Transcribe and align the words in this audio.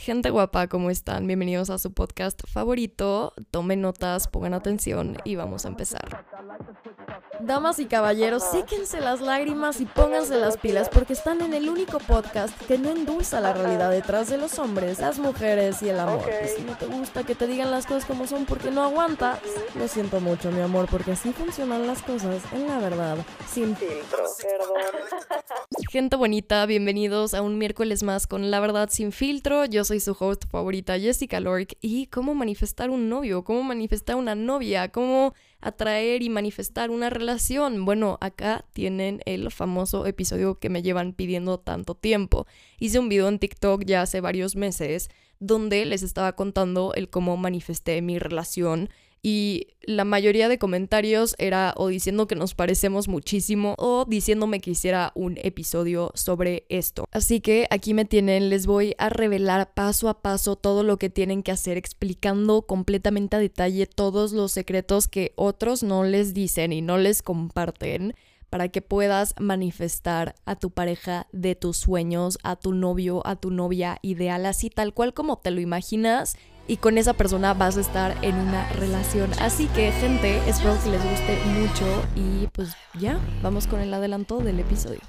Gente 0.00 0.30
guapa, 0.30 0.66
¿cómo 0.66 0.88
están? 0.88 1.26
Bienvenidos 1.26 1.68
a 1.68 1.76
su 1.76 1.92
podcast 1.92 2.40
favorito. 2.48 3.34
Tomen 3.50 3.82
notas, 3.82 4.28
pongan 4.28 4.54
atención 4.54 5.18
y 5.24 5.36
vamos 5.36 5.66
a 5.66 5.68
empezar. 5.68 6.24
Damas 7.38 7.78
y 7.78 7.84
caballeros, 7.84 8.42
séquense 8.42 9.00
las 9.00 9.20
lágrimas 9.20 9.78
y 9.80 9.84
pónganse 9.84 10.36
las 10.36 10.56
pilas 10.56 10.88
porque 10.88 11.12
están 11.12 11.42
en 11.42 11.52
el 11.52 11.68
único 11.68 11.98
podcast 11.98 12.58
que 12.66 12.78
no 12.78 12.90
endulza 12.90 13.40
la 13.40 13.52
realidad 13.52 13.90
detrás 13.90 14.30
de 14.30 14.38
los 14.38 14.58
hombres, 14.58 15.00
las 15.00 15.18
mujeres 15.18 15.82
y 15.82 15.90
el 15.90 16.00
amor. 16.00 16.28
Y 16.44 16.48
si 16.48 16.62
no 16.62 16.76
te 16.78 16.86
gusta 16.86 17.24
que 17.24 17.34
te 17.34 17.46
digan 17.46 17.70
las 17.70 17.84
cosas 17.84 18.06
como 18.06 18.26
son 18.26 18.46
porque 18.46 18.70
no 18.70 18.82
aguantas, 18.82 19.38
lo 19.78 19.86
siento 19.86 20.20
mucho, 20.20 20.50
mi 20.50 20.60
amor, 20.60 20.86
porque 20.90 21.12
así 21.12 21.32
funcionan 21.32 21.86
las 21.86 22.02
cosas 22.02 22.42
en 22.52 22.68
la 22.68 22.78
verdad, 22.78 23.18
sin 23.46 23.76
filtro. 23.76 24.24
Gente 25.90 26.16
bonita, 26.16 26.64
bienvenidos 26.66 27.34
a 27.34 27.42
un 27.42 27.58
miércoles 27.58 28.02
más 28.02 28.26
con 28.26 28.50
La 28.50 28.60
Verdad 28.60 28.90
Sin 28.90 29.12
Filtro. 29.12 29.64
Yo 29.64 29.84
soy 29.90 29.98
su 29.98 30.16
host 30.16 30.44
favorita, 30.48 31.00
Jessica 31.00 31.40
Lork. 31.40 31.76
Y 31.80 32.06
cómo 32.06 32.32
manifestar 32.32 32.90
un 32.90 33.08
novio, 33.08 33.42
cómo 33.42 33.64
manifestar 33.64 34.14
una 34.14 34.36
novia, 34.36 34.92
cómo 34.92 35.34
atraer 35.60 36.22
y 36.22 36.28
manifestar 36.28 36.90
una 36.90 37.10
relación. 37.10 37.84
Bueno, 37.84 38.16
acá 38.20 38.64
tienen 38.72 39.20
el 39.26 39.50
famoso 39.50 40.06
episodio 40.06 40.60
que 40.60 40.68
me 40.68 40.82
llevan 40.82 41.12
pidiendo 41.12 41.58
tanto 41.58 41.96
tiempo. 41.96 42.46
Hice 42.78 43.00
un 43.00 43.08
video 43.08 43.26
en 43.26 43.40
TikTok 43.40 43.82
ya 43.84 44.02
hace 44.02 44.20
varios 44.20 44.54
meses 44.54 45.10
donde 45.40 45.84
les 45.86 46.04
estaba 46.04 46.36
contando 46.36 46.94
el 46.94 47.10
cómo 47.10 47.36
manifesté 47.36 48.00
mi 48.00 48.20
relación 48.20 48.90
y 49.22 49.68
la 49.82 50.04
mayoría 50.04 50.48
de 50.48 50.58
comentarios 50.58 51.34
era 51.38 51.74
o 51.76 51.88
diciendo 51.88 52.26
que 52.26 52.36
nos 52.36 52.54
parecemos 52.54 53.08
muchísimo 53.08 53.74
o 53.78 54.04
diciéndome 54.06 54.60
que 54.60 54.70
hiciera 54.70 55.12
un 55.14 55.36
episodio 55.42 56.10
sobre 56.14 56.64
esto. 56.68 57.06
Así 57.10 57.40
que 57.40 57.66
aquí 57.70 57.92
me 57.92 58.04
tienen, 58.04 58.48
les 58.48 58.66
voy 58.66 58.94
a 58.98 59.08
revelar 59.08 59.74
paso 59.74 60.08
a 60.08 60.22
paso 60.22 60.56
todo 60.56 60.82
lo 60.82 60.96
que 60.98 61.10
tienen 61.10 61.42
que 61.42 61.52
hacer 61.52 61.76
explicando 61.76 62.62
completamente 62.62 63.36
a 63.36 63.40
detalle 63.40 63.86
todos 63.86 64.32
los 64.32 64.52
secretos 64.52 65.08
que 65.08 65.32
otros 65.36 65.82
no 65.82 66.04
les 66.04 66.32
dicen 66.32 66.72
y 66.72 66.80
no 66.80 66.96
les 66.96 67.22
comparten 67.22 68.14
para 68.48 68.68
que 68.68 68.82
puedas 68.82 69.34
manifestar 69.38 70.34
a 70.44 70.56
tu 70.56 70.70
pareja 70.70 71.28
de 71.32 71.54
tus 71.54 71.76
sueños, 71.76 72.38
a 72.42 72.56
tu 72.56 72.74
novio, 72.74 73.24
a 73.24 73.36
tu 73.36 73.50
novia 73.50 73.98
ideal, 74.02 74.44
así 74.44 74.70
tal 74.70 74.92
cual 74.92 75.14
como 75.14 75.38
te 75.38 75.52
lo 75.52 75.60
imaginas 75.60 76.36
y 76.70 76.76
con 76.76 76.98
esa 76.98 77.14
persona 77.14 77.52
vas 77.52 77.76
a 77.76 77.80
estar 77.80 78.16
en 78.22 78.36
una 78.36 78.64
relación. 78.74 79.28
Así 79.40 79.66
que 79.74 79.90
gente, 79.90 80.38
espero 80.48 80.78
que 80.84 80.90
les 80.90 81.02
guste 81.02 81.36
mucho 81.46 81.84
y 82.14 82.46
pues 82.52 82.76
ya, 82.94 83.18
vamos 83.42 83.66
con 83.66 83.80
el 83.80 83.92
adelanto 83.92 84.38
del 84.38 84.60
episodio. 84.60 85.00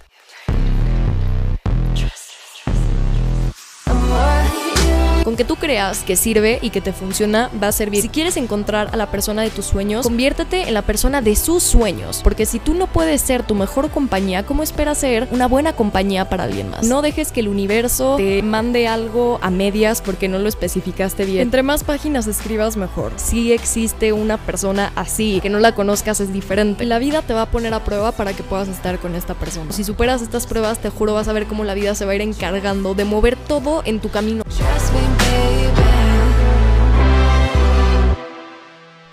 Con 5.24 5.36
que 5.36 5.46
tú 5.46 5.56
creas 5.56 6.00
que 6.00 6.16
sirve 6.16 6.58
y 6.62 6.72
que 6.72 6.82
te 6.82 6.94
funciona, 6.94 7.50
va 7.62 7.68
a 7.68 7.72
servir. 7.72 8.02
Si 8.02 8.10
quieres 8.10 8.38
encontrar 8.38 8.90
a 8.92 8.98
la 8.98 9.12
persona 9.12 9.44
de 9.44 9.52
tus 9.52 9.66
sueños, 9.66 10.04
conviértete 10.04 10.68
en 10.68 10.74
la 10.74 10.82
persona 10.82 11.22
de 11.22 11.36
sus 11.36 11.62
sueños. 11.62 12.22
Porque 12.24 12.46
si 12.48 12.58
tú 12.58 12.74
no 12.74 12.88
puedes 12.88 13.22
ser 13.22 13.44
tu 13.44 13.54
mejor 13.54 13.92
compañía, 13.92 14.44
¿cómo 14.46 14.64
esperas 14.64 14.98
ser 14.98 15.28
una 15.32 15.48
buena 15.48 15.74
compañía 15.74 16.28
para 16.28 16.46
alguien 16.46 16.70
más? 16.72 16.88
No 16.88 17.02
dejes 17.02 17.32
que 17.32 17.42
el 17.42 17.48
universo 17.48 18.16
te 18.18 18.42
mande 18.42 18.88
algo 18.88 19.38
a 19.42 19.52
medias 19.52 20.02
porque 20.02 20.28
no 20.28 20.40
lo 20.40 20.50
especificaste 20.50 21.26
bien. 21.26 21.42
Entre 21.42 21.62
más 21.62 21.84
páginas 21.84 22.26
escribas, 22.26 22.76
mejor. 22.76 23.14
Si 23.18 23.54
existe 23.54 24.14
una 24.14 24.38
persona 24.38 24.92
así, 24.96 25.40
que 25.42 25.50
no 25.50 25.60
la 25.60 25.76
conozcas 25.76 26.20
es 26.20 26.34
diferente. 26.34 26.86
La 26.86 26.98
vida 26.98 27.22
te 27.22 27.34
va 27.34 27.44
a 27.44 27.52
poner 27.52 27.74
a 27.74 27.84
prueba 27.84 28.12
para 28.12 28.34
que 28.34 28.42
puedas 28.44 28.68
estar 28.68 28.98
con 29.00 29.16
esta 29.16 29.36
persona. 29.36 29.72
Si 29.72 29.84
superas 29.84 30.22
estas 30.22 30.48
pruebas, 30.48 30.80
te 30.80 30.90
juro 30.90 31.14
vas 31.14 31.28
a 31.28 31.34
ver 31.34 31.46
cómo 31.46 31.64
la 31.64 31.76
vida 31.76 31.94
se 31.94 32.06
va 32.06 32.14
a 32.14 32.16
ir 32.16 32.22
encargando 32.22 32.96
de 32.96 33.06
mover 33.06 33.36
todo 33.36 33.84
en 33.86 34.00
tu 34.00 34.10
camino. 34.10 34.44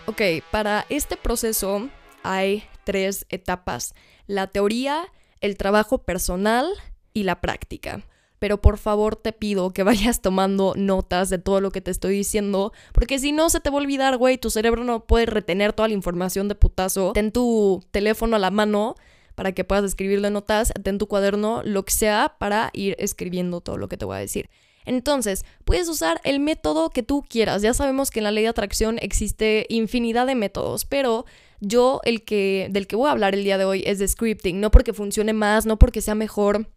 Ok, 0.07 0.43
para 0.51 0.85
este 0.89 1.17
proceso 1.17 1.89
hay 2.25 2.65
tres 2.85 3.25
etapas. 3.29 3.95
La 4.27 4.49
teoría, 4.49 5.07
el 5.41 5.57
trabajo 5.57 5.99
personal 5.99 6.67
y 7.15 7.23
la 7.23 7.41
práctica. 7.41 8.05
Pero 8.41 8.61
por 8.61 8.78
favor 8.78 9.15
te 9.15 9.33
pido 9.33 9.71
que 9.71 9.83
vayas 9.84 10.21
tomando 10.21 10.75
notas 10.77 11.28
de 11.31 11.39
todo 11.39 11.61
lo 11.61 11.71
que 11.71 11.81
te 11.81 11.93
estoy 11.93 12.15
diciendo, 12.15 12.73
porque 12.93 13.21
si 13.21 13.31
no 13.31 13.49
se 13.49 13.61
te 13.61 13.71
va 13.71 13.77
a 13.77 13.83
olvidar, 13.83 14.17
güey, 14.17 14.39
tu 14.39 14.51
cerebro 14.51 14.83
no 14.83 15.07
puede 15.07 15.27
retener 15.27 15.73
toda 15.73 15.87
la 15.89 15.95
información 15.95 16.49
de 16.49 16.57
putazo. 16.57 17.12
Ten 17.12 17.31
tu 17.31 17.84
teléfono 17.93 18.34
a 18.34 18.41
la 18.41 18.51
mano 18.51 18.97
para 19.37 19.53
que 19.53 19.62
puedas 19.62 19.84
escribirle 19.84 20.31
notas, 20.31 20.73
ten 20.83 20.99
tu 20.99 21.07
cuaderno, 21.07 21.62
lo 21.62 21.84
que 21.84 21.93
sea, 21.93 22.34
para 22.41 22.71
ir 22.73 22.97
escribiendo 22.99 23.61
todo 23.61 23.77
lo 23.77 23.89
que 23.89 23.97
te 23.97 24.05
voy 24.05 24.17
a 24.17 24.21
decir. 24.21 24.51
Entonces, 24.88 25.44
puedes 25.65 25.87
usar 25.88 26.21
el 26.25 26.41
método 26.41 26.88
que 26.88 27.03
tú 27.03 27.22
quieras. 27.28 27.60
Ya 27.60 27.75
sabemos 27.75 28.10
que 28.10 28.21
en 28.21 28.25
la 28.25 28.31
ley 28.31 28.44
de 28.44 28.49
atracción 28.49 28.99
existe 29.03 29.66
infinidad 29.69 30.26
de 30.26 30.34
métodos, 30.34 30.87
pero 30.87 31.26
yo 31.60 32.00
el 32.04 32.25
que 32.25 32.69
del 32.71 32.87
que 32.87 32.97
voy 32.97 33.09
a 33.09 33.12
hablar 33.12 33.34
el 33.34 33.44
día 33.44 33.59
de 33.59 33.66
hoy 33.66 33.82
es 33.87 33.98
de 33.98 34.09
scripting, 34.09 34.60
no 34.60 34.71
porque 34.71 34.94
funcione 34.94 35.34
más, 35.34 35.66
no 35.66 35.78
porque 35.78 36.00
sea 36.00 36.15
mejor, 36.15 36.71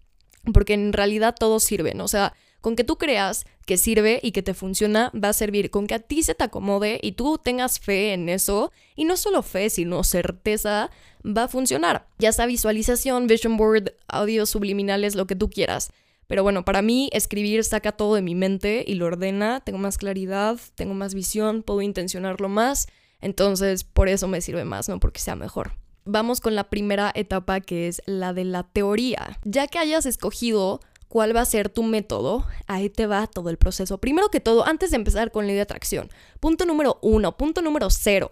porque 0.53 0.73
en 0.73 0.91
realidad 0.91 1.35
todos 1.39 1.63
sirven, 1.63 2.01
o 2.01 2.07
sea, 2.09 2.33
con 2.59 2.75
que 2.75 2.83
tú 2.83 2.97
creas 2.97 3.45
que 3.65 3.77
sirve 3.77 4.19
y 4.21 4.33
que 4.33 4.43
te 4.43 4.53
funciona, 4.53 5.11
va 5.15 5.29
a 5.29 5.33
servir. 5.33 5.71
Con 5.71 5.87
que 5.87 5.95
a 5.95 5.99
ti 5.99 6.21
se 6.21 6.35
te 6.35 6.43
acomode 6.43 6.99
y 7.01 7.13
tú 7.13 7.39
tengas 7.41 7.79
fe 7.79 8.13
en 8.13 8.27
eso, 8.27 8.71
y 8.95 9.05
no 9.05 9.15
solo 9.15 9.41
fe, 9.41 9.69
sino 9.69 10.03
certeza, 10.03 10.91
va 11.25 11.43
a 11.43 11.47
funcionar. 11.47 12.07
Ya 12.19 12.33
sea 12.33 12.45
visualización, 12.45 13.27
vision 13.27 13.55
board, 13.55 13.93
audios 14.07 14.49
subliminales, 14.49 15.15
lo 15.15 15.27
que 15.27 15.35
tú 15.35 15.49
quieras. 15.49 15.91
Pero 16.31 16.43
bueno, 16.43 16.63
para 16.63 16.81
mí 16.81 17.09
escribir 17.11 17.65
saca 17.65 17.91
todo 17.91 18.15
de 18.15 18.21
mi 18.21 18.35
mente 18.35 18.85
y 18.87 18.93
lo 18.93 19.07
ordena, 19.07 19.59
tengo 19.59 19.79
más 19.79 19.97
claridad, 19.97 20.57
tengo 20.75 20.93
más 20.93 21.13
visión, 21.13 21.61
puedo 21.61 21.81
intencionarlo 21.81 22.47
más, 22.47 22.87
entonces 23.19 23.83
por 23.83 24.07
eso 24.07 24.29
me 24.29 24.39
sirve 24.39 24.63
más, 24.63 24.87
no 24.87 24.97
porque 25.01 25.19
sea 25.19 25.35
mejor. 25.35 25.73
Vamos 26.05 26.39
con 26.39 26.55
la 26.55 26.69
primera 26.69 27.11
etapa 27.13 27.59
que 27.59 27.89
es 27.89 28.01
la 28.05 28.31
de 28.31 28.45
la 28.45 28.63
teoría. 28.63 29.39
Ya 29.43 29.67
que 29.67 29.77
hayas 29.77 30.05
escogido 30.05 30.79
cuál 31.09 31.35
va 31.35 31.41
a 31.41 31.45
ser 31.45 31.67
tu 31.67 31.83
método, 31.83 32.45
ahí 32.65 32.89
te 32.89 33.07
va 33.07 33.27
todo 33.27 33.49
el 33.49 33.57
proceso. 33.57 33.97
Primero 33.97 34.29
que 34.29 34.39
todo, 34.39 34.65
antes 34.65 34.91
de 34.91 34.95
empezar 34.95 35.31
con 35.33 35.47
ley 35.47 35.55
de 35.57 35.63
atracción, 35.63 36.07
punto 36.39 36.65
número 36.65 36.97
uno, 37.01 37.35
punto 37.35 37.61
número 37.61 37.89
cero, 37.89 38.29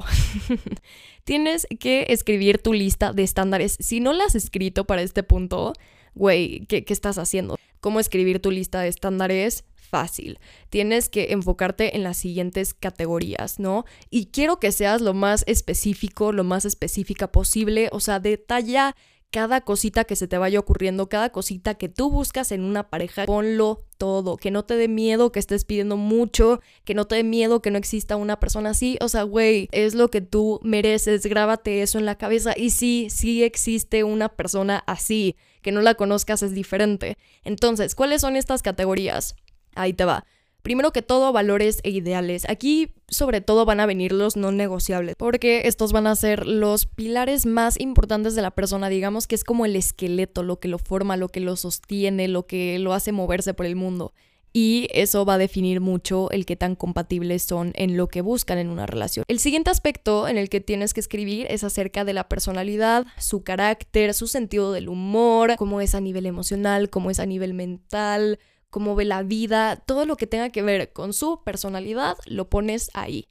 tienes 1.25 1.67
que 1.81 2.05
escribir 2.07 2.59
tu 2.59 2.71
lista 2.71 3.11
de 3.11 3.23
estándares. 3.23 3.75
Si 3.77 3.99
no 3.99 4.13
la 4.13 4.23
has 4.23 4.35
escrito 4.35 4.85
para 4.85 5.01
este 5.01 5.21
punto, 5.21 5.73
güey, 6.15 6.65
¿qué, 6.67 6.85
¿qué 6.85 6.93
estás 6.93 7.17
haciendo? 7.17 7.57
¿Cómo 7.79 7.99
escribir 7.99 8.41
tu 8.41 8.51
lista 8.51 8.81
de 8.81 8.87
estándares? 8.87 9.63
Fácil. 9.75 10.39
Tienes 10.69 11.09
que 11.09 11.31
enfocarte 11.31 11.95
en 11.95 12.03
las 12.03 12.17
siguientes 12.17 12.73
categorías, 12.73 13.59
¿no? 13.59 13.85
Y 14.09 14.27
quiero 14.27 14.59
que 14.59 14.71
seas 14.71 15.01
lo 15.01 15.13
más 15.13 15.43
específico, 15.47 16.31
lo 16.31 16.43
más 16.43 16.65
específica 16.65 17.31
posible, 17.31 17.89
o 17.91 17.99
sea, 17.99 18.19
detalla 18.19 18.95
cada 19.31 19.61
cosita 19.61 20.05
que 20.05 20.15
se 20.15 20.27
te 20.27 20.37
vaya 20.37 20.59
ocurriendo, 20.59 21.07
cada 21.07 21.31
cosita 21.31 21.75
que 21.75 21.87
tú 21.87 22.09
buscas 22.09 22.51
en 22.51 22.63
una 22.63 22.89
pareja, 22.89 23.25
ponlo 23.25 23.85
todo, 23.97 24.37
que 24.37 24.49
no 24.49 24.65
te 24.65 24.75
dé 24.75 24.87
miedo 24.87 25.31
que 25.31 25.39
estés 25.39 25.65
pidiendo 25.65 25.97
mucho, 25.97 26.61
que 26.83 26.95
no 26.95 27.05
te 27.05 27.15
dé 27.15 27.23
miedo 27.23 27.61
que 27.61 27.69
no 27.69 27.77
exista 27.77 28.15
una 28.15 28.39
persona 28.39 28.71
así, 28.71 28.97
o 29.01 29.09
sea, 29.09 29.23
güey, 29.23 29.67
es 29.71 29.93
lo 29.93 30.09
que 30.09 30.21
tú 30.21 30.59
mereces, 30.63 31.25
grábate 31.25 31.81
eso 31.81 31.99
en 31.99 32.05
la 32.05 32.17
cabeza 32.17 32.53
y 32.57 32.71
sí, 32.71 33.07
sí 33.09 33.43
existe 33.43 34.03
una 34.03 34.29
persona 34.29 34.83
así, 34.87 35.35
que 35.61 35.71
no 35.71 35.81
la 35.81 35.95
conozcas 35.95 36.43
es 36.43 36.53
diferente. 36.53 37.17
Entonces, 37.43 37.95
¿cuáles 37.95 38.21
son 38.21 38.35
estas 38.35 38.61
categorías? 38.61 39.35
Ahí 39.75 39.93
te 39.93 40.05
va. 40.05 40.25
Primero 40.61 40.91
que 40.91 41.01
todo, 41.01 41.31
valores 41.31 41.79
e 41.83 41.89
ideales. 41.89 42.47
Aquí 42.49 42.93
sobre 43.07 43.39
todo 43.39 43.63
van 43.65 43.79
a 43.79 43.85
venir 43.85 44.11
los 44.11 44.35
no 44.35 44.51
negociables, 44.51 45.15
porque 45.17 45.61
estos 45.65 45.93
van 45.93 46.05
a 46.05 46.15
ser 46.15 46.45
los 46.45 46.85
pilares 46.85 47.45
más 47.45 47.79
importantes 47.79 48.35
de 48.35 48.41
la 48.41 48.51
persona, 48.51 48.89
digamos 48.89 49.25
que 49.25 49.35
es 49.35 49.43
como 49.43 49.65
el 49.65 49.75
esqueleto, 49.75 50.43
lo 50.43 50.59
que 50.59 50.67
lo 50.67 50.77
forma, 50.77 51.15
lo 51.15 51.29
que 51.29 51.39
lo 51.39 51.55
sostiene, 51.55 52.27
lo 52.27 52.45
que 52.45 52.77
lo 52.79 52.93
hace 52.93 53.11
moverse 53.13 53.53
por 53.53 53.65
el 53.65 53.77
mundo. 53.77 54.13
Y 54.51 54.87
eso 54.91 55.25
va 55.25 55.35
a 55.35 55.37
definir 55.37 55.79
mucho 55.79 56.31
el 56.31 56.45
qué 56.45 56.55
tan 56.55 56.75
compatibles 56.75 57.43
son 57.43 57.71
en 57.75 57.97
lo 57.97 58.07
que 58.07 58.21
buscan 58.21 58.57
en 58.57 58.69
una 58.69 58.85
relación. 58.85 59.23
El 59.27 59.39
siguiente 59.39 59.69
aspecto 59.69 60.27
en 60.27 60.37
el 60.37 60.49
que 60.49 60.59
tienes 60.59 60.93
que 60.93 60.99
escribir 60.99 61.45
es 61.49 61.63
acerca 61.63 62.03
de 62.03 62.13
la 62.13 62.27
personalidad, 62.27 63.05
su 63.19 63.43
carácter, 63.43 64.13
su 64.13 64.27
sentido 64.27 64.71
del 64.71 64.89
humor, 64.89 65.55
cómo 65.57 65.81
es 65.81 65.93
a 65.93 66.01
nivel 66.01 66.25
emocional, 66.25 66.89
cómo 66.89 67.11
es 67.11 67.19
a 67.19 67.25
nivel 67.25 67.53
mental, 67.53 68.39
cómo 68.69 68.95
ve 68.95 69.05
la 69.05 69.23
vida, 69.23 69.83
todo 69.85 70.05
lo 70.05 70.15
que 70.15 70.27
tenga 70.27 70.49
que 70.49 70.61
ver 70.61 70.93
con 70.93 71.13
su 71.13 71.43
personalidad, 71.43 72.17
lo 72.25 72.49
pones 72.49 72.89
ahí. 72.93 73.27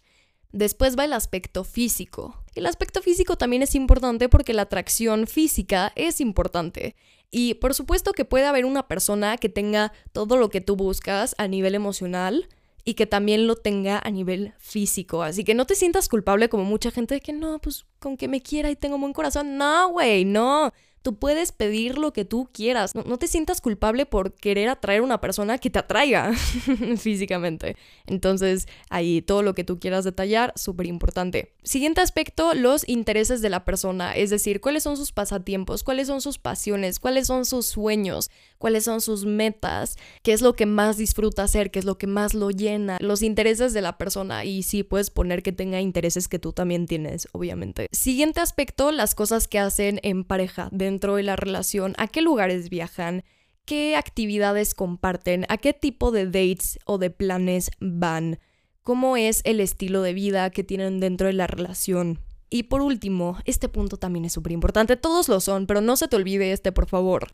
Después 0.53 0.99
va 0.99 1.05
el 1.05 1.13
aspecto 1.13 1.65
físico. 1.65 2.43
El 2.55 2.67
aspecto 2.67 3.03
físico 3.03 3.37
también 3.37 3.63
es 3.63 3.75
importante 3.75 4.29
porque 4.29 4.55
la 4.55 4.63
atracción 4.63 5.27
física 5.27 5.93
es 5.95 6.21
importante. 6.21 6.97
Y 7.31 7.55
por 7.55 7.75
supuesto 7.75 8.13
que 8.13 8.25
puede 8.25 8.47
haber 8.47 8.65
una 8.65 8.89
persona 8.89 9.37
que 9.37 9.49
tenga 9.49 9.93
todo 10.13 10.37
lo 10.37 10.49
que 10.49 10.61
tú 10.61 10.77
buscas 10.77 11.35
a 11.39 11.47
nivel 11.47 11.75
emocional 11.75 12.49
y 12.85 12.95
que 12.95 13.07
también 13.07 13.47
lo 13.47 13.57
tenga 13.57 14.01
a 14.03 14.11
nivel 14.11 14.55
físico. 14.59 15.23
Así 15.23 15.45
que 15.45 15.55
no 15.55 15.67
te 15.67 15.75
sientas 15.75 16.09
culpable 16.09 16.49
como 16.49 16.65
mucha 16.65 16.91
gente 16.91 17.15
de 17.15 17.21
que 17.21 17.35
no, 17.35 17.59
pues 17.59 17.85
con 17.99 18.17
que 18.17 18.29
me 18.29 18.41
quiera 18.41 18.71
y 18.71 18.77
tengo 18.77 18.97
buen 18.97 19.13
corazón. 19.13 19.59
No, 19.59 19.91
güey, 19.91 20.25
no. 20.25 20.73
Tú 21.03 21.19
puedes 21.19 21.53
pedir 21.53 21.99
lo 21.99 22.13
que 22.13 22.25
tú 22.25 22.49
quieras. 22.53 22.95
No, 22.95 23.19
te 23.19 23.29
sientas 23.29 23.61
culpable 23.61 24.07
por 24.07 24.35
querer 24.35 24.69
atraer 24.69 25.01
a 25.01 25.05
una 25.05 25.21
persona 25.21 25.59
que 25.59 25.71
te 25.71 25.79
atraiga 25.79 26.33
físicamente. 26.99 27.77
Entonces, 28.07 28.67
ahí 28.91 29.23
todo 29.23 29.43
lo 29.43 29.55
que 29.55 29.65
tú 29.65 29.79
quieras 29.79 30.05
detallar, 30.05 30.53
súper 30.57 30.87
importante. 30.87 31.53
Siguiente 31.63 32.01
aspecto, 32.01 32.55
los 32.55 32.89
intereses 32.89 33.41
de 33.41 33.51
la 33.51 33.65
persona. 33.65 34.13
Es 34.13 34.31
decir, 34.31 34.61
cuáles 34.61 34.83
son 34.83 34.97
sus 34.97 35.13
pasatiempos, 35.13 35.83
cuáles 35.83 36.09
son 36.09 36.21
sus 36.21 36.39
pasiones, 36.39 36.99
cuáles 37.01 37.27
son 37.27 37.45
sus 37.45 37.67
sueños, 37.67 38.31
cuáles 38.59 38.85
son 38.85 39.01
sus 39.01 39.25
metas, 39.25 39.97
qué 40.23 40.33
es 40.33 40.43
lo 40.43 40.55
que 40.55 40.67
más 40.67 40.97
disfruta 40.97 41.45
hacer, 41.45 41.71
qué 41.71 41.79
es 41.79 41.85
lo 41.85 41.97
que 41.97 42.07
más 42.07 42.35
lo 42.35 42.51
llena, 42.51 42.99
los 43.01 43.23
intereses 43.23 43.73
de 43.73 43.81
la 43.81 43.97
persona. 43.97 44.45
Y 44.45 44.63
sí, 44.63 44.83
puedes 44.83 45.11
poner 45.11 45.43
que 45.43 45.53
tenga 45.53 45.81
intereses 45.81 46.29
que 46.29 46.39
tú 46.39 46.53
también 46.53 46.87
tienes, 46.87 47.29
obviamente. 47.33 47.87
Siguiente 47.93 48.41
aspecto, 48.41 48.93
las 48.93 49.15
cosas 49.15 49.49
que 49.49 49.59
hacen 49.59 50.01
en 50.03 50.25
pareja. 50.25 50.69
Dentro 50.73 51.17
de 51.17 51.23
la 51.23 51.37
relación, 51.37 51.95
a 51.99 52.09
qué 52.09 52.21
lugares 52.21 52.69
viajan, 52.69 53.25
qué 53.65 53.97
actividades 53.97 54.75
comparten, 54.75 55.45
a 55.49 55.59
qué 55.59 55.73
tipo 55.73 56.11
de 56.11 56.27
dates 56.27 56.79
o 56.87 56.99
de 56.99 57.11
planes 57.11 57.71
van, 57.81 58.39
cómo 58.83 59.17
es 59.17 59.43
el 59.45 59.61
estilo 59.61 60.03
de 60.03 60.15
vida 60.15 60.49
que 60.51 60.65
tienen 60.65 61.01
dentro 61.01 61.27
de 61.27 61.35
la 61.35 61.47
relación. 61.47 62.21
Y 62.51 62.63
por 62.65 62.81
último, 62.81 63.37
este 63.45 63.69
punto 63.69 63.99
también 63.99 64.25
es 64.25 64.33
súper 64.33 64.53
importante, 64.53 64.97
todos 64.97 65.29
lo 65.29 65.41
son, 65.41 65.67
pero 65.67 65.83
no 65.83 65.97
se 65.97 66.09
te 66.09 66.17
olvide 66.17 66.53
este, 66.53 66.73
por 66.73 66.87
favor. 66.87 67.29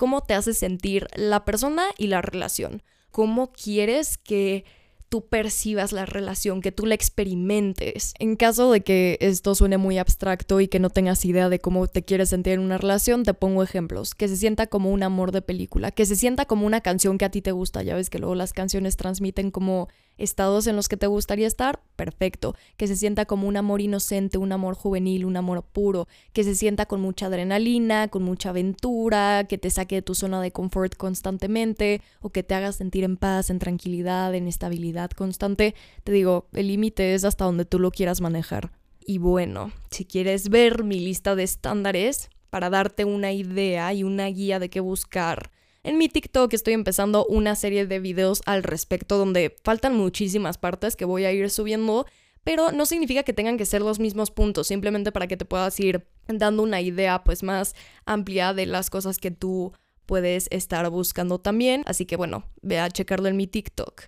¿Cómo 0.00 0.22
te 0.22 0.32
hace 0.32 0.54
sentir 0.54 1.08
la 1.14 1.44
persona 1.44 1.84
y 1.98 2.06
la 2.06 2.22
relación? 2.22 2.82
¿Cómo 3.10 3.52
quieres 3.52 4.16
que 4.16 4.64
tú 5.10 5.26
percibas 5.26 5.92
la 5.92 6.06
relación, 6.06 6.62
que 6.62 6.72
tú 6.72 6.86
la 6.86 6.94
experimentes. 6.94 8.14
En 8.18 8.36
caso 8.36 8.70
de 8.70 8.80
que 8.80 9.18
esto 9.20 9.54
suene 9.54 9.76
muy 9.76 9.98
abstracto 9.98 10.60
y 10.60 10.68
que 10.68 10.78
no 10.78 10.88
tengas 10.88 11.24
idea 11.24 11.48
de 11.48 11.58
cómo 11.58 11.86
te 11.88 12.04
quieres 12.04 12.30
sentir 12.30 12.54
en 12.54 12.60
una 12.60 12.78
relación, 12.78 13.24
te 13.24 13.34
pongo 13.34 13.62
ejemplos. 13.62 14.14
Que 14.14 14.28
se 14.28 14.36
sienta 14.36 14.68
como 14.68 14.90
un 14.90 15.02
amor 15.02 15.32
de 15.32 15.42
película, 15.42 15.90
que 15.90 16.06
se 16.06 16.14
sienta 16.14 16.46
como 16.46 16.64
una 16.64 16.80
canción 16.80 17.18
que 17.18 17.24
a 17.24 17.30
ti 17.30 17.42
te 17.42 17.50
gusta. 17.52 17.82
Ya 17.82 17.96
ves 17.96 18.08
que 18.08 18.20
luego 18.20 18.36
las 18.36 18.52
canciones 18.52 18.96
transmiten 18.96 19.50
como 19.50 19.88
estados 20.20 20.66
en 20.66 20.76
los 20.76 20.88
que 20.88 20.96
te 20.96 21.06
gustaría 21.06 21.46
estar, 21.46 21.80
perfecto. 21.96 22.54
Que 22.76 22.86
se 22.86 22.96
sienta 22.96 23.24
como 23.24 23.48
un 23.48 23.56
amor 23.56 23.80
inocente, 23.80 24.38
un 24.38 24.52
amor 24.52 24.74
juvenil, 24.74 25.24
un 25.24 25.36
amor 25.36 25.62
puro. 25.62 26.06
Que 26.32 26.44
se 26.44 26.54
sienta 26.54 26.86
con 26.86 27.00
mucha 27.00 27.26
adrenalina, 27.26 28.08
con 28.08 28.22
mucha 28.22 28.50
aventura, 28.50 29.44
que 29.48 29.58
te 29.58 29.70
saque 29.70 29.96
de 29.96 30.02
tu 30.02 30.14
zona 30.14 30.40
de 30.40 30.52
confort 30.52 30.94
constantemente 30.96 32.02
o 32.20 32.30
que 32.30 32.42
te 32.42 32.54
haga 32.54 32.72
sentir 32.72 33.04
en 33.04 33.16
paz, 33.16 33.50
en 33.50 33.58
tranquilidad, 33.58 34.34
en 34.34 34.46
estabilidad 34.46 35.10
constante. 35.10 35.74
Te 36.04 36.12
digo, 36.12 36.46
el 36.52 36.68
límite 36.68 37.14
es 37.14 37.24
hasta 37.24 37.44
donde 37.44 37.64
tú 37.64 37.78
lo 37.78 37.90
quieras 37.90 38.20
manejar. 38.20 38.70
Y 39.04 39.18
bueno, 39.18 39.72
si 39.90 40.04
quieres 40.04 40.50
ver 40.50 40.84
mi 40.84 41.00
lista 41.00 41.34
de 41.34 41.42
estándares 41.42 42.28
para 42.50 42.70
darte 42.70 43.04
una 43.04 43.32
idea 43.32 43.92
y 43.94 44.04
una 44.04 44.26
guía 44.26 44.58
de 44.58 44.70
qué 44.70 44.80
buscar, 44.80 45.50
en 45.82 45.98
mi 45.98 46.08
TikTok 46.08 46.52
estoy 46.52 46.74
empezando 46.74 47.24
una 47.26 47.54
serie 47.54 47.86
de 47.86 48.00
videos 48.00 48.42
al 48.46 48.62
respecto 48.62 49.18
donde 49.18 49.56
faltan 49.64 49.96
muchísimas 49.96 50.58
partes 50.58 50.96
que 50.96 51.04
voy 51.04 51.24
a 51.24 51.32
ir 51.32 51.50
subiendo, 51.50 52.06
pero 52.44 52.72
no 52.72 52.86
significa 52.86 53.22
que 53.22 53.32
tengan 53.32 53.56
que 53.56 53.66
ser 53.66 53.82
los 53.82 53.98
mismos 53.98 54.30
puntos, 54.30 54.66
simplemente 54.66 55.12
para 55.12 55.26
que 55.26 55.36
te 55.36 55.44
puedas 55.44 55.78
ir 55.80 56.06
dando 56.28 56.62
una 56.62 56.80
idea 56.80 57.24
pues 57.24 57.42
más 57.42 57.74
amplia 58.04 58.52
de 58.52 58.66
las 58.66 58.90
cosas 58.90 59.18
que 59.18 59.30
tú 59.30 59.72
puedes 60.06 60.48
estar 60.50 60.88
buscando 60.90 61.38
también, 61.38 61.82
así 61.86 62.04
que 62.04 62.16
bueno, 62.16 62.44
ve 62.62 62.78
a 62.78 62.90
checarlo 62.90 63.28
en 63.28 63.36
mi 63.36 63.46
TikTok. 63.46 64.02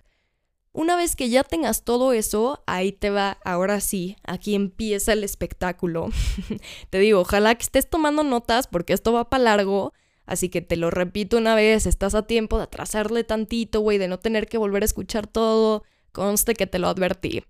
Una 0.75 0.95
vez 0.95 1.15
que 1.15 1.29
ya 1.29 1.43
tengas 1.43 1.83
todo 1.83 2.13
eso, 2.13 2.63
ahí 2.65 2.91
te 2.91 3.11
va, 3.11 3.37
ahora 3.45 3.79
sí, 3.79 4.17
aquí 4.23 4.55
empieza 4.55 5.13
el 5.13 5.23
espectáculo. 5.23 6.09
te 6.89 6.97
digo, 6.97 7.19
ojalá 7.19 7.53
que 7.53 7.61
estés 7.61 7.87
tomando 7.87 8.23
notas 8.23 8.67
porque 8.67 8.93
esto 8.93 9.13
va 9.13 9.29
para 9.29 9.43
largo 9.43 9.93
Así 10.25 10.49
que 10.49 10.61
te 10.61 10.77
lo 10.77 10.89
repito 10.89 11.37
una 11.37 11.55
vez, 11.55 11.85
estás 11.85 12.15
a 12.15 12.27
tiempo 12.27 12.57
de 12.57 12.63
atrasarle 12.63 13.23
tantito, 13.23 13.81
güey, 13.81 13.97
de 13.97 14.07
no 14.07 14.19
tener 14.19 14.47
que 14.47 14.57
volver 14.57 14.83
a 14.83 14.85
escuchar 14.85 15.27
todo. 15.27 15.83
Conste 16.11 16.53
que 16.53 16.67
te 16.67 16.79
lo 16.79 16.87
advertí. 16.87 17.43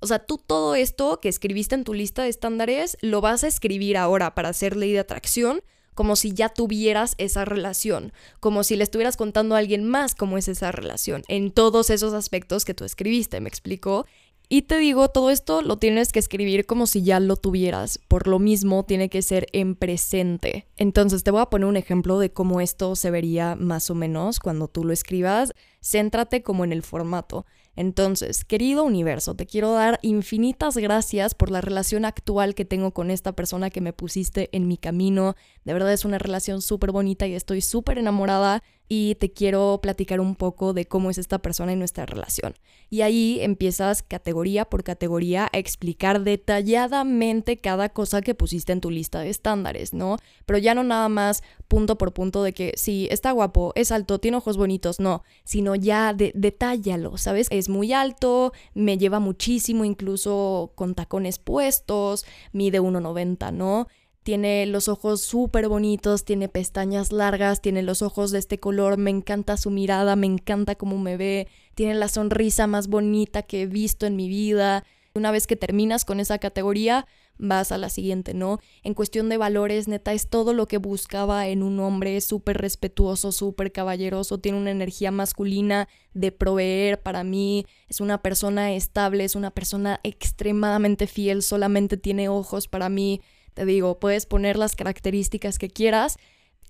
O 0.00 0.06
sea, 0.06 0.18
tú 0.18 0.38
todo 0.38 0.74
esto 0.74 1.20
que 1.20 1.28
escribiste 1.28 1.74
en 1.74 1.84
tu 1.84 1.94
lista 1.94 2.22
de 2.22 2.28
estándares 2.28 2.96
lo 3.00 3.20
vas 3.20 3.44
a 3.44 3.48
escribir 3.48 3.96
ahora 3.96 4.34
para 4.34 4.50
hacer 4.50 4.76
ley 4.76 4.92
de 4.92 4.98
atracción, 5.00 5.62
como 5.94 6.14
si 6.14 6.32
ya 6.32 6.50
tuvieras 6.50 7.14
esa 7.16 7.46
relación, 7.46 8.12
como 8.38 8.64
si 8.64 8.76
le 8.76 8.84
estuvieras 8.84 9.16
contando 9.16 9.54
a 9.54 9.58
alguien 9.58 9.84
más 9.84 10.14
cómo 10.14 10.36
es 10.36 10.46
esa 10.46 10.70
relación, 10.70 11.22
en 11.26 11.50
todos 11.50 11.88
esos 11.88 12.12
aspectos 12.12 12.66
que 12.66 12.74
tú 12.74 12.84
escribiste, 12.84 13.40
¿me 13.40 13.48
explico? 13.48 14.06
Y 14.48 14.62
te 14.62 14.78
digo, 14.78 15.08
todo 15.08 15.30
esto 15.30 15.60
lo 15.60 15.76
tienes 15.76 16.12
que 16.12 16.20
escribir 16.20 16.66
como 16.66 16.86
si 16.86 17.02
ya 17.02 17.18
lo 17.18 17.36
tuvieras. 17.36 17.98
Por 18.06 18.28
lo 18.28 18.38
mismo, 18.38 18.84
tiene 18.84 19.08
que 19.08 19.20
ser 19.22 19.48
en 19.52 19.74
presente. 19.74 20.68
Entonces, 20.76 21.24
te 21.24 21.32
voy 21.32 21.40
a 21.40 21.50
poner 21.50 21.66
un 21.66 21.76
ejemplo 21.76 22.20
de 22.20 22.32
cómo 22.32 22.60
esto 22.60 22.94
se 22.94 23.10
vería 23.10 23.56
más 23.56 23.90
o 23.90 23.96
menos 23.96 24.38
cuando 24.38 24.68
tú 24.68 24.84
lo 24.84 24.92
escribas. 24.92 25.52
Céntrate 25.80 26.42
como 26.42 26.64
en 26.64 26.72
el 26.72 26.84
formato. 26.84 27.44
Entonces, 27.76 28.44
querido 28.44 28.84
universo, 28.84 29.34
te 29.34 29.46
quiero 29.46 29.72
dar 29.72 29.98
infinitas 30.00 30.78
gracias 30.78 31.34
por 31.34 31.50
la 31.50 31.60
relación 31.60 32.06
actual 32.06 32.54
que 32.54 32.64
tengo 32.64 32.92
con 32.92 33.10
esta 33.10 33.32
persona 33.32 33.68
que 33.68 33.82
me 33.82 33.92
pusiste 33.92 34.48
en 34.52 34.66
mi 34.66 34.78
camino. 34.78 35.34
De 35.64 35.74
verdad 35.74 35.92
es 35.92 36.06
una 36.06 36.18
relación 36.18 36.62
súper 36.62 36.90
bonita 36.90 37.26
y 37.26 37.34
estoy 37.34 37.60
súper 37.60 37.98
enamorada 37.98 38.62
y 38.88 39.16
te 39.16 39.32
quiero 39.32 39.80
platicar 39.82 40.20
un 40.20 40.36
poco 40.36 40.72
de 40.72 40.86
cómo 40.86 41.10
es 41.10 41.18
esta 41.18 41.38
persona 41.38 41.72
y 41.72 41.76
nuestra 41.76 42.06
relación. 42.06 42.54
Y 42.88 43.00
ahí 43.00 43.38
empiezas 43.40 44.02
categoría 44.02 44.64
por 44.64 44.84
categoría 44.84 45.48
a 45.52 45.58
explicar 45.58 46.22
detalladamente 46.22 47.56
cada 47.56 47.88
cosa 47.88 48.22
que 48.22 48.34
pusiste 48.34 48.72
en 48.72 48.80
tu 48.80 48.90
lista 48.90 49.20
de 49.20 49.30
estándares, 49.30 49.92
¿no? 49.92 50.18
Pero 50.44 50.58
ya 50.58 50.74
no 50.74 50.84
nada 50.84 51.08
más 51.08 51.42
punto 51.66 51.98
por 51.98 52.12
punto 52.12 52.42
de 52.44 52.52
que 52.52 52.74
sí, 52.76 53.08
está 53.10 53.32
guapo, 53.32 53.72
es 53.74 53.90
alto, 53.90 54.20
tiene 54.20 54.36
ojos 54.36 54.56
bonitos, 54.56 55.00
no, 55.00 55.24
sino 55.44 55.74
ya 55.74 56.14
de, 56.14 56.30
detállalo, 56.34 57.16
¿sabes? 57.16 57.48
Es 57.50 57.68
muy 57.68 57.92
alto, 57.92 58.52
me 58.74 58.98
lleva 58.98 59.18
muchísimo, 59.18 59.84
incluso 59.84 60.72
con 60.76 60.94
tacones 60.94 61.38
puestos, 61.38 62.24
mide 62.52 62.80
1,90, 62.80 63.52
¿no? 63.52 63.88
Tiene 64.26 64.66
los 64.66 64.88
ojos 64.88 65.20
súper 65.20 65.68
bonitos, 65.68 66.24
tiene 66.24 66.48
pestañas 66.48 67.12
largas, 67.12 67.62
tiene 67.62 67.84
los 67.84 68.02
ojos 68.02 68.32
de 68.32 68.40
este 68.40 68.58
color, 68.58 68.96
me 68.96 69.10
encanta 69.10 69.56
su 69.56 69.70
mirada, 69.70 70.16
me 70.16 70.26
encanta 70.26 70.74
cómo 70.74 70.98
me 70.98 71.16
ve, 71.16 71.46
tiene 71.76 71.94
la 71.94 72.08
sonrisa 72.08 72.66
más 72.66 72.88
bonita 72.88 73.44
que 73.44 73.62
he 73.62 73.66
visto 73.66 74.04
en 74.04 74.16
mi 74.16 74.28
vida. 74.28 74.82
Una 75.14 75.30
vez 75.30 75.46
que 75.46 75.54
terminas 75.54 76.04
con 76.04 76.18
esa 76.18 76.38
categoría, 76.38 77.06
vas 77.38 77.70
a 77.70 77.78
la 77.78 77.88
siguiente, 77.88 78.34
¿no? 78.34 78.58
En 78.82 78.94
cuestión 78.94 79.28
de 79.28 79.36
valores, 79.36 79.86
neta, 79.86 80.12
es 80.12 80.26
todo 80.26 80.54
lo 80.54 80.66
que 80.66 80.78
buscaba 80.78 81.46
en 81.46 81.62
un 81.62 81.78
hombre 81.78 82.20
súper 82.20 82.58
respetuoso, 82.58 83.30
súper 83.30 83.70
caballeroso, 83.70 84.38
tiene 84.38 84.58
una 84.58 84.72
energía 84.72 85.12
masculina 85.12 85.86
de 86.14 86.32
proveer 86.32 87.00
para 87.00 87.22
mí, 87.22 87.64
es 87.88 88.00
una 88.00 88.22
persona 88.22 88.72
estable, 88.72 89.22
es 89.22 89.36
una 89.36 89.52
persona 89.52 90.00
extremadamente 90.02 91.06
fiel, 91.06 91.42
solamente 91.42 91.96
tiene 91.96 92.28
ojos 92.28 92.66
para 92.66 92.88
mí, 92.88 93.20
te 93.56 93.64
digo, 93.64 93.98
puedes 93.98 94.26
poner 94.26 94.58
las 94.58 94.76
características 94.76 95.58
que 95.58 95.70
quieras 95.70 96.18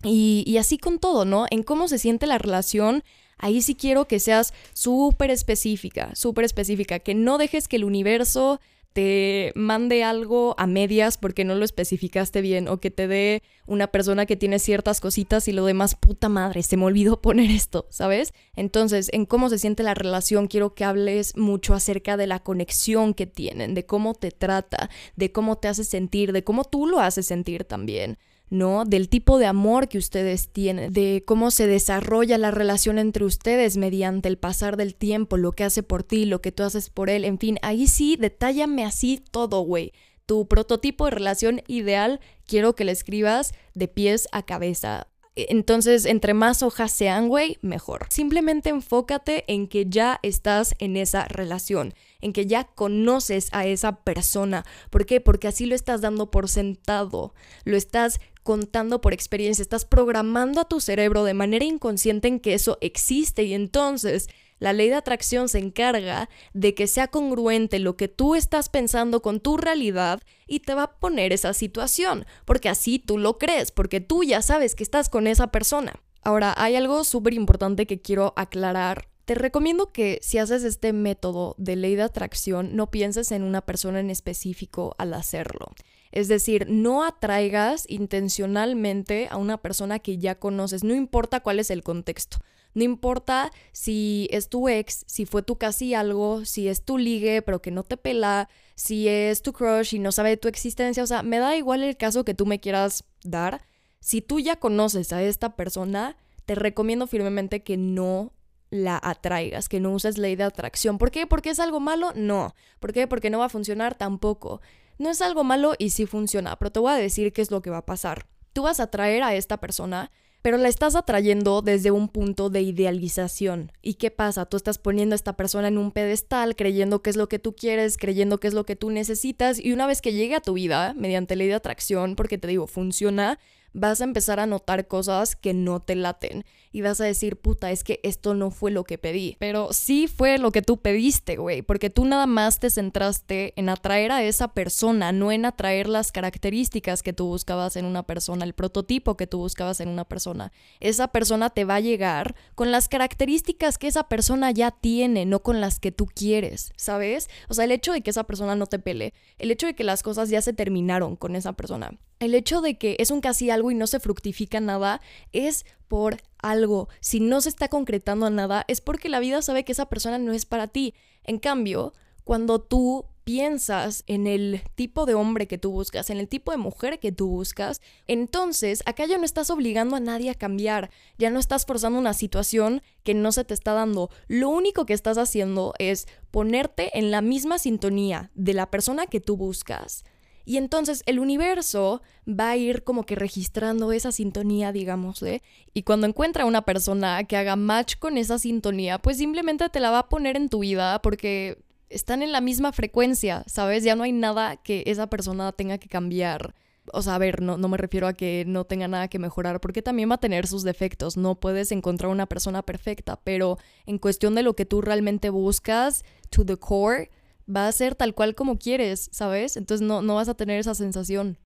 y, 0.05 0.45
y 0.47 0.59
así 0.59 0.79
con 0.79 1.01
todo, 1.01 1.25
¿no? 1.25 1.47
En 1.51 1.65
cómo 1.65 1.89
se 1.89 1.99
siente 1.99 2.29
la 2.29 2.39
relación. 2.39 3.03
Ahí 3.39 3.61
sí 3.61 3.75
quiero 3.75 4.07
que 4.07 4.21
seas 4.21 4.55
súper 4.73 5.31
específica, 5.31 6.15
súper 6.15 6.45
específica, 6.45 7.01
que 7.01 7.15
no 7.15 7.39
dejes 7.39 7.67
que 7.67 7.77
el 7.77 7.85
universo 7.85 8.61
te 8.97 9.53
mande 9.55 10.05
algo 10.05 10.55
a 10.57 10.67
medias 10.67 11.19
porque 11.19 11.45
no 11.45 11.55
lo 11.55 11.67
especificaste 11.67 12.41
bien 12.41 12.67
o 12.67 12.81
que 12.81 12.91
te 12.91 13.07
dé 13.07 13.43
una 13.67 13.89
persona 13.89 14.25
que 14.25 14.37
tiene 14.37 14.59
ciertas 14.59 15.03
cositas 15.03 15.49
y 15.49 15.53
lo 15.53 15.67
demás, 15.67 15.97
puta 15.97 16.31
madre, 16.31 16.63
se 16.63 16.79
me 16.79 16.87
olvidó 16.87 17.21
poner 17.21 17.51
esto, 17.51 17.87
¿sabes? 17.91 18.33
Entonces, 18.55 19.11
en 19.13 19.27
cómo 19.27 19.51
se 19.51 19.59
siente 19.59 19.83
la 19.83 19.93
relación, 19.93 20.47
quiero 20.47 20.75
que 20.75 20.85
hables 20.85 21.37
mucho 21.37 21.75
acerca 21.75 22.17
de 22.17 22.27
la 22.27 22.39
conexión 22.39 23.13
que 23.13 23.27
tienen, 23.27 23.75
de 23.75 23.85
cómo 23.85 24.15
te 24.15 24.31
trata, 24.31 24.89
de 25.15 25.31
cómo 25.31 25.59
te 25.59 25.69
hace 25.69 25.85
sentir, 25.85 26.33
de 26.33 26.43
cómo 26.43 26.65
tú 26.65 26.87
lo 26.87 26.99
haces 27.01 27.27
sentir 27.27 27.65
también. 27.65 28.17
¿No? 28.49 28.85
Del 28.85 29.09
tipo 29.09 29.39
de 29.39 29.47
amor 29.47 29.89
que 29.89 29.99
ustedes 29.99 30.49
tienen, 30.49 30.93
de 30.93 31.25
cómo 31.27 31.51
se 31.51 31.67
desarrolla 31.67 32.39
la 32.39 32.51
relación 32.51 32.99
entre 32.99 33.25
ustedes 33.25 33.77
mediante 33.77 34.29
el 34.29 34.39
pasar 34.39 34.77
del 34.77 34.95
tiempo, 34.95 35.37
lo 35.37 35.53
que 35.53 35.65
hace 35.65 35.83
por 35.83 36.03
ti, 36.03 36.25
lo 36.25 36.41
que 36.41 36.53
tú 36.53 36.63
haces 36.63 36.91
por 36.91 37.11
él, 37.11 37.25
en 37.25 37.39
fin, 37.39 37.59
ahí 37.63 37.87
sí, 37.87 38.17
detállame 38.17 38.85
así 38.85 39.23
todo, 39.31 39.61
güey. 39.61 39.93
Tu 40.27 40.49
prototipo 40.49 41.05
de 41.05 41.13
relación 41.13 41.63
ideal, 41.67 42.21
quiero 42.47 42.75
que 42.75 42.85
le 42.85 42.93
escribas 42.93 43.53
de 43.75 43.89
pies 43.89 44.29
a 44.33 44.43
cabeza. 44.43 45.09
Entonces, 45.37 46.07
entre 46.07 46.33
más 46.33 46.63
hojas 46.63 46.91
sean, 46.91 47.29
güey, 47.29 47.59
mejor. 47.61 48.07
Simplemente 48.09 48.71
enfócate 48.71 49.45
en 49.53 49.69
que 49.69 49.85
ya 49.87 50.19
estás 50.23 50.75
en 50.79 50.97
esa 50.97 51.27
relación, 51.27 51.93
en 52.23 52.33
que 52.33 52.47
ya 52.47 52.65
conoces 52.65 53.51
a 53.53 53.67
esa 53.67 53.97
persona. 53.97 54.65
¿Por 54.89 55.05
qué? 55.05 55.21
Porque 55.21 55.47
así 55.47 55.67
lo 55.67 55.75
estás 55.75 56.01
dando 56.01 56.31
por 56.31 56.49
sentado, 56.49 57.35
lo 57.65 57.77
estás 57.77 58.19
contando 58.47 59.03
por 59.03 59.13
experiencia, 59.13 59.61
estás 59.61 59.85
programando 59.85 60.63
a 60.63 60.69
tu 60.69 60.81
cerebro 60.81 61.25
de 61.25 61.35
manera 61.35 61.67
inconsciente 61.67 62.29
en 62.29 62.41
que 62.41 62.55
eso 62.55 62.79
existe 62.81 63.43
y 63.43 63.53
entonces 63.53 64.29
La 64.59 64.73
ley 64.73 64.89
de 64.89 64.95
atracción 64.95 65.49
se 65.49 65.59
encarga 65.59 66.29
de 66.55 66.75
que 66.75 66.87
sea 66.87 67.09
congruente 67.09 67.79
lo 67.79 67.97
que 67.97 68.09
tú 68.09 68.35
estás 68.35 68.69
pensando 68.69 69.21
con 69.21 69.41
tu 69.41 69.57
realidad 69.57 70.23
y 70.47 70.61
te 70.61 70.75
va 70.75 70.85
a 70.85 70.99
poner 70.99 71.33
esa 71.33 71.53
situación, 71.53 72.25
porque 72.45 72.69
así 72.69 72.99
tú 72.99 73.19
lo 73.19 73.37
crees, 73.39 73.71
porque 73.71 74.01
tú 74.01 74.25
ya 74.25 74.41
sabes 74.41 74.75
que 74.75 74.83
estás 74.83 75.09
con 75.11 75.27
esa 75.27 75.49
persona. 75.49 76.01
Ahora, 76.23 76.55
hay 76.57 76.75
algo 76.75 77.05
súper 77.05 77.35
importante 77.35 77.87
que 77.87 78.01
quiero 78.01 78.33
aclarar. 78.37 79.09
Te 79.27 79.35
recomiendo 79.35 79.93
que 79.93 80.19
si 80.23 80.39
haces 80.39 80.65
este 80.65 80.93
método 80.93 81.55
de 81.59 81.77
ley 81.77 81.95
de 81.95 82.03
atracción, 82.03 82.75
no 82.75 82.91
pienses 82.91 83.33
en 83.33 83.43
una 83.43 83.61
persona 83.61 84.01
en 84.01 84.11
específico 84.11 84.95
al 84.99 85.15
hacerlo. 85.15 85.73
Es 86.17 86.29
decir, 86.29 86.67
no 86.71 87.05
atraigas 87.05 87.85
intencionalmente 87.91 89.29
a 89.31 89.37
una 89.37 89.59
persona 89.59 89.99
que 89.99 90.17
ya 90.17 90.39
conoces, 90.39 90.83
no 90.83 90.95
importa 90.95 91.41
cuál 91.41 91.61
es 91.61 91.71
el 91.71 91.83
contexto. 91.83 92.39
No 92.73 92.85
importa 92.85 93.53
si 93.73 94.27
es 94.31 94.49
tu 94.49 94.67
ex, 94.71 95.05
si 95.07 95.27
fue 95.27 95.43
tu 95.43 95.59
casi 95.59 95.93
algo, 95.93 96.47
si 96.47 96.69
es 96.69 96.83
tu 96.87 96.97
ligue 96.97 97.43
pero 97.43 97.61
que 97.61 97.71
no 97.71 97.83
te 97.83 97.99
pela, 97.99 98.49
si 98.75 99.09
es 99.09 99.43
tu 99.43 99.53
crush 99.53 99.95
y 99.95 99.99
no 99.99 100.11
sabe 100.11 100.31
de 100.31 100.37
tu 100.39 100.49
existencia, 100.49 101.03
o 101.03 101.07
sea, 101.07 101.23
me 101.23 101.39
da 101.39 101.55
igual 101.55 101.83
el 101.83 101.99
caso 101.99 102.25
que 102.25 102.33
tú 102.33 102.47
me 102.47 102.61
quieras 102.61 103.05
dar. 103.23 103.67
Si 104.01 104.23
tú 104.23 104.41
ya 104.41 104.57
conoces 104.57 105.13
a 105.13 105.23
esta 105.23 105.55
persona, 105.55 106.17
te 106.47 106.55
recomiendo 106.55 107.07
firmemente 107.07 107.63
que 107.63 107.77
no 107.77 108.33
la 108.71 108.99
atraigas, 109.03 109.69
que 109.69 109.81
no 109.81 109.93
uses 109.93 110.17
ley 110.17 110.35
de 110.35 110.45
atracción. 110.45 110.97
¿Por 110.97 111.11
qué? 111.11 111.27
¿Porque 111.27 111.51
es 111.51 111.61
algo 111.61 111.79
malo? 111.79 112.13
No. 112.15 112.55
¿Por 112.81 112.95
qué? 112.95 113.07
Porque 113.07 113.29
no 113.29 113.39
va 113.39 113.45
a 113.45 113.51
funcionar 113.51 113.97
tampoco. 113.97 114.63
No 114.99 115.11
es 115.11 115.21
algo 115.23 115.45
malo 115.45 115.75
y 115.79 115.91
sí 115.91 116.07
funciona, 116.07 116.57
pero 116.57 116.73
te 116.73 116.81
voy 116.81 116.93
a 116.93 116.97
decir 116.97 117.33
qué 117.33 117.43
es 117.43 117.51
lo 117.51 117.63
que 117.63 117.71
va 117.71 117.79
a 117.79 117.87
pasar. 117.87 118.27
Tú 118.53 118.63
vas 118.63 118.81
a 118.81 118.85
atraer 118.85 119.23
a 119.23 119.35
esta 119.35 119.59
persona 119.59 120.11
pero 120.47 120.59
la 120.59 120.69
estás 120.69 120.95
atrayendo 120.95 121.61
desde 121.61 121.91
un 121.91 122.07
punto 122.07 122.51
de 122.51 122.63
idealización. 122.63 123.73
¿Y 123.83 123.95
qué 123.95 124.13
pasa? 124.13 124.47
Tú 124.47 124.57
estás 124.57 124.79
poniendo 124.79 125.15
a 125.15 125.17
esta 125.17 125.37
persona 125.37 125.67
en 125.67 125.77
un 125.77 125.91
pedestal, 125.91 126.55
creyendo 126.55 127.03
que 127.03 127.11
es 127.11 127.17
lo 127.17 127.29
que 127.29 127.41
tú 127.41 127.57
quieres, 127.57 127.99
creyendo 127.99 128.39
que 128.39 128.47
es 128.47 128.55
lo 128.55 128.65
que 128.65 128.77
tú 128.77 128.93
necesitas, 128.93 129.59
y 129.59 129.73
una 129.73 129.89
vez 129.89 130.01
que 130.01 130.13
llegue 130.13 130.37
a 130.37 130.41
tu 130.41 130.53
vida, 130.53 130.95
mediante 130.97 131.35
ley 131.35 131.49
de 131.49 131.55
atracción, 131.55 132.15
porque 132.15 132.39
te 132.39 132.47
digo, 132.47 132.69
funciona, 132.69 133.41
vas 133.77 134.01
a 134.01 134.05
empezar 134.05 134.41
a 134.41 134.47
notar 134.47 134.89
cosas 134.89 135.37
que 135.37 135.53
no 135.53 135.81
te 135.81 135.95
laten 135.95 136.45
y 136.73 136.81
vas 136.81 137.01
a 137.01 137.05
decir, 137.05 137.37
puta, 137.37 137.71
es 137.71 137.85
que 137.85 138.01
esto 138.03 138.35
no 138.35 138.51
fue 138.51 138.71
lo 138.71 138.85
que 138.85 138.99
pedí. 138.99 139.37
Pero 139.39 139.73
sí 139.73 140.09
fue 140.09 140.39
lo 140.39 140.51
que 140.51 140.63
tú 140.63 140.79
pediste, 140.79 141.37
güey, 141.37 141.63
porque 141.63 141.91
tú 141.91 142.05
nada 142.05 142.27
más 142.27 142.59
te 142.59 142.71
centraste 142.71 143.53
en 143.57 143.69
atraer 143.69 144.13
a 144.13 144.23
esa 144.23 144.49
persona, 144.49 145.13
no 145.13 145.31
en 145.31 145.45
atraer 145.45 145.89
las 145.89 146.11
características 146.11 147.03
que 147.03 147.13
tú 147.13 147.27
buscabas 147.27 147.77
en 147.77 147.85
una 147.85 148.03
persona, 148.03 148.45
el 148.45 148.55
prototipo 148.55 149.17
que 149.17 149.27
tú 149.27 149.39
buscabas 149.39 149.81
en 149.81 149.89
una 149.89 150.05
persona. 150.05 150.53
Esa 150.81 151.09
persona 151.09 151.51
te 151.51 151.65
va 151.65 151.77
a 151.77 151.81
llegar 151.81 152.35
con 152.55 152.73
las 152.73 152.89
características 152.89 153.79
que 153.79 153.89
esa 153.89 154.05
persona 154.05 154.51
ya 154.51 154.71
tiene, 154.71 155.27
no 155.27 155.43
con 155.43 155.61
las 155.61 155.81
que 155.81 155.93
tú 155.93 156.07
quieres, 156.07 156.73
¿sabes? 156.77 157.29
O 157.49 157.55
sea, 157.55 157.65
el 157.65 157.73
hecho 157.73 157.93
de 157.93 158.01
que 158.01 158.11
esa 158.11 158.25
persona 158.25 158.57
no 158.57 158.67
te 158.67 158.79
pele, 158.79 159.13
el 159.39 159.51
hecho 159.51 159.67
de 159.67 159.75
que 159.75 159.85
las 159.85 160.03
cosas 160.03 160.31
ya 160.31 160.41
se 160.43 160.53
terminaron 160.53 161.17
con 161.17 161.37
esa 161.37 161.53
persona, 161.53 161.93
el 162.19 162.35
hecho 162.35 162.61
de 162.61 162.79
que 162.79 162.97
es 162.99 163.11
un 163.11 163.21
casi 163.21 163.51
algo 163.51 163.71
y 163.71 163.75
no 163.75 163.87
se 163.87 164.01
fructifica 164.01 164.61
nada 164.61 165.01
es 165.33 165.65
por 165.89 166.19
algo. 166.39 166.89
Si 167.01 167.21
no 167.21 167.41
se 167.41 167.49
está 167.49 167.69
concretando 167.69 168.31
nada 168.31 168.65
es 168.69 168.81
porque 168.81 169.09
la 169.09 169.21
vida 169.21 169.43
sabe 169.43 169.65
que 169.65 169.73
esa 169.73 169.87
persona 169.87 170.19
no 170.19 170.33
es 170.33 170.47
para 170.47 170.69
ti. 170.69 170.95
En 171.25 171.39
cambio, 171.39 171.93
cuando 172.25 172.61
tú 172.61 173.07
piensas 173.25 174.05
en 174.07 174.29
el 174.29 174.63
tipo 174.77 175.05
de 175.05 175.15
hombre 175.15 175.49
que 175.49 175.59
tú 175.59 175.73
buscas, 175.73 176.11
en 176.11 176.19
el 176.19 176.29
tipo 176.29 176.53
de 176.53 176.59
mujer 176.59 177.01
que 177.01 177.11
tú 177.11 177.27
buscas, 177.27 177.81
entonces 178.07 178.85
acá 178.87 179.05
ya 179.07 179.19
no 179.19 179.25
estás 179.25 179.51
obligando 179.51 179.97
a 179.97 180.01
nadie 180.01 180.31
a 180.31 180.35
cambiar, 180.35 180.91
ya 181.19 181.31
no 181.31 181.41
estás 181.41 181.67
forzando 181.67 181.99
una 181.99 182.15
situación 182.15 182.83
que 183.03 183.15
no 183.15 183.33
se 183.33 183.45
te 183.45 183.53
está 183.53 183.73
dando. 183.73 184.11
Lo 184.29 184.49
único 184.49 184.87
que 184.87 184.95
estás 184.95 185.19
haciendo 185.19 185.75
es 185.81 186.07
ponerte 186.31 186.97
en 186.97 187.11
la 187.11 187.21
misma 187.21 187.59
sintonía 187.59 188.31
de 188.35 188.55
la 188.55 188.71
persona 188.71 189.07
que 189.07 189.21
tú 189.21 189.37
buscas 189.37 190.05
y 190.47 190.59
entonces 190.59 191.03
el 191.07 191.19
universo 191.19 192.03
va 192.27 192.51
a 192.51 192.57
ir 192.57 192.85
como 192.85 193.05
que 193.05 193.17
registrando 193.17 193.91
esa 193.91 194.13
sintonía, 194.13 194.71
digámosle. 194.71 195.43
Y 195.75 195.83
cuando 195.83 196.07
encuentra 196.07 196.47
una 196.47 196.63
persona 196.63 197.25
que 197.25 197.37
haga 197.37 197.57
match 197.57 197.97
con 197.99 198.17
esa 198.17 198.39
sintonía, 198.39 198.99
pues 198.99 199.19
simplemente 199.19 199.69
te 199.69 199.81
la 199.81 199.91
va 199.91 199.99
a 199.99 200.09
poner 200.09 200.37
en 200.37 200.49
tu 200.49 200.61
vida 200.61 201.03
porque 201.03 201.59
están 201.91 202.23
en 202.23 202.31
la 202.31 202.41
misma 202.41 202.73
frecuencia, 202.73 203.43
¿sabes? 203.49 203.83
Ya 203.83 203.97
no 203.97 204.05
hay 204.05 204.13
nada 204.13 204.57
que 204.57 204.85
esa 204.87 205.09
persona 205.09 205.51
tenga 205.51 205.79
que 205.79 205.89
cambiar. 205.89 206.55
O 206.93 207.03
sea, 207.03 207.17
a 207.17 207.19
ver, 207.19 207.43
no, 207.43 207.57
no 207.57 207.67
me 207.67 207.77
refiero 207.77 208.07
a 208.07 208.13
que 208.13 208.45
no 208.47 208.65
tenga 208.65 208.87
nada 208.87 209.09
que 209.09 209.19
mejorar, 209.19 209.61
porque 209.61 209.83
también 209.83 210.09
va 210.09 210.15
a 210.15 210.21
tener 210.21 210.47
sus 210.47 210.63
defectos. 210.63 211.17
No 211.17 211.35
puedes 211.35 211.73
encontrar 211.73 212.13
una 212.13 212.27
persona 212.27 212.63
perfecta, 212.63 213.19
pero 213.25 213.59
en 213.85 213.99
cuestión 213.99 214.37
de 214.37 214.45
lo 214.45 214.55
que 214.55 214.65
tú 214.65 214.81
realmente 214.81 215.29
buscas, 215.29 216.05
to 216.31 216.47
the 216.47 216.57
core, 216.57 217.11
va 217.55 217.69
a 217.69 217.73
ser 217.73 217.95
tal 217.95 218.15
cual 218.15 218.35
como 218.35 218.59
quieres, 218.59 219.09
¿sabes? 219.13 219.57
Entonces 219.57 219.87
no, 219.87 220.03
no 220.03 220.17
vas 220.17 220.29
a 220.29 220.35
tener 220.35 220.59
esa 220.59 220.75
sensación. 220.75 221.39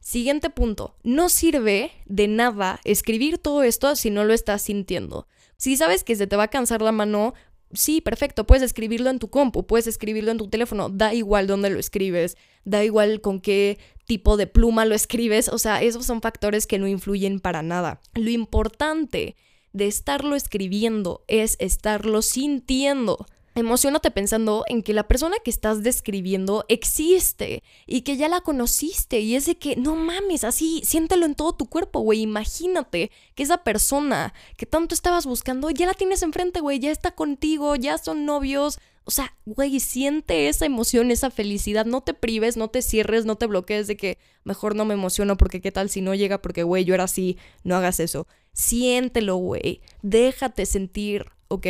Siguiente 0.00 0.50
punto, 0.50 0.94
no 1.02 1.28
sirve 1.28 1.90
de 2.04 2.28
nada 2.28 2.80
escribir 2.84 3.38
todo 3.38 3.62
esto 3.62 3.96
si 3.96 4.10
no 4.10 4.24
lo 4.24 4.34
estás 4.34 4.62
sintiendo. 4.62 5.26
Si 5.56 5.76
sabes 5.76 6.04
que 6.04 6.16
se 6.16 6.26
te 6.26 6.36
va 6.36 6.44
a 6.44 6.48
cansar 6.48 6.82
la 6.82 6.92
mano, 6.92 7.34
sí, 7.72 8.00
perfecto, 8.00 8.46
puedes 8.46 8.62
escribirlo 8.62 9.10
en 9.10 9.18
tu 9.18 9.28
compu, 9.28 9.66
puedes 9.66 9.86
escribirlo 9.86 10.30
en 10.30 10.38
tu 10.38 10.48
teléfono, 10.48 10.90
da 10.90 11.14
igual 11.14 11.46
dónde 11.46 11.70
lo 11.70 11.80
escribes, 11.80 12.36
da 12.64 12.84
igual 12.84 13.20
con 13.20 13.40
qué 13.40 13.78
tipo 14.06 14.36
de 14.36 14.46
pluma 14.46 14.84
lo 14.84 14.94
escribes, 14.94 15.48
o 15.48 15.58
sea, 15.58 15.82
esos 15.82 16.06
son 16.06 16.20
factores 16.20 16.66
que 16.66 16.78
no 16.78 16.86
influyen 16.86 17.40
para 17.40 17.62
nada. 17.62 18.00
Lo 18.14 18.30
importante 18.30 19.34
de 19.72 19.86
estarlo 19.86 20.36
escribiendo 20.36 21.24
es 21.26 21.56
estarlo 21.58 22.22
sintiendo. 22.22 23.26
Emocionate 23.56 24.10
pensando 24.10 24.66
en 24.68 24.82
que 24.82 24.92
la 24.92 25.08
persona 25.08 25.36
que 25.42 25.48
estás 25.50 25.82
describiendo 25.82 26.66
existe 26.68 27.62
y 27.86 28.02
que 28.02 28.18
ya 28.18 28.28
la 28.28 28.42
conociste 28.42 29.20
y 29.20 29.34
es 29.34 29.46
de 29.46 29.56
que 29.56 29.76
no 29.76 29.96
mames, 29.96 30.44
así 30.44 30.82
siéntelo 30.84 31.24
en 31.24 31.34
todo 31.34 31.54
tu 31.54 31.64
cuerpo, 31.64 32.00
güey. 32.00 32.20
Imagínate 32.20 33.10
que 33.34 33.42
esa 33.42 33.64
persona 33.64 34.34
que 34.58 34.66
tanto 34.66 34.94
estabas 34.94 35.24
buscando 35.24 35.70
ya 35.70 35.86
la 35.86 35.94
tienes 35.94 36.22
enfrente, 36.22 36.60
güey, 36.60 36.80
ya 36.80 36.90
está 36.90 37.12
contigo, 37.12 37.76
ya 37.76 37.96
son 37.96 38.26
novios. 38.26 38.78
O 39.04 39.10
sea, 39.10 39.34
güey, 39.46 39.80
siente 39.80 40.48
esa 40.48 40.66
emoción, 40.66 41.10
esa 41.10 41.30
felicidad. 41.30 41.86
No 41.86 42.02
te 42.02 42.12
prives, 42.12 42.58
no 42.58 42.68
te 42.68 42.82
cierres, 42.82 43.24
no 43.24 43.36
te 43.36 43.46
bloquees 43.46 43.86
de 43.86 43.96
que 43.96 44.18
mejor 44.44 44.76
no 44.76 44.84
me 44.84 44.92
emociono 44.92 45.38
porque 45.38 45.62
qué 45.62 45.72
tal 45.72 45.88
si 45.88 46.02
no 46.02 46.14
llega 46.14 46.42
porque, 46.42 46.62
güey, 46.62 46.84
yo 46.84 46.92
era 46.92 47.04
así. 47.04 47.38
No 47.64 47.74
hagas 47.74 48.00
eso. 48.00 48.26
Siéntelo, 48.52 49.36
güey. 49.36 49.80
Déjate 50.02 50.66
sentir, 50.66 51.24
¿ok? 51.48 51.66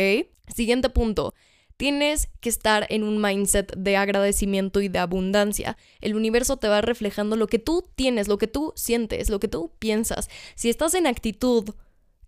Siguiente 0.53 0.89
punto. 0.89 1.33
Tienes 1.77 2.29
que 2.41 2.49
estar 2.49 2.87
en 2.89 3.03
un 3.03 3.21
mindset 3.21 3.75
de 3.77 3.97
agradecimiento 3.97 4.81
y 4.81 4.87
de 4.87 4.99
abundancia. 4.99 5.77
El 6.01 6.15
universo 6.15 6.57
te 6.57 6.67
va 6.67 6.81
reflejando 6.81 7.35
lo 7.35 7.47
que 7.47 7.59
tú 7.59 7.83
tienes, 7.95 8.27
lo 8.27 8.39
que 8.39 8.47
tú 8.47 8.73
sientes, 8.75 9.29
lo 9.29 9.39
que 9.39 9.47
tú 9.47 9.71
piensas. 9.77 10.27
Si 10.55 10.69
estás 10.69 10.95
en 10.95 11.05
actitud 11.05 11.75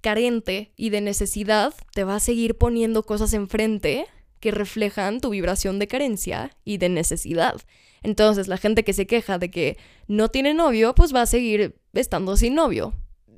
carente 0.01 0.71
y 0.75 0.91
de 0.91 1.01
necesidad, 1.01 1.73
te 1.93 2.03
va 2.03 2.15
a 2.15 2.19
seguir 2.19 2.57
poniendo 2.57 3.03
cosas 3.03 3.33
enfrente 3.33 4.05
que 4.39 4.51
reflejan 4.51 5.19
tu 5.19 5.31
vibración 5.31 5.79
de 5.79 5.87
carencia 5.87 6.55
y 6.63 6.77
de 6.77 6.89
necesidad. 6.89 7.59
Entonces, 8.01 8.47
la 8.47 8.57
gente 8.57 8.83
que 8.83 8.93
se 8.93 9.07
queja 9.07 9.37
de 9.37 9.51
que 9.51 9.77
no 10.07 10.29
tiene 10.29 10.53
novio, 10.53 10.95
pues 10.95 11.13
va 11.13 11.23
a 11.23 11.25
seguir 11.25 11.75
estando 11.93 12.37
sin 12.37 12.55
novio. 12.55 12.93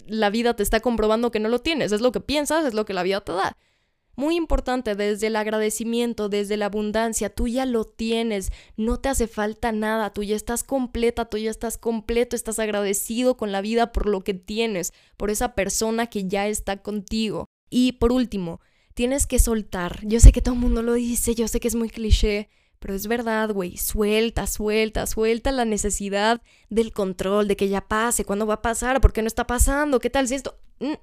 La 0.08 0.30
vida 0.30 0.56
te 0.56 0.64
está 0.64 0.80
comprobando 0.82 1.32
que 1.32 1.40
no 1.40 1.50
lo 1.50 1.60
tienes, 1.60 1.92
es 1.92 2.02
lo 2.02 2.12
que 2.12 2.20
piensas, 2.20 2.66
es 2.66 2.74
lo 2.74 2.86
que 2.86 2.94
la 2.94 3.04
vida 3.04 3.22
te 3.22 3.32
da. 3.32 3.58
Muy 4.16 4.36
importante, 4.36 4.96
desde 4.96 5.28
el 5.28 5.36
agradecimiento, 5.36 6.28
desde 6.28 6.58
la 6.58 6.66
abundancia, 6.66 7.30
tú 7.30 7.48
ya 7.48 7.66
lo 7.66 7.86
tienes, 7.86 8.52
no 8.76 9.00
te 9.00 9.10
hace 9.10 9.28
falta 9.28 9.72
nada, 9.72 10.12
tú 10.12 10.24
ya 10.24 10.36
estás 10.36 10.64
completa, 10.64 11.26
tú 11.26 11.38
ya 11.38 11.50
estás 11.50 11.78
completo, 11.78 12.36
estás 12.36 12.60
agradecido 12.60 13.38
con 13.38 13.52
la 13.52 13.62
vida 13.62 13.92
por 13.92 14.08
lo 14.08 14.22
que 14.22 14.34
tienes, 14.34 14.94
por 15.16 15.30
esa 15.30 15.56
persona 15.56 16.08
que 16.08 16.28
ya 16.28 16.48
está 16.48 16.78
contigo. 16.78 17.46
Y 17.70 17.94
por 17.94 18.12
último, 18.12 18.60
tienes 18.94 19.28
que 19.28 19.40
soltar. 19.40 20.00
Yo 20.06 20.20
sé 20.20 20.34
que 20.34 20.42
todo 20.42 20.56
el 20.56 20.60
mundo 20.60 20.82
lo 20.82 20.94
dice, 20.94 21.34
yo 21.34 21.48
sé 21.48 21.62
que 21.62 21.70
es 21.70 21.76
muy 21.76 21.90
cliché, 21.90 22.50
pero 22.80 22.94
es 22.94 23.08
verdad, 23.08 23.52
güey, 23.54 23.78
suelta, 23.78 24.46
suelta, 24.46 25.08
suelta 25.08 25.52
la 25.52 25.66
necesidad 25.66 26.42
del 26.70 26.92
control, 26.92 27.48
de 27.48 27.56
que 27.56 27.70
ya 27.70 27.82
pase, 27.88 28.26
cuándo 28.26 28.46
va 28.46 28.56
a 28.56 28.62
pasar, 28.62 29.00
por 29.00 29.14
qué 29.14 29.22
no 29.22 29.28
está 29.28 29.48
pasando, 29.48 30.00
qué 30.00 30.10
tal 30.10 30.28
si 30.28 30.36
esto... 30.36 30.60
Mm, 30.80 30.96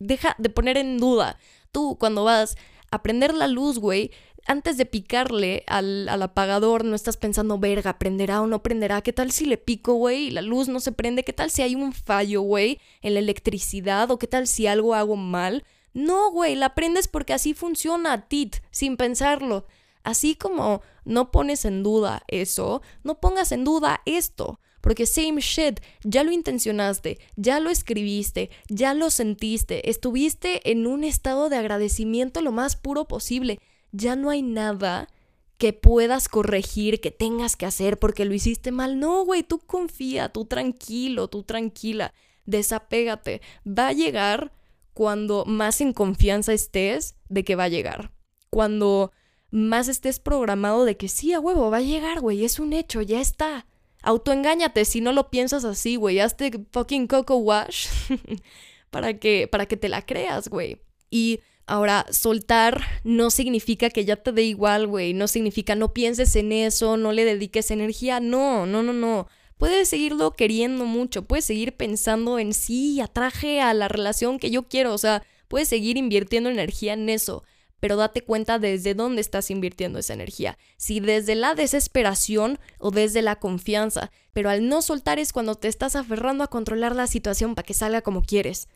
deja 0.00 0.34
de 0.38 0.50
poner 0.50 0.76
en 0.76 0.98
duda 0.98 1.38
tú 1.74 1.98
cuando 1.98 2.24
vas 2.24 2.56
a 2.90 3.02
prender 3.02 3.34
la 3.34 3.48
luz, 3.48 3.78
güey, 3.78 4.12
antes 4.46 4.76
de 4.76 4.86
picarle 4.86 5.64
al, 5.66 6.08
apagador, 6.08 6.84
no 6.84 6.94
estás 6.94 7.16
pensando, 7.16 7.58
verga, 7.58 7.98
prenderá 7.98 8.40
o 8.40 8.46
no 8.46 8.62
prenderá. 8.62 9.02
¿Qué 9.02 9.12
tal 9.12 9.30
si 9.32 9.46
le 9.46 9.56
pico, 9.56 9.94
güey, 9.94 10.28
y 10.28 10.30
la 10.30 10.42
luz 10.42 10.68
no 10.68 10.80
se 10.80 10.92
prende? 10.92 11.24
¿Qué 11.24 11.32
tal 11.32 11.50
si 11.50 11.62
hay 11.62 11.74
un 11.74 11.92
fallo, 11.92 12.42
güey, 12.42 12.80
en 13.02 13.14
la 13.14 13.20
electricidad? 13.20 14.10
¿O 14.10 14.18
qué 14.18 14.26
tal 14.26 14.46
si 14.46 14.66
algo 14.66 14.94
hago 14.94 15.16
mal? 15.16 15.64
No, 15.92 16.30
güey, 16.30 16.54
la 16.56 16.74
prendes 16.74 17.08
porque 17.08 17.32
así 17.32 17.54
funciona, 17.54 18.28
tit, 18.28 18.56
sin 18.70 18.96
pensarlo. 18.96 19.66
Así 20.02 20.34
como 20.34 20.82
no 21.04 21.30
pones 21.30 21.64
en 21.64 21.82
duda 21.82 22.22
eso, 22.28 22.82
no 23.02 23.20
pongas 23.20 23.50
en 23.52 23.64
duda 23.64 24.02
esto. 24.04 24.60
Porque 24.84 25.06
same 25.06 25.40
shit, 25.40 25.80
ya 26.02 26.24
lo 26.24 26.30
intencionaste, 26.30 27.18
ya 27.36 27.58
lo 27.58 27.70
escribiste, 27.70 28.50
ya 28.68 28.92
lo 28.92 29.08
sentiste, 29.08 29.88
estuviste 29.88 30.70
en 30.70 30.86
un 30.86 31.04
estado 31.04 31.48
de 31.48 31.56
agradecimiento 31.56 32.42
lo 32.42 32.52
más 32.52 32.76
puro 32.76 33.06
posible. 33.06 33.60
ya 33.92 34.14
no 34.14 34.28
hay 34.28 34.42
nada 34.42 35.08
que 35.56 35.72
puedas 35.72 36.28
corregir, 36.28 37.00
que 37.00 37.10
tengas 37.10 37.56
que 37.56 37.64
hacer 37.64 37.98
porque 37.98 38.26
lo 38.26 38.34
hiciste 38.34 38.72
mal. 38.72 38.98
No, 39.00 39.24
güey, 39.24 39.42
tú 39.42 39.58
confía, 39.58 40.28
tú 40.28 40.44
tranquilo, 40.44 41.28
tú 41.28 41.44
tranquila, 41.44 42.12
desapégate. 42.44 43.40
Va 43.66 43.88
a 43.88 43.92
llegar 43.94 44.52
cuando 44.92 45.46
más 45.46 45.80
en 45.80 45.94
confianza 45.94 46.52
estés 46.52 47.14
de 47.30 47.42
que 47.42 47.56
va 47.56 47.64
a 47.64 47.68
llegar. 47.68 48.12
Cuando 48.50 49.12
más 49.50 49.88
estés 49.88 50.20
programado 50.20 50.84
de 50.84 50.98
que 50.98 51.08
sí, 51.08 51.32
a 51.32 51.40
huevo, 51.40 51.70
va 51.70 51.78
a 51.78 51.80
llegar, 51.80 52.20
güey, 52.20 52.44
es 52.44 52.58
un 52.58 52.74
hecho, 52.74 53.00
ya 53.00 53.22
está. 53.22 53.66
Autoengáñate 54.04 54.84
si 54.84 55.00
no 55.00 55.12
lo 55.12 55.30
piensas 55.30 55.64
así, 55.64 55.96
güey, 55.96 56.20
hazte 56.20 56.52
fucking 56.72 57.06
coco 57.06 57.36
wash 57.36 57.88
para 58.90 59.18
que 59.18 59.48
para 59.48 59.66
que 59.66 59.76
te 59.76 59.88
la 59.88 60.02
creas, 60.02 60.48
güey. 60.48 60.80
Y 61.10 61.40
Ahora, 61.66 62.04
soltar 62.10 62.82
no 63.04 63.30
significa 63.30 63.88
que 63.88 64.04
ya 64.04 64.16
te 64.16 64.32
dé 64.32 64.42
igual, 64.42 64.86
güey. 64.86 65.14
No 65.14 65.28
significa 65.28 65.74
no 65.74 65.94
pienses 65.94 66.36
en 66.36 66.52
eso, 66.52 66.96
no 66.98 67.12
le 67.12 67.24
dediques 67.24 67.70
energía. 67.70 68.20
No, 68.20 68.66
no, 68.66 68.82
no, 68.82 68.92
no. 68.92 69.28
Puedes 69.56 69.88
seguirlo 69.88 70.32
queriendo 70.32 70.84
mucho. 70.84 71.24
Puedes 71.24 71.46
seguir 71.46 71.74
pensando 71.74 72.38
en 72.38 72.52
sí, 72.52 73.00
atraje 73.00 73.62
a 73.62 73.72
la 73.72 73.88
relación 73.88 74.38
que 74.38 74.50
yo 74.50 74.68
quiero. 74.68 74.92
O 74.92 74.98
sea, 74.98 75.22
puedes 75.48 75.68
seguir 75.68 75.96
invirtiendo 75.96 76.50
energía 76.50 76.92
en 76.92 77.08
eso. 77.08 77.44
Pero 77.84 77.96
date 77.96 78.22
cuenta 78.22 78.58
desde 78.58 78.94
dónde 78.94 79.20
estás 79.20 79.50
invirtiendo 79.50 79.98
esa 79.98 80.14
energía. 80.14 80.56
Si 80.78 81.00
desde 81.00 81.34
la 81.34 81.54
desesperación 81.54 82.58
o 82.78 82.90
desde 82.90 83.20
la 83.20 83.36
confianza. 83.36 84.10
Pero 84.32 84.48
al 84.48 84.66
no 84.70 84.80
soltar 84.80 85.18
es 85.18 85.34
cuando 85.34 85.54
te 85.54 85.68
estás 85.68 85.94
aferrando 85.94 86.42
a 86.42 86.48
controlar 86.48 86.96
la 86.96 87.06
situación 87.06 87.54
para 87.54 87.66
que 87.66 87.74
salga 87.74 88.00
como 88.00 88.22
quieres. 88.22 88.68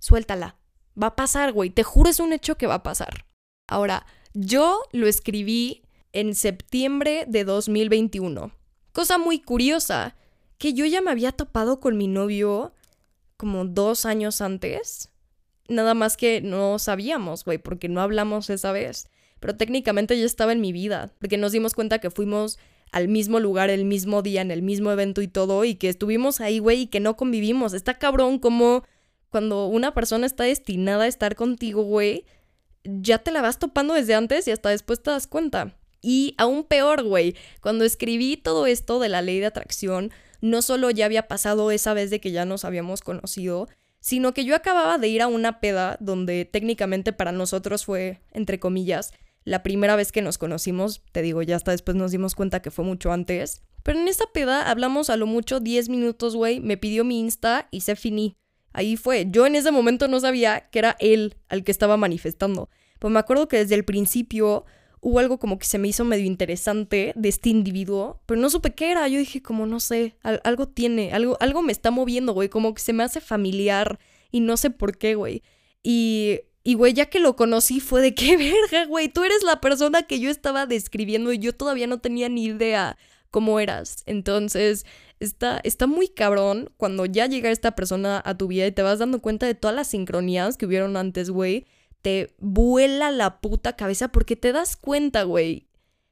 Suéltala 0.00 0.56
Va 1.00 1.06
a 1.06 1.14
pasar, 1.14 1.52
güey. 1.52 1.70
Te 1.70 1.84
juro 1.84 2.10
es 2.10 2.18
un 2.18 2.32
hecho 2.32 2.56
que 2.56 2.66
va 2.66 2.74
a 2.74 2.82
pasar. 2.82 3.24
Ahora, 3.68 4.04
yo 4.34 4.82
lo 4.90 5.06
escribí 5.06 5.84
en 6.12 6.34
septiembre 6.34 7.24
de 7.28 7.44
2021. 7.44 8.50
Cosa 8.90 9.16
muy 9.16 9.38
curiosa, 9.38 10.16
que 10.58 10.72
yo 10.72 10.86
ya 10.86 11.00
me 11.02 11.12
había 11.12 11.30
topado 11.30 11.78
con 11.78 11.96
mi 11.96 12.08
novio 12.08 12.74
como 13.36 13.64
dos 13.64 14.04
años 14.06 14.40
antes. 14.40 15.10
Nada 15.68 15.94
más 15.94 16.16
que 16.16 16.40
no 16.40 16.78
sabíamos, 16.78 17.44
güey, 17.44 17.58
porque 17.58 17.88
no 17.88 18.00
hablamos 18.00 18.50
esa 18.50 18.72
vez. 18.72 19.08
Pero 19.40 19.56
técnicamente 19.56 20.18
ya 20.18 20.24
estaba 20.24 20.52
en 20.52 20.60
mi 20.60 20.72
vida, 20.72 21.12
porque 21.18 21.36
nos 21.36 21.52
dimos 21.52 21.74
cuenta 21.74 21.98
que 21.98 22.10
fuimos 22.10 22.58
al 22.92 23.08
mismo 23.08 23.40
lugar 23.40 23.68
el 23.70 23.84
mismo 23.84 24.22
día, 24.22 24.40
en 24.40 24.50
el 24.50 24.62
mismo 24.62 24.90
evento 24.90 25.20
y 25.22 25.28
todo, 25.28 25.64
y 25.64 25.74
que 25.74 25.88
estuvimos 25.88 26.40
ahí, 26.40 26.58
güey, 26.58 26.82
y 26.82 26.86
que 26.86 27.00
no 27.00 27.16
convivimos. 27.16 27.74
Está 27.74 27.94
cabrón 27.94 28.38
como 28.38 28.84
cuando 29.30 29.66
una 29.66 29.92
persona 29.92 30.26
está 30.26 30.44
destinada 30.44 31.04
a 31.04 31.08
estar 31.08 31.36
contigo, 31.36 31.82
güey, 31.82 32.24
ya 32.84 33.18
te 33.18 33.32
la 33.32 33.42
vas 33.42 33.58
topando 33.58 33.94
desde 33.94 34.14
antes 34.14 34.46
y 34.48 34.50
hasta 34.50 34.70
después 34.70 35.02
te 35.02 35.10
das 35.10 35.26
cuenta. 35.26 35.76
Y 36.00 36.34
aún 36.38 36.64
peor, 36.64 37.02
güey, 37.02 37.34
cuando 37.60 37.84
escribí 37.84 38.36
todo 38.36 38.66
esto 38.66 39.00
de 39.00 39.08
la 39.08 39.22
ley 39.22 39.40
de 39.40 39.46
atracción, 39.46 40.12
no 40.40 40.62
solo 40.62 40.90
ya 40.90 41.06
había 41.06 41.26
pasado 41.26 41.70
esa 41.70 41.94
vez 41.94 42.10
de 42.10 42.20
que 42.20 42.30
ya 42.30 42.44
nos 42.44 42.64
habíamos 42.64 43.00
conocido, 43.00 43.68
sino 44.06 44.32
que 44.32 44.44
yo 44.44 44.54
acababa 44.54 44.98
de 44.98 45.08
ir 45.08 45.20
a 45.20 45.26
una 45.26 45.58
peda 45.58 45.96
donde 45.98 46.44
técnicamente 46.44 47.12
para 47.12 47.32
nosotros 47.32 47.84
fue, 47.84 48.20
entre 48.30 48.60
comillas, 48.60 49.12
la 49.42 49.64
primera 49.64 49.96
vez 49.96 50.12
que 50.12 50.22
nos 50.22 50.38
conocimos, 50.38 51.02
te 51.10 51.22
digo, 51.22 51.42
ya 51.42 51.56
hasta 51.56 51.72
después 51.72 51.96
nos 51.96 52.12
dimos 52.12 52.36
cuenta 52.36 52.62
que 52.62 52.70
fue 52.70 52.84
mucho 52.84 53.10
antes. 53.10 53.62
Pero 53.82 53.98
en 53.98 54.06
esa 54.06 54.26
peda 54.32 54.70
hablamos 54.70 55.10
a 55.10 55.16
lo 55.16 55.26
mucho 55.26 55.58
10 55.58 55.88
minutos, 55.88 56.36
güey, 56.36 56.60
me 56.60 56.76
pidió 56.76 57.02
mi 57.02 57.18
Insta 57.18 57.66
y 57.72 57.80
se 57.80 57.96
finí. 57.96 58.36
Ahí 58.72 58.96
fue. 58.96 59.26
Yo 59.28 59.44
en 59.44 59.56
ese 59.56 59.72
momento 59.72 60.06
no 60.06 60.20
sabía 60.20 60.68
que 60.70 60.78
era 60.78 60.94
él 61.00 61.34
al 61.48 61.64
que 61.64 61.72
estaba 61.72 61.96
manifestando. 61.96 62.70
Pues 63.00 63.12
me 63.12 63.18
acuerdo 63.18 63.48
que 63.48 63.56
desde 63.56 63.74
el 63.74 63.84
principio 63.84 64.66
hubo 65.00 65.18
algo 65.18 65.38
como 65.38 65.58
que 65.58 65.66
se 65.66 65.78
me 65.78 65.88
hizo 65.88 66.04
medio 66.04 66.26
interesante 66.26 67.12
de 67.16 67.28
este 67.28 67.48
individuo, 67.48 68.20
pero 68.26 68.40
no 68.40 68.50
supe 68.50 68.74
qué 68.74 68.90
era. 68.90 69.06
Yo 69.08 69.18
dije 69.18 69.42
como, 69.42 69.66
no 69.66 69.80
sé, 69.80 70.16
algo 70.22 70.68
tiene, 70.68 71.12
algo, 71.12 71.36
algo 71.40 71.62
me 71.62 71.72
está 71.72 71.90
moviendo, 71.90 72.32
güey, 72.32 72.48
como 72.48 72.74
que 72.74 72.82
se 72.82 72.92
me 72.92 73.04
hace 73.04 73.20
familiar 73.20 73.98
y 74.30 74.40
no 74.40 74.56
sé 74.56 74.70
por 74.70 74.98
qué, 74.98 75.14
güey. 75.14 75.42
Y, 75.82 76.40
y, 76.64 76.74
güey, 76.74 76.92
ya 76.92 77.06
que 77.06 77.20
lo 77.20 77.36
conocí 77.36 77.80
fue 77.80 78.02
de 78.02 78.14
qué 78.14 78.36
verga, 78.70 78.86
güey, 78.86 79.08
tú 79.08 79.24
eres 79.24 79.42
la 79.42 79.60
persona 79.60 80.02
que 80.02 80.18
yo 80.20 80.30
estaba 80.30 80.66
describiendo 80.66 81.32
y 81.32 81.38
yo 81.38 81.52
todavía 81.54 81.86
no 81.86 81.98
tenía 82.00 82.28
ni 82.28 82.44
idea 82.44 82.96
cómo 83.30 83.60
eras. 83.60 84.02
Entonces, 84.06 84.84
Está, 85.18 85.60
está 85.64 85.86
muy 85.86 86.08
cabrón 86.08 86.70
cuando 86.76 87.06
ya 87.06 87.26
llega 87.26 87.50
esta 87.50 87.74
persona 87.74 88.22
a 88.24 88.36
tu 88.36 88.48
vida 88.48 88.66
y 88.66 88.72
te 88.72 88.82
vas 88.82 88.98
dando 88.98 89.22
cuenta 89.22 89.46
de 89.46 89.54
todas 89.54 89.74
las 89.74 89.88
sincronías 89.88 90.58
que 90.58 90.66
hubieron 90.66 90.96
antes, 90.96 91.30
güey. 91.30 91.66
Te 92.06 92.32
vuela 92.38 93.10
la 93.10 93.40
puta 93.40 93.74
cabeza 93.74 94.06
porque 94.06 94.36
te 94.36 94.52
das 94.52 94.76
cuenta, 94.76 95.24
güey, 95.24 95.66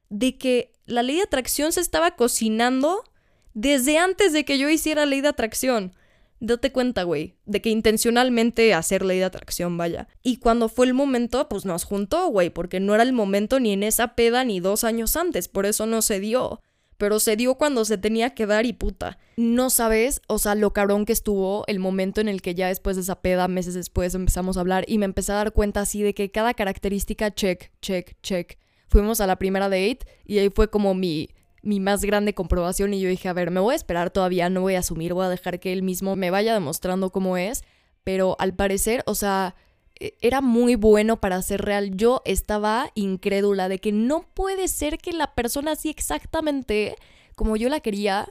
de 0.09 0.37
que 0.37 0.73
la 0.85 1.03
ley 1.03 1.15
de 1.15 1.21
atracción 1.21 1.71
se 1.71 1.79
estaba 1.79 2.17
cocinando 2.17 3.05
desde 3.53 3.97
antes 3.97 4.33
de 4.33 4.43
que 4.43 4.57
yo 4.57 4.67
hiciera 4.69 5.05
ley 5.05 5.21
de 5.21 5.29
atracción. 5.29 5.95
Date 6.41 6.73
cuenta, 6.73 7.03
güey, 7.03 7.37
de 7.45 7.61
que 7.61 7.69
intencionalmente 7.69 8.73
hacer 8.73 9.05
ley 9.05 9.19
de 9.19 9.23
atracción, 9.23 9.77
vaya. 9.77 10.09
Y 10.21 10.39
cuando 10.39 10.67
fue 10.67 10.85
el 10.85 10.93
momento, 10.93 11.47
pues 11.47 11.63
nos 11.63 11.85
juntó, 11.85 12.27
güey, 12.27 12.49
porque 12.49 12.81
no 12.81 12.93
era 12.93 13.03
el 13.03 13.13
momento 13.13 13.61
ni 13.61 13.71
en 13.71 13.83
esa 13.83 14.15
peda 14.15 14.43
ni 14.43 14.59
dos 14.59 14.83
años 14.83 15.15
antes, 15.15 15.47
por 15.47 15.65
eso 15.65 15.85
no 15.85 16.01
se 16.01 16.19
dio 16.19 16.59
pero 16.97 17.19
se 17.19 17.35
dio 17.35 17.55
cuando 17.55 17.85
se 17.85 17.97
tenía 17.97 18.31
que 18.31 18.45
dar 18.45 18.65
y 18.65 18.73
puta. 18.73 19.17
No 19.37 19.69
sabes, 19.69 20.21
o 20.27 20.39
sea, 20.39 20.55
lo 20.55 20.73
cabrón 20.73 21.05
que 21.05 21.13
estuvo 21.13 21.63
el 21.67 21.79
momento 21.79 22.21
en 22.21 22.27
el 22.27 22.41
que 22.41 22.55
ya 22.55 22.67
después 22.67 22.95
de 22.95 23.01
esa 23.01 23.21
peda, 23.21 23.47
meses 23.47 23.73
después, 23.73 24.15
empezamos 24.15 24.57
a 24.57 24.61
hablar 24.61 24.85
y 24.87 24.97
me 24.97 25.05
empecé 25.05 25.31
a 25.31 25.35
dar 25.35 25.51
cuenta 25.51 25.81
así 25.81 26.01
de 26.01 26.13
que 26.13 26.31
cada 26.31 26.53
característica, 26.53 27.33
check, 27.33 27.71
check, 27.81 28.15
check. 28.21 28.57
Fuimos 28.87 29.19
a 29.19 29.27
la 29.27 29.37
primera 29.37 29.69
date 29.69 29.99
y 30.25 30.37
ahí 30.37 30.49
fue 30.49 30.69
como 30.69 30.93
mi, 30.93 31.29
mi 31.61 31.79
más 31.79 32.03
grande 32.05 32.33
comprobación 32.33 32.93
y 32.93 33.01
yo 33.01 33.09
dije, 33.09 33.27
a 33.27 33.33
ver, 33.33 33.51
me 33.51 33.59
voy 33.59 33.73
a 33.73 33.75
esperar 33.75 34.11
todavía, 34.11 34.49
no 34.49 34.61
voy 34.61 34.75
a 34.75 34.79
asumir, 34.79 35.13
voy 35.13 35.25
a 35.25 35.29
dejar 35.29 35.59
que 35.59 35.73
él 35.73 35.81
mismo 35.81 36.15
me 36.15 36.31
vaya 36.31 36.53
demostrando 36.53 37.11
cómo 37.11 37.37
es, 37.37 37.63
pero 38.03 38.35
al 38.39 38.53
parecer, 38.53 39.03
o 39.07 39.15
sea, 39.15 39.55
era 39.99 40.41
muy 40.41 40.75
bueno 40.75 41.19
para 41.19 41.41
ser 41.41 41.61
real. 41.61 41.95
Yo 41.95 42.21
estaba 42.25 42.91
incrédula 42.95 43.69
de 43.69 43.79
que 43.79 43.91
no 43.91 44.27
puede 44.33 44.67
ser 44.67 44.97
que 44.97 45.13
la 45.13 45.33
persona 45.33 45.71
así 45.71 45.89
exactamente 45.89 46.95
como 47.35 47.57
yo 47.57 47.69
la 47.69 47.81
quería, 47.81 48.29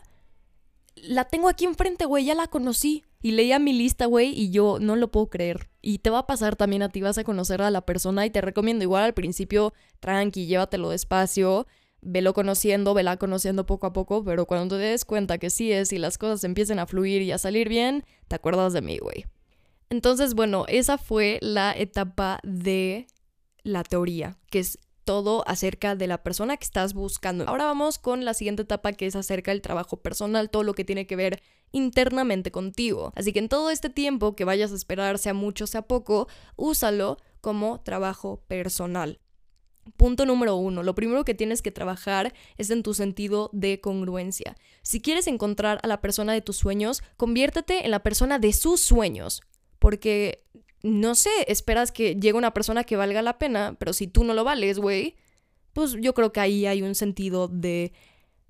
la 0.96 1.24
tengo 1.24 1.48
aquí 1.48 1.64
enfrente, 1.64 2.06
güey, 2.06 2.24
ya 2.24 2.34
la 2.34 2.46
conocí. 2.46 3.04
Y 3.20 3.32
leía 3.32 3.58
mi 3.58 3.72
lista, 3.72 4.04
güey, 4.04 4.38
y 4.38 4.50
yo 4.50 4.76
no 4.80 4.96
lo 4.96 5.10
puedo 5.10 5.30
creer. 5.30 5.70
Y 5.80 6.00
te 6.00 6.10
va 6.10 6.18
a 6.18 6.26
pasar 6.26 6.56
también 6.56 6.82
a 6.82 6.90
ti, 6.90 7.00
vas 7.00 7.16
a 7.16 7.24
conocer 7.24 7.62
a 7.62 7.70
la 7.70 7.86
persona 7.86 8.26
y 8.26 8.30
te 8.30 8.42
recomiendo 8.42 8.84
igual 8.84 9.02
al 9.02 9.14
principio, 9.14 9.72
tranqui, 10.00 10.44
llévatelo 10.44 10.90
despacio, 10.90 11.66
velo 12.02 12.34
conociendo, 12.34 12.92
vela 12.92 13.16
conociendo 13.16 13.64
poco 13.64 13.86
a 13.86 13.94
poco, 13.94 14.22
pero 14.24 14.44
cuando 14.44 14.76
te 14.76 14.82
des 14.82 15.06
cuenta 15.06 15.38
que 15.38 15.48
sí 15.48 15.72
es 15.72 15.94
y 15.94 15.98
las 15.98 16.18
cosas 16.18 16.44
empiecen 16.44 16.78
a 16.78 16.86
fluir 16.86 17.22
y 17.22 17.32
a 17.32 17.38
salir 17.38 17.70
bien, 17.70 18.04
te 18.28 18.36
acuerdas 18.36 18.74
de 18.74 18.82
mí, 18.82 18.98
güey. 18.98 19.24
Entonces, 19.90 20.34
bueno, 20.34 20.64
esa 20.68 20.98
fue 20.98 21.38
la 21.40 21.72
etapa 21.72 22.40
de 22.42 23.06
la 23.62 23.82
teoría, 23.84 24.38
que 24.50 24.60
es 24.60 24.78
todo 25.04 25.44
acerca 25.46 25.94
de 25.94 26.06
la 26.06 26.22
persona 26.22 26.56
que 26.56 26.64
estás 26.64 26.94
buscando. 26.94 27.44
Ahora 27.46 27.66
vamos 27.66 27.98
con 27.98 28.24
la 28.24 28.34
siguiente 28.34 28.62
etapa 28.62 28.92
que 28.92 29.06
es 29.06 29.16
acerca 29.16 29.50
del 29.50 29.62
trabajo 29.62 29.98
personal, 29.98 30.50
todo 30.50 30.62
lo 30.62 30.74
que 30.74 30.84
tiene 30.84 31.06
que 31.06 31.16
ver 31.16 31.42
internamente 31.72 32.50
contigo. 32.50 33.12
Así 33.14 33.32
que 33.32 33.38
en 33.38 33.48
todo 33.48 33.70
este 33.70 33.90
tiempo 33.90 34.34
que 34.34 34.44
vayas 34.44 34.72
a 34.72 34.76
esperar, 34.76 35.18
sea 35.18 35.34
mucho, 35.34 35.66
sea 35.66 35.82
poco, 35.82 36.28
úsalo 36.56 37.18
como 37.40 37.80
trabajo 37.80 38.42
personal. 38.48 39.20
Punto 39.98 40.24
número 40.24 40.56
uno, 40.56 40.82
lo 40.82 40.94
primero 40.94 41.26
que 41.26 41.34
tienes 41.34 41.60
que 41.60 41.70
trabajar 41.70 42.32
es 42.56 42.70
en 42.70 42.82
tu 42.82 42.94
sentido 42.94 43.50
de 43.52 43.82
congruencia. 43.82 44.56
Si 44.82 45.02
quieres 45.02 45.26
encontrar 45.26 45.78
a 45.82 45.86
la 45.88 46.00
persona 46.00 46.32
de 46.32 46.40
tus 46.40 46.56
sueños, 46.56 47.02
conviértete 47.18 47.84
en 47.84 47.90
la 47.90 48.02
persona 48.02 48.38
de 48.38 48.54
sus 48.54 48.80
sueños 48.80 49.42
porque, 49.84 50.46
no 50.82 51.14
sé, 51.14 51.28
esperas 51.46 51.92
que 51.92 52.14
llegue 52.14 52.38
una 52.38 52.54
persona 52.54 52.84
que 52.84 52.96
valga 52.96 53.20
la 53.20 53.38
pena, 53.38 53.76
pero 53.78 53.92
si 53.92 54.06
tú 54.06 54.24
no 54.24 54.32
lo 54.32 54.42
vales, 54.42 54.78
güey, 54.78 55.14
pues 55.74 55.94
yo 56.00 56.14
creo 56.14 56.32
que 56.32 56.40
ahí 56.40 56.64
hay 56.64 56.80
un 56.80 56.94
sentido 56.94 57.48
de 57.48 57.92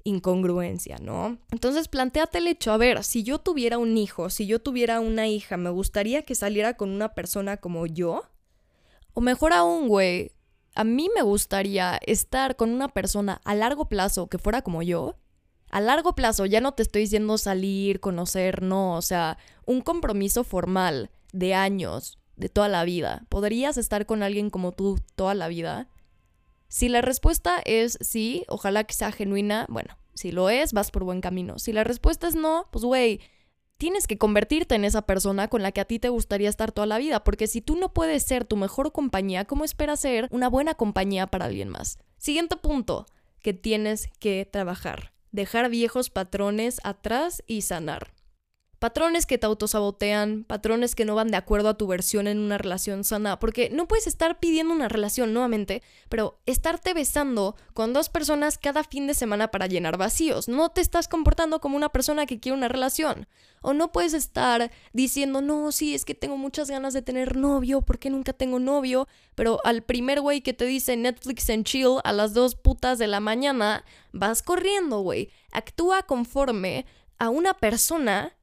incongruencia, 0.05 0.99
¿no? 0.99 1.39
Entonces 1.51 1.89
planteate 1.89 2.39
el 2.39 2.47
hecho, 2.47 2.71
a 2.71 2.77
ver, 2.77 3.03
si 3.03 3.25
yo 3.25 3.41
tuviera 3.41 3.79
un 3.79 3.99
hijo, 3.99 4.31
si 4.31 4.47
yo 4.47 4.61
tuviera 4.61 5.01
una 5.01 5.27
hija, 5.27 5.57
¿me 5.57 5.71
gustaría 5.71 6.23
que 6.23 6.37
saliera 6.37 6.77
con 6.77 6.91
una 6.91 7.15
persona 7.15 7.57
como 7.57 7.87
yo? 7.87 8.23
O 9.13 9.21
mejor 9.21 9.53
aún, 9.53 9.89
güey, 9.89 10.31
a 10.77 10.85
mí 10.85 11.11
me 11.17 11.23
gustaría 11.23 11.99
estar 12.07 12.55
con 12.55 12.71
una 12.71 12.91
persona 12.91 13.41
a 13.43 13.57
largo 13.57 13.89
plazo 13.89 14.29
que 14.29 14.39
fuera 14.39 14.63
como 14.63 14.85
yo 14.85 15.17
a 15.75 15.81
largo 15.81 16.15
plazo, 16.15 16.47
ya 16.47 16.61
no 16.61 16.71
te 16.75 16.85
estoy 16.85 17.03
diciendo 17.03 17.37
salir, 17.37 17.99
conocer, 17.99 18.63
no, 18.63 18.95
o 18.95 19.03
sea, 19.03 19.39
un 19.67 19.81
compromiso 19.81 20.45
formal 20.45 21.11
de 21.35 21.53
años, 21.53 22.19
de 22.37 22.49
toda 22.49 22.69
la 22.69 22.85
vida. 22.85 23.27
¿Podrías 23.29 23.77
estar 23.77 24.07
con 24.07 24.23
alguien 24.23 24.51
como 24.51 24.73
tú 24.73 24.99
toda 25.17 25.35
la 25.35 25.49
vida? 25.49 25.89
Si 26.69 26.89
la 26.89 27.03
respuesta 27.03 27.61
es 27.65 27.99
sí, 28.01 28.45
ojalá 28.49 28.85
que 28.85 28.95
sea 28.95 29.13
genuina, 29.13 29.67
bueno, 29.69 29.99
si 30.15 30.31
lo 30.31 30.49
es, 30.49 30.73
vas 30.73 30.91
por 30.91 31.05
buen 31.05 31.21
camino. 31.21 31.59
Si 31.59 31.73
la 31.73 31.85
respuesta 31.85 32.29
es 32.29 32.37
no, 32.37 32.69
pues 32.71 32.85
güey, 32.85 33.21
tienes 33.79 34.07
que 34.07 34.17
convertirte 34.17 34.77
en 34.77 34.85
esa 34.85 35.03
persona 35.03 35.49
con 35.49 35.63
la 35.63 35.73
que 35.73 35.81
a 35.81 35.85
ti 35.85 35.99
te 35.99 36.09
gustaría 36.09 36.49
estar 36.49 36.71
toda 36.71 36.87
la 36.87 36.99
vida, 36.99 37.25
porque 37.25 37.49
si 37.49 37.61
tú 37.61 37.77
no 37.77 37.93
puedes 37.93 38.23
ser 38.23 38.45
tu 38.45 38.57
mejor 38.57 38.93
compañía, 38.93 39.45
¿cómo 39.45 39.65
esperas 39.65 40.01
ser 40.01 40.29
una 40.31 40.49
buena 40.49 40.75
compañía 40.75 41.27
para 41.27 41.47
alguien 41.47 41.69
más? 41.69 41.99
Siguiente 42.17 42.57
punto 42.57 43.07
que 43.43 43.53
tienes 43.55 44.09
que 44.21 44.49
trabajar. 44.51 45.13
Dejar 45.33 45.69
viejos 45.69 46.11
patrones 46.11 46.81
atrás 46.85 47.43
y 47.49 47.63
sanar. 47.63 48.15
Patrones 48.85 49.25
que 49.25 49.39
te 49.39 49.47
autosabotean, 49.47 50.45
patrones 50.45 50.95
que 50.95 51.07
no 51.07 51.15
van 51.15 51.31
de 51.31 51.39
acuerdo 51.39 51.71
a 51.71 51.79
tu 51.79 51.87
versión 51.87 52.27
en 52.27 52.39
una 52.39 52.59
relación 52.59 53.03
sana, 53.03 53.39
porque 53.39 53.71
no 53.71 53.89
puedes 53.89 54.07
estar 54.07 54.39
pidiendo 54.41 54.75
una 54.75 54.91
relación 54.91 55.33
nuevamente, 55.33 55.83
pero 56.11 56.39
estarte 56.45 56.93
besando 56.93 57.57
con 57.73 57.95
dos 57.95 58.11
personas 58.11 58.59
cada 58.59 58.85
fin 58.85 59.07
de 59.07 59.15
semana 59.15 59.51
para 59.51 59.69
llenar 59.69 59.97
vacíos. 59.97 60.49
No 60.49 60.69
te 60.69 60.83
estás 60.83 61.09
comportando 61.09 61.63
como 61.63 61.79
una 61.79 61.89
persona 61.89 62.27
que 62.27 62.41
quiere 62.41 62.59
una 62.59 62.69
relación. 62.69 63.27
O 63.63 63.73
no 63.73 63.91
puedes 63.91 64.13
estar 64.13 64.71
diciendo, 64.93 65.41
no, 65.41 65.73
sí, 65.73 65.95
es 65.95 66.05
que 66.05 66.15
tengo 66.15 66.37
muchas 66.37 66.69
ganas 66.69 66.93
de 66.93 67.01
tener 67.01 67.39
novio, 67.39 67.81
porque 67.81 68.11
nunca 68.11 68.35
tengo 68.35 68.59
novio, 68.59 69.09
pero 69.35 69.61
al 69.65 69.83
primer 69.83 70.21
güey 70.21 70.43
que 70.43 70.53
te 70.53 70.67
dice 70.67 70.95
Netflix 70.99 71.49
and 71.49 71.65
chill 71.65 72.01
a 72.05 72.13
las 72.13 72.35
dos 72.35 72.55
putas 72.55 72.99
de 72.99 73.07
la 73.07 73.21
mañana, 73.21 73.83
vas 74.13 74.43
corriendo, 74.43 75.01
güey. 75.01 75.31
Actúa 75.53 76.03
conforme 76.03 76.85
a 77.17 77.31
una 77.31 77.55
persona 77.55 78.35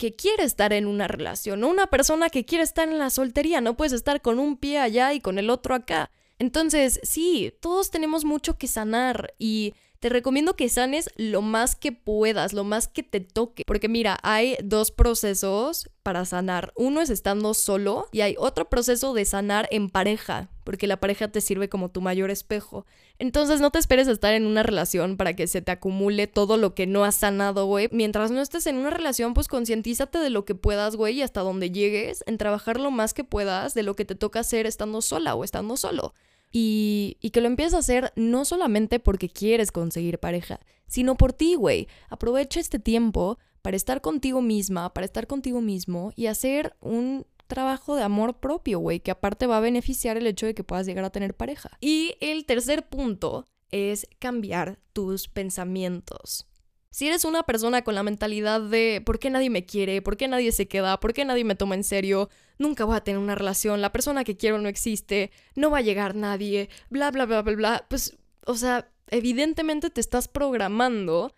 que 0.00 0.16
quiere 0.16 0.44
estar 0.44 0.72
en 0.72 0.86
una 0.86 1.08
relación, 1.08 1.60
no 1.60 1.68
una 1.68 1.88
persona 1.88 2.30
que 2.30 2.46
quiere 2.46 2.64
estar 2.64 2.88
en 2.88 2.98
la 2.98 3.10
soltería, 3.10 3.60
no 3.60 3.76
puedes 3.76 3.92
estar 3.92 4.22
con 4.22 4.38
un 4.38 4.56
pie 4.56 4.78
allá 4.78 5.12
y 5.12 5.20
con 5.20 5.38
el 5.38 5.50
otro 5.50 5.74
acá. 5.74 6.10
Entonces, 6.38 7.00
sí, 7.02 7.52
todos 7.60 7.90
tenemos 7.90 8.24
mucho 8.24 8.56
que 8.56 8.66
sanar 8.66 9.34
y 9.38 9.74
te 10.00 10.08
recomiendo 10.08 10.56
que 10.56 10.70
sanes 10.70 11.10
lo 11.16 11.42
más 11.42 11.76
que 11.76 11.92
puedas, 11.92 12.54
lo 12.54 12.64
más 12.64 12.88
que 12.88 13.02
te 13.02 13.20
toque. 13.20 13.64
Porque 13.66 13.88
mira, 13.88 14.18
hay 14.22 14.56
dos 14.64 14.90
procesos 14.90 15.90
para 16.02 16.24
sanar. 16.24 16.72
Uno 16.74 17.02
es 17.02 17.10
estando 17.10 17.52
solo 17.52 18.08
y 18.10 18.22
hay 18.22 18.34
otro 18.38 18.70
proceso 18.70 19.12
de 19.12 19.26
sanar 19.26 19.68
en 19.70 19.90
pareja, 19.90 20.48
porque 20.64 20.86
la 20.86 20.98
pareja 20.98 21.28
te 21.28 21.42
sirve 21.42 21.68
como 21.68 21.90
tu 21.90 22.00
mayor 22.00 22.30
espejo. 22.30 22.86
Entonces 23.18 23.60
no 23.60 23.70
te 23.70 23.78
esperes 23.78 24.08
a 24.08 24.12
estar 24.12 24.32
en 24.32 24.46
una 24.46 24.62
relación 24.62 25.18
para 25.18 25.36
que 25.36 25.46
se 25.46 25.60
te 25.60 25.70
acumule 25.70 26.26
todo 26.26 26.56
lo 26.56 26.74
que 26.74 26.86
no 26.86 27.04
has 27.04 27.16
sanado, 27.16 27.66
güey. 27.66 27.90
Mientras 27.92 28.30
no 28.30 28.40
estés 28.40 28.66
en 28.66 28.76
una 28.76 28.88
relación, 28.88 29.34
pues 29.34 29.48
concientízate 29.48 30.18
de 30.18 30.30
lo 30.30 30.46
que 30.46 30.54
puedas, 30.54 30.96
güey, 30.96 31.16
y 31.16 31.22
hasta 31.22 31.42
donde 31.42 31.72
llegues, 31.72 32.24
en 32.26 32.38
trabajar 32.38 32.80
lo 32.80 32.90
más 32.90 33.12
que 33.12 33.24
puedas 33.24 33.74
de 33.74 33.82
lo 33.82 33.96
que 33.96 34.06
te 34.06 34.14
toca 34.14 34.40
hacer 34.40 34.64
estando 34.64 35.02
sola 35.02 35.34
o 35.34 35.44
estando 35.44 35.76
solo. 35.76 36.14
Y, 36.52 37.16
que 37.32 37.40
lo 37.40 37.46
empieces 37.46 37.74
a 37.74 37.78
hacer 37.78 38.12
no 38.16 38.44
solamente 38.44 38.98
porque 38.98 39.28
quieres 39.28 39.70
conseguir 39.70 40.18
pareja, 40.18 40.60
sino 40.86 41.16
por 41.16 41.32
ti, 41.32 41.54
güey. 41.54 41.86
Aprovecha 42.08 42.58
este 42.58 42.78
tiempo 42.78 43.38
para 43.62 43.76
estar 43.76 44.00
contigo 44.00 44.42
misma, 44.42 44.92
para 44.92 45.04
estar 45.04 45.26
contigo 45.26 45.60
mismo 45.60 46.12
y 46.16 46.26
hacer 46.26 46.74
un 46.80 47.26
trabajo 47.46 47.96
de 47.96 48.02
amor 48.02 48.38
propio, 48.40 48.78
güey, 48.78 49.00
que 49.00 49.10
aparte 49.10 49.46
va 49.46 49.58
a 49.58 49.60
beneficiar 49.60 50.16
el 50.16 50.26
hecho 50.26 50.46
de 50.46 50.54
que 50.54 50.64
puedas 50.64 50.86
llegar 50.86 51.04
a 51.04 51.10
tener 51.10 51.36
pareja. 51.36 51.70
Y 51.80 52.14
el 52.20 52.46
tercer 52.46 52.88
punto 52.88 53.46
es 53.70 54.08
cambiar 54.18 54.78
tus 54.92 55.28
pensamientos. 55.28 56.49
Si 56.90 57.06
eres 57.06 57.24
una 57.24 57.44
persona 57.44 57.82
con 57.82 57.94
la 57.94 58.02
mentalidad 58.02 58.60
de 58.60 59.00
¿por 59.06 59.20
qué 59.20 59.30
nadie 59.30 59.48
me 59.48 59.64
quiere? 59.64 60.02
¿Por 60.02 60.16
qué 60.16 60.26
nadie 60.26 60.50
se 60.50 60.66
queda? 60.66 60.98
¿Por 60.98 61.12
qué 61.12 61.24
nadie 61.24 61.44
me 61.44 61.54
toma 61.54 61.76
en 61.76 61.84
serio? 61.84 62.28
Nunca 62.58 62.84
voy 62.84 62.96
a 62.96 63.04
tener 63.04 63.18
una 63.18 63.36
relación, 63.36 63.80
la 63.80 63.92
persona 63.92 64.24
que 64.24 64.36
quiero 64.36 64.58
no 64.58 64.68
existe, 64.68 65.30
no 65.54 65.70
va 65.70 65.78
a 65.78 65.82
llegar 65.82 66.16
nadie, 66.16 66.68
bla, 66.90 67.10
bla, 67.12 67.26
bla, 67.26 67.42
bla, 67.42 67.54
bla. 67.54 67.86
Pues, 67.88 68.18
o 68.44 68.56
sea, 68.56 68.90
evidentemente 69.08 69.88
te 69.90 70.00
estás 70.00 70.26
programando 70.26 71.32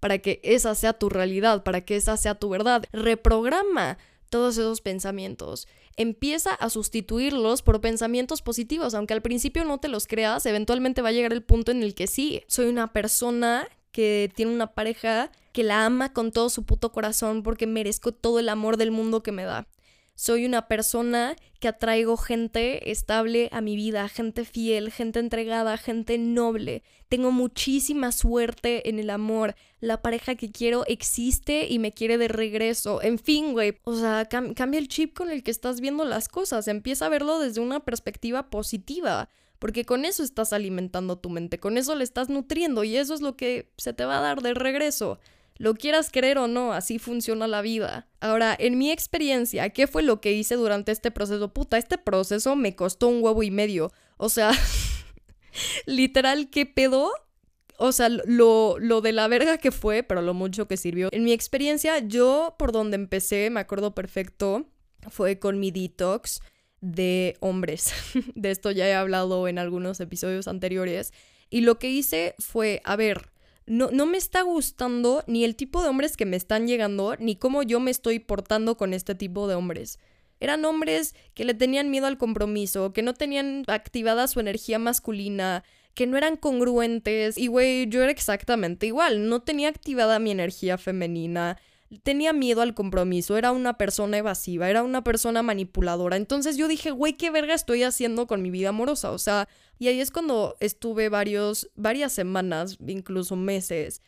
para 0.00 0.18
que 0.18 0.40
esa 0.42 0.74
sea 0.74 0.94
tu 0.94 1.10
realidad, 1.10 1.64
para 1.64 1.82
que 1.82 1.96
esa 1.96 2.16
sea 2.16 2.34
tu 2.34 2.48
verdad. 2.48 2.84
Reprograma 2.92 3.98
todos 4.30 4.56
esos 4.56 4.80
pensamientos. 4.80 5.68
Empieza 5.96 6.54
a 6.54 6.70
sustituirlos 6.70 7.62
por 7.62 7.82
pensamientos 7.82 8.40
positivos, 8.40 8.94
aunque 8.94 9.12
al 9.12 9.22
principio 9.22 9.64
no 9.64 9.78
te 9.78 9.88
los 9.88 10.06
creas, 10.06 10.46
eventualmente 10.46 11.02
va 11.02 11.10
a 11.10 11.12
llegar 11.12 11.34
el 11.34 11.42
punto 11.42 11.72
en 11.72 11.82
el 11.82 11.94
que 11.94 12.06
sí, 12.06 12.42
soy 12.48 12.66
una 12.66 12.92
persona 12.92 13.68
que 13.94 14.28
tiene 14.34 14.52
una 14.52 14.74
pareja 14.74 15.30
que 15.52 15.62
la 15.62 15.86
ama 15.86 16.12
con 16.12 16.32
todo 16.32 16.50
su 16.50 16.64
puto 16.64 16.90
corazón 16.90 17.44
porque 17.44 17.68
merezco 17.68 18.10
todo 18.10 18.40
el 18.40 18.48
amor 18.48 18.76
del 18.76 18.90
mundo 18.90 19.22
que 19.22 19.30
me 19.30 19.44
da. 19.44 19.68
Soy 20.16 20.46
una 20.46 20.66
persona 20.66 21.36
que 21.60 21.68
atraigo 21.68 22.16
gente 22.16 22.90
estable 22.90 23.48
a 23.52 23.60
mi 23.60 23.76
vida, 23.76 24.08
gente 24.08 24.44
fiel, 24.44 24.90
gente 24.90 25.20
entregada, 25.20 25.76
gente 25.76 26.18
noble. 26.18 26.82
Tengo 27.08 27.30
muchísima 27.30 28.10
suerte 28.10 28.88
en 28.88 28.98
el 28.98 29.10
amor. 29.10 29.54
La 29.78 30.02
pareja 30.02 30.34
que 30.34 30.50
quiero 30.50 30.84
existe 30.88 31.68
y 31.68 31.78
me 31.78 31.92
quiere 31.92 32.18
de 32.18 32.26
regreso. 32.26 33.00
En 33.00 33.20
fin, 33.20 33.52
güey. 33.52 33.78
O 33.84 33.94
sea, 33.94 34.28
cambia 34.28 34.78
el 34.78 34.88
chip 34.88 35.16
con 35.16 35.30
el 35.30 35.44
que 35.44 35.52
estás 35.52 35.80
viendo 35.80 36.04
las 36.04 36.28
cosas. 36.28 36.66
Empieza 36.66 37.06
a 37.06 37.10
verlo 37.10 37.38
desde 37.38 37.60
una 37.60 37.80
perspectiva 37.80 38.50
positiva 38.50 39.28
porque 39.64 39.86
con 39.86 40.04
eso 40.04 40.22
estás 40.22 40.52
alimentando 40.52 41.16
tu 41.16 41.30
mente, 41.30 41.58
con 41.58 41.78
eso 41.78 41.94
le 41.94 42.04
estás 42.04 42.28
nutriendo 42.28 42.84
y 42.84 42.98
eso 42.98 43.14
es 43.14 43.22
lo 43.22 43.34
que 43.34 43.72
se 43.78 43.94
te 43.94 44.04
va 44.04 44.18
a 44.18 44.20
dar 44.20 44.42
de 44.42 44.52
regreso. 44.52 45.18
Lo 45.56 45.72
quieras 45.72 46.10
creer 46.12 46.36
o 46.36 46.48
no, 46.48 46.74
así 46.74 46.98
funciona 46.98 47.46
la 47.46 47.62
vida. 47.62 48.06
Ahora, 48.20 48.54
en 48.58 48.76
mi 48.76 48.90
experiencia, 48.90 49.70
¿qué 49.70 49.86
fue 49.86 50.02
lo 50.02 50.20
que 50.20 50.34
hice 50.34 50.56
durante 50.56 50.92
este 50.92 51.10
proceso? 51.10 51.54
Puta, 51.54 51.78
este 51.78 51.96
proceso 51.96 52.56
me 52.56 52.76
costó 52.76 53.08
un 53.08 53.22
huevo 53.22 53.42
y 53.42 53.50
medio. 53.50 53.90
O 54.18 54.28
sea, 54.28 54.50
literal, 55.86 56.50
¿qué 56.50 56.66
pedo? 56.66 57.10
O 57.78 57.92
sea, 57.92 58.10
lo, 58.10 58.76
lo 58.78 59.00
de 59.00 59.12
la 59.12 59.28
verga 59.28 59.56
que 59.56 59.70
fue, 59.72 60.02
pero 60.02 60.20
lo 60.20 60.34
mucho 60.34 60.68
que 60.68 60.76
sirvió. 60.76 61.08
En 61.10 61.24
mi 61.24 61.32
experiencia, 61.32 62.00
yo 62.00 62.54
por 62.58 62.70
donde 62.70 62.96
empecé, 62.96 63.48
me 63.48 63.60
acuerdo 63.60 63.94
perfecto, 63.94 64.66
fue 65.08 65.38
con 65.38 65.58
mi 65.58 65.70
detox 65.70 66.42
de 66.84 67.36
hombres. 67.40 67.92
De 68.34 68.50
esto 68.50 68.70
ya 68.70 68.86
he 68.86 68.94
hablado 68.94 69.48
en 69.48 69.58
algunos 69.58 70.00
episodios 70.00 70.46
anteriores. 70.48 71.12
Y 71.50 71.62
lo 71.62 71.78
que 71.78 71.90
hice 71.90 72.34
fue, 72.38 72.82
a 72.84 72.96
ver, 72.96 73.30
no, 73.66 73.90
no, 73.90 74.06
me 74.06 74.18
está 74.18 74.42
gustando 74.42 75.24
ni 75.26 75.44
el 75.44 75.56
tipo 75.56 75.82
de 75.82 75.88
hombres 75.88 76.16
que 76.16 76.26
me 76.26 76.36
están 76.36 76.66
llegando, 76.66 77.16
ni 77.18 77.36
cómo 77.36 77.62
yo 77.62 77.80
me 77.80 77.90
estoy 77.90 78.18
portando 78.18 78.76
con 78.76 78.92
este 78.92 79.14
tipo 79.14 79.48
de 79.48 79.54
hombres. 79.54 79.98
Eran 80.40 80.64
hombres 80.66 81.14
que 81.32 81.44
le 81.44 81.54
tenían 81.54 81.90
miedo 81.90 82.06
al 82.06 82.18
compromiso, 82.18 82.92
que 82.92 83.02
no 83.02 83.14
tenían 83.14 83.64
activada 83.68 84.26
su 84.26 84.40
energía 84.40 84.78
masculina, 84.78 85.64
que 85.94 86.06
no 86.06 86.18
eran 86.18 86.36
congruentes. 86.36 87.38
Y 87.38 87.46
güey, 87.46 87.88
yo 87.88 88.02
era 88.02 88.12
exactamente 88.12 88.86
igual, 88.86 89.28
no 89.28 89.40
tenía 89.40 89.68
activada 89.68 90.18
mi 90.18 90.32
energía 90.32 90.76
femenina 90.76 91.56
tenía 92.02 92.32
miedo 92.32 92.62
al 92.62 92.74
compromiso, 92.74 93.36
era 93.36 93.52
una 93.52 93.78
persona 93.78 94.18
evasiva, 94.18 94.68
era 94.68 94.82
una 94.82 95.04
persona 95.04 95.42
manipuladora. 95.42 96.16
Entonces 96.16 96.56
yo 96.56 96.68
dije, 96.68 96.90
güey, 96.90 97.14
¿qué 97.14 97.30
verga 97.30 97.54
estoy 97.54 97.82
haciendo 97.82 98.26
con 98.26 98.42
mi 98.42 98.50
vida 98.50 98.70
amorosa? 98.70 99.10
O 99.10 99.18
sea, 99.18 99.48
y 99.78 99.88
ahí 99.88 100.00
es 100.00 100.10
cuando 100.10 100.56
estuve 100.60 101.08
varios, 101.08 101.70
varias 101.74 102.12
semanas, 102.12 102.78
incluso 102.86 103.36
meses, 103.36 104.00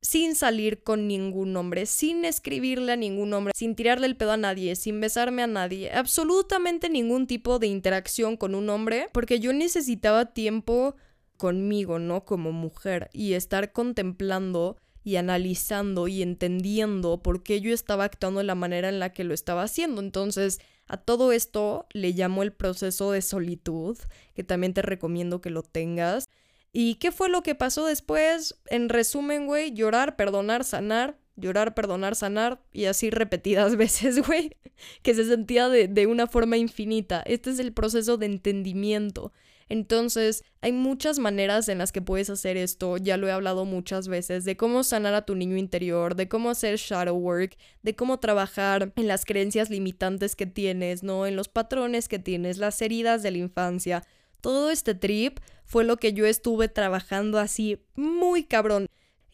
sin 0.00 0.34
salir 0.34 0.82
con 0.82 1.08
ningún 1.08 1.56
hombre, 1.56 1.86
sin 1.86 2.26
escribirle 2.26 2.92
a 2.92 2.96
ningún 2.96 3.32
hombre, 3.32 3.52
sin 3.56 3.74
tirarle 3.74 4.06
el 4.06 4.16
pedo 4.16 4.32
a 4.32 4.36
nadie, 4.36 4.76
sin 4.76 5.00
besarme 5.00 5.42
a 5.42 5.46
nadie, 5.46 5.92
absolutamente 5.92 6.90
ningún 6.90 7.26
tipo 7.26 7.58
de 7.58 7.68
interacción 7.68 8.36
con 8.36 8.54
un 8.54 8.68
hombre, 8.68 9.08
porque 9.12 9.40
yo 9.40 9.54
necesitaba 9.54 10.26
tiempo 10.26 10.94
conmigo, 11.38 11.98
¿no? 11.98 12.26
Como 12.26 12.52
mujer, 12.52 13.08
y 13.14 13.32
estar 13.32 13.72
contemplando 13.72 14.76
y 15.04 15.16
analizando 15.16 16.08
y 16.08 16.22
entendiendo 16.22 17.22
por 17.22 17.42
qué 17.42 17.60
yo 17.60 17.72
estaba 17.72 18.04
actuando 18.04 18.40
de 18.40 18.44
la 18.44 18.54
manera 18.54 18.88
en 18.88 18.98
la 18.98 19.12
que 19.12 19.22
lo 19.22 19.34
estaba 19.34 19.62
haciendo. 19.62 20.00
Entonces, 20.00 20.60
a 20.86 20.96
todo 20.96 21.30
esto 21.30 21.86
le 21.92 22.12
llamo 22.12 22.42
el 22.42 22.52
proceso 22.52 23.12
de 23.12 23.20
solitud, 23.22 23.98
que 24.34 24.44
también 24.44 24.72
te 24.72 24.82
recomiendo 24.82 25.42
que 25.42 25.50
lo 25.50 25.62
tengas. 25.62 26.28
¿Y 26.72 26.96
qué 26.96 27.12
fue 27.12 27.28
lo 27.28 27.42
que 27.42 27.54
pasó 27.54 27.86
después? 27.86 28.56
En 28.66 28.88
resumen, 28.88 29.46
güey, 29.46 29.72
llorar, 29.72 30.16
perdonar, 30.16 30.64
sanar, 30.64 31.18
llorar, 31.36 31.74
perdonar, 31.74 32.16
sanar, 32.16 32.62
y 32.72 32.86
así 32.86 33.10
repetidas 33.10 33.76
veces, 33.76 34.26
güey, 34.26 34.56
que 35.02 35.14
se 35.14 35.26
sentía 35.26 35.68
de, 35.68 35.86
de 35.86 36.06
una 36.06 36.26
forma 36.26 36.56
infinita. 36.56 37.22
Este 37.26 37.50
es 37.50 37.58
el 37.58 37.72
proceso 37.72 38.16
de 38.16 38.26
entendimiento. 38.26 39.32
Entonces, 39.68 40.44
hay 40.60 40.72
muchas 40.72 41.18
maneras 41.18 41.68
en 41.68 41.78
las 41.78 41.92
que 41.92 42.02
puedes 42.02 42.30
hacer 42.30 42.56
esto, 42.56 42.96
ya 42.96 43.16
lo 43.16 43.28
he 43.28 43.32
hablado 43.32 43.64
muchas 43.64 44.08
veces, 44.08 44.44
de 44.44 44.56
cómo 44.56 44.84
sanar 44.84 45.14
a 45.14 45.24
tu 45.24 45.34
niño 45.34 45.56
interior, 45.56 46.14
de 46.14 46.28
cómo 46.28 46.50
hacer 46.50 46.76
shadow 46.76 47.16
work, 47.16 47.56
de 47.82 47.94
cómo 47.94 48.18
trabajar 48.18 48.92
en 48.96 49.06
las 49.06 49.24
creencias 49.24 49.70
limitantes 49.70 50.36
que 50.36 50.46
tienes, 50.46 51.02
¿no? 51.02 51.26
En 51.26 51.36
los 51.36 51.48
patrones 51.48 52.08
que 52.08 52.18
tienes, 52.18 52.58
las 52.58 52.80
heridas 52.82 53.22
de 53.22 53.30
la 53.30 53.38
infancia. 53.38 54.02
Todo 54.40 54.70
este 54.70 54.94
trip 54.94 55.38
fue 55.64 55.84
lo 55.84 55.96
que 55.96 56.12
yo 56.12 56.26
estuve 56.26 56.68
trabajando 56.68 57.38
así 57.38 57.78
muy 57.94 58.44
cabrón. 58.44 58.86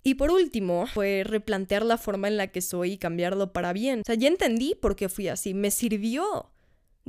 Y 0.02 0.14
por 0.14 0.30
último, 0.30 0.86
fue 0.86 1.24
replantear 1.24 1.84
la 1.84 1.98
forma 1.98 2.28
en 2.28 2.36
la 2.36 2.46
que 2.46 2.62
soy 2.62 2.92
y 2.92 2.98
cambiarlo 2.98 3.52
para 3.52 3.72
bien. 3.72 4.00
O 4.00 4.02
sea, 4.06 4.14
ya 4.14 4.28
entendí 4.28 4.74
por 4.74 4.96
qué 4.96 5.08
fui 5.08 5.28
así, 5.28 5.52
me 5.52 5.70
sirvió. 5.70 6.50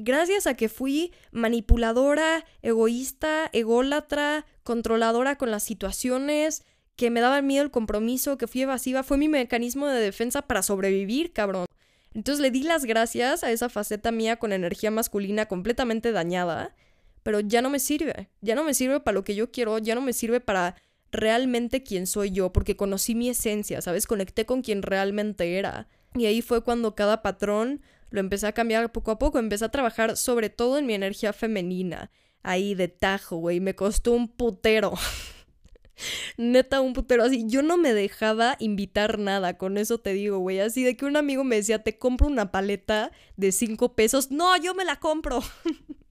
Gracias 0.04 0.48
a 0.48 0.56
que 0.56 0.68
fui 0.68 1.14
manipuladora, 1.32 2.44
egoísta, 2.64 3.52
ególatra, 3.54 4.48
controladora 4.64 5.38
con 5.38 5.52
las 5.52 5.62
situaciones, 5.62 6.64
que 6.96 7.12
me 7.12 7.22
daba 7.22 7.44
miedo 7.44 7.64
el 7.64 7.70
compromiso, 7.70 8.36
que 8.36 8.48
fui 8.48 8.64
evasiva, 8.64 9.04
fue 9.04 9.18
mi 9.18 9.28
mecanismo 9.28 9.86
de 9.86 10.02
defensa 10.02 10.42
para 10.42 10.64
sobrevivir, 10.64 11.34
cabrón. 11.34 11.68
Entonces 12.16 12.42
le 12.42 12.50
di 12.50 12.64
las 12.64 12.86
gracias 12.86 13.44
a 13.44 13.52
esa 13.52 13.70
faceta 13.70 14.12
mía 14.12 14.38
con 14.38 14.54
energía 14.54 14.90
masculina 14.90 15.46
completamente 15.46 16.12
dañada, 16.12 16.76
pero 17.22 17.40
ya 17.40 17.62
no 17.62 17.70
me 17.70 17.80
sirve, 17.80 18.32
ya 18.42 18.56
no 18.56 18.64
me 18.64 18.74
sirve 18.74 19.02
para 19.02 19.14
lo 19.14 19.24
que 19.24 19.36
yo 19.36 19.52
quiero, 19.52 19.78
ya 19.78 19.94
no 19.94 20.02
me 20.02 20.14
sirve 20.14 20.40
para 20.40 20.76
realmente 21.12 21.84
quién 21.84 22.08
soy 22.08 22.32
yo, 22.32 22.52
porque 22.52 22.76
conocí 22.76 23.14
mi 23.14 23.30
esencia, 23.30 23.84
¿sabes? 23.84 24.08
Conecté 24.08 24.48
con 24.48 24.64
quien 24.64 24.82
realmente 24.82 25.60
era. 25.60 25.88
Y 26.16 26.26
ahí 26.26 26.42
fue 26.42 26.64
cuando 26.64 26.96
cada 26.96 27.22
patrón 27.22 27.82
lo 28.12 28.20
empecé 28.20 28.46
a 28.48 28.52
cambiar 28.52 28.92
poco 28.92 29.12
a 29.12 29.18
poco, 29.18 29.40
empecé 29.40 29.66
a 29.66 29.70
trabajar 29.70 30.16
sobre 30.18 30.50
todo 30.50 30.78
en 30.78 30.86
mi 30.86 30.94
energía 30.94 31.34
femenina, 31.34 32.12
ahí 32.44 32.76
de 32.76 32.88
tajo, 32.88 33.38
güey, 33.38 33.60
me 33.60 33.74
costó 33.74 34.12
un 34.12 34.28
putero. 34.28 34.94
Neta, 36.38 36.82
un 36.82 36.94
putero 36.94 37.24
así. 37.24 37.44
Yo 37.48 37.62
no 37.62 37.78
me 37.78 37.94
dejaba 37.94 38.56
invitar 38.60 39.20
nada, 39.20 39.58
con 39.58 39.78
eso 39.78 40.00
te 40.00 40.14
digo, 40.14 40.40
güey. 40.40 40.60
Así 40.60 40.84
de 40.84 40.98
que 40.98 41.06
un 41.06 41.16
amigo 41.16 41.44
me 41.44 41.58
decía, 41.58 41.84
te 41.84 41.98
compro 41.98 42.28
una 42.28 42.52
paleta 42.52 43.12
de 43.38 43.52
cinco 43.52 43.96
pesos. 43.96 44.32
No, 44.32 44.56
yo 44.58 44.74
me 44.74 44.86
la 44.86 44.98
compro. 45.00 45.42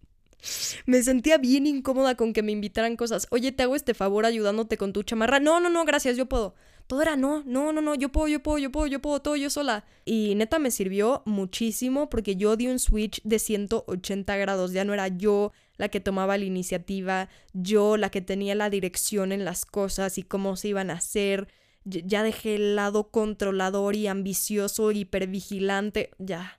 me 0.87 1.03
sentía 1.03 1.39
bien 1.39 1.67
incómoda 1.67 2.15
con 2.17 2.33
que 2.33 2.43
me 2.43 2.53
invitaran 2.53 2.97
cosas. 2.97 3.27
Oye, 3.31 3.53
te 3.53 3.63
hago 3.63 3.77
este 3.77 3.95
favor 3.95 4.27
ayudándote 4.27 4.77
con 4.77 4.93
tu 4.93 5.03
chamarra. 5.03 5.41
No, 5.41 5.61
no, 5.61 5.71
no, 5.71 5.85
gracias, 5.85 6.17
yo 6.17 6.27
puedo. 6.27 6.55
Todo 6.91 7.03
era 7.03 7.15
no, 7.15 7.45
no, 7.47 7.73
no, 7.73 7.81
no, 7.81 7.95
yo 7.95 8.09
puedo, 8.09 8.27
yo 8.27 8.43
puedo, 8.43 8.59
yo 8.59 8.73
puedo, 8.73 8.89
yo 8.89 9.01
puedo, 9.01 9.23
todo 9.23 9.37
yo 9.37 9.49
sola. 9.49 9.85
Y 10.05 10.35
neta 10.35 10.59
me 10.59 10.73
sirvió 10.73 11.23
muchísimo 11.25 12.11
porque 12.11 12.35
yo 12.35 12.57
di 12.57 12.67
un 12.67 12.81
switch 12.81 13.23
de 13.23 13.39
180 13.39 14.37
grados. 14.39 14.73
Ya 14.73 14.85
no 14.85 14.93
era 14.93 15.07
yo 15.07 15.53
la 15.77 15.89
que 15.89 16.01
tomaba 16.01 16.37
la 16.37 16.47
iniciativa, 16.47 17.29
yo 17.53 17.97
la 17.97 18.11
que 18.11 18.23
tenía 18.23 18.57
la 18.57 18.71
dirección 18.71 19.31
en 19.31 19.45
las 19.45 19.67
cosas 19.67 20.19
y 20.19 20.25
cómo 20.25 20.57
se 20.57 20.67
iban 20.67 20.91
a 20.91 20.95
hacer. 20.95 21.47
Ya 21.85 22.25
dejé 22.25 22.57
el 22.57 22.75
lado 22.75 23.13
controlador 23.13 23.95
y 23.95 24.09
ambicioso, 24.09 24.91
hipervigilante. 24.91 26.11
Ya, 26.19 26.59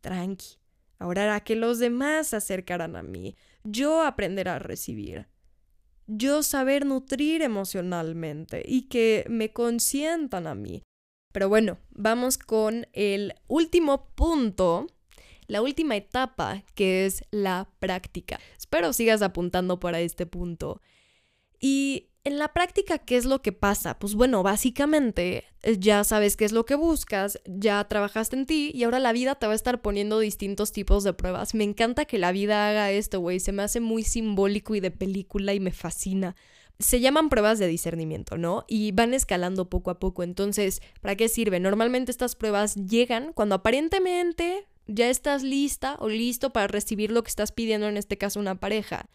tranqui. 0.00 0.58
Ahora 1.00 1.24
hará 1.24 1.40
que 1.40 1.56
los 1.56 1.80
demás 1.80 2.28
se 2.28 2.36
acercaran 2.36 2.94
a 2.94 3.02
mí. 3.02 3.34
Yo 3.64 4.04
aprender 4.04 4.48
a 4.48 4.60
recibir. 4.60 5.26
Yo 6.06 6.42
saber 6.42 6.86
nutrir 6.86 7.42
emocionalmente 7.42 8.62
y 8.66 8.82
que 8.82 9.24
me 9.28 9.52
consientan 9.52 10.46
a 10.46 10.54
mí. 10.54 10.82
Pero 11.32 11.48
bueno, 11.48 11.78
vamos 11.90 12.38
con 12.38 12.86
el 12.92 13.34
último 13.48 14.08
punto 14.14 14.86
la 15.46 15.62
última 15.62 15.96
etapa, 15.96 16.64
que 16.74 17.06
es 17.06 17.24
la 17.30 17.68
práctica. 17.78 18.40
Espero 18.56 18.92
sigas 18.92 19.22
apuntando 19.22 19.78
para 19.78 20.00
este 20.00 20.26
punto. 20.26 20.80
Y 21.60 22.08
en 22.26 22.40
la 22.40 22.52
práctica, 22.52 22.98
¿qué 22.98 23.16
es 23.16 23.24
lo 23.24 23.40
que 23.40 23.52
pasa? 23.52 24.00
Pues 24.00 24.16
bueno, 24.16 24.42
básicamente 24.42 25.44
eh, 25.62 25.76
ya 25.78 26.02
sabes 26.02 26.36
qué 26.36 26.44
es 26.44 26.50
lo 26.50 26.66
que 26.66 26.74
buscas, 26.74 27.40
ya 27.46 27.84
trabajaste 27.84 28.34
en 28.34 28.46
ti 28.46 28.72
y 28.74 28.82
ahora 28.82 28.98
la 28.98 29.12
vida 29.12 29.36
te 29.36 29.46
va 29.46 29.52
a 29.52 29.54
estar 29.54 29.80
poniendo 29.80 30.18
distintos 30.18 30.72
tipos 30.72 31.04
de 31.04 31.12
pruebas. 31.12 31.54
Me 31.54 31.62
encanta 31.62 32.04
que 32.04 32.18
la 32.18 32.32
vida 32.32 32.68
haga 32.68 32.90
esto, 32.90 33.20
güey, 33.20 33.38
se 33.38 33.52
me 33.52 33.62
hace 33.62 33.78
muy 33.78 34.02
simbólico 34.02 34.74
y 34.74 34.80
de 34.80 34.90
película 34.90 35.54
y 35.54 35.60
me 35.60 35.70
fascina. 35.70 36.34
Se 36.80 36.98
llaman 36.98 37.28
pruebas 37.28 37.60
de 37.60 37.68
discernimiento, 37.68 38.36
¿no? 38.36 38.64
Y 38.66 38.90
van 38.90 39.14
escalando 39.14 39.70
poco 39.70 39.92
a 39.92 40.00
poco. 40.00 40.24
Entonces, 40.24 40.82
¿para 41.00 41.14
qué 41.14 41.28
sirve? 41.28 41.60
Normalmente 41.60 42.10
estas 42.10 42.34
pruebas 42.34 42.74
llegan 42.74 43.32
cuando 43.34 43.54
aparentemente 43.54 44.66
ya 44.88 45.08
estás 45.10 45.44
lista 45.44 45.94
o 46.00 46.08
listo 46.08 46.52
para 46.52 46.66
recibir 46.66 47.12
lo 47.12 47.22
que 47.22 47.30
estás 47.30 47.52
pidiendo, 47.52 47.86
en 47.86 47.96
este 47.96 48.18
caso 48.18 48.40
una 48.40 48.56
pareja. 48.56 49.08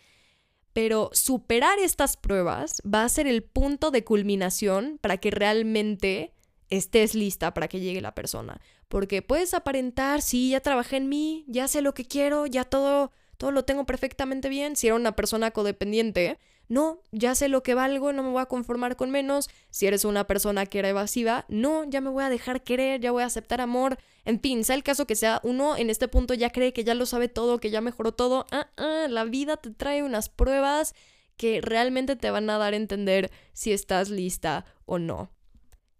Pero 0.74 1.10
superar 1.14 1.80
estas 1.80 2.18
pruebas 2.18 2.82
va 2.84 3.04
a 3.04 3.10
ser 3.10 3.28
el 3.28 3.44
punto 3.44 3.92
de 3.92 4.04
culminación 4.04 5.00
para 5.02 5.18
que 5.18 5.32
realmente 5.32 6.34
estés 6.72 7.14
lista 7.14 7.54
para 7.54 7.68
que 7.68 7.80
llegue 7.80 8.02
la 8.02 8.16
persona. 8.16 8.60
Porque 8.88 9.22
puedes 9.22 9.54
aparentar, 9.54 10.22
sí, 10.22 10.50
ya 10.50 10.62
trabajé 10.62 10.98
en 10.98 11.10
mí, 11.10 11.46
ya 11.48 11.68
sé 11.68 11.82
lo 11.82 11.94
que 11.94 12.06
quiero, 12.06 12.46
ya 12.46 12.64
todo, 12.64 13.12
todo 13.38 13.52
lo 13.52 13.64
tengo 13.64 13.86
perfectamente 13.86 14.50
bien. 14.50 14.76
Si 14.76 14.88
era 14.88 14.96
una 14.96 15.16
persona 15.16 15.52
codependiente, 15.52 16.40
no, 16.72 17.02
ya 17.12 17.36
sé 17.36 17.50
lo 17.50 17.64
que 17.64 17.76
valgo, 17.76 18.14
no 18.14 18.24
me 18.24 18.30
voy 18.30 18.42
a 18.42 18.46
conformar 18.46 18.96
con 18.96 19.12
menos. 19.12 19.50
Si 19.72 19.88
eres 19.88 20.06
una 20.06 20.26
persona 20.26 20.66
que 20.66 20.80
era 20.80 20.88
evasiva, 20.88 21.44
no, 21.50 21.84
ya 21.84 22.00
me 22.00 22.10
voy 22.10 22.24
a 22.24 22.30
dejar 22.30 22.64
querer, 22.64 23.02
ya 23.02 23.12
voy 23.12 23.24
a 23.24 23.26
aceptar 23.26 23.60
amor. 23.60 23.98
En 24.24 24.40
fin, 24.40 24.64
sea 24.64 24.78
el 24.78 24.82
caso 24.82 25.06
que 25.06 25.18
sea, 25.18 25.42
uno 25.44 25.76
en 25.76 25.90
este 25.90 26.08
punto 26.08 26.34
ya 26.34 26.50
cree 26.50 26.72
que 26.72 26.86
ya 26.86 26.96
lo 26.96 27.06
sabe 27.06 27.28
todo, 27.28 27.60
que 27.60 27.72
ya 27.72 27.82
mejoró 27.82 28.14
todo. 28.14 28.46
Ah, 28.52 28.70
ah, 28.78 29.08
la 29.10 29.26
vida 29.26 29.58
te 29.58 29.72
trae 29.72 30.02
unas 30.02 30.30
pruebas 30.30 30.96
que 31.36 31.60
realmente 31.60 32.16
te 32.16 32.32
van 32.32 32.50
a 32.50 32.58
dar 32.58 32.72
a 32.72 32.78
entender 32.78 33.32
si 33.52 33.74
estás 33.74 34.10
lista 34.10 34.64
o 34.86 34.98
no. 34.98 35.30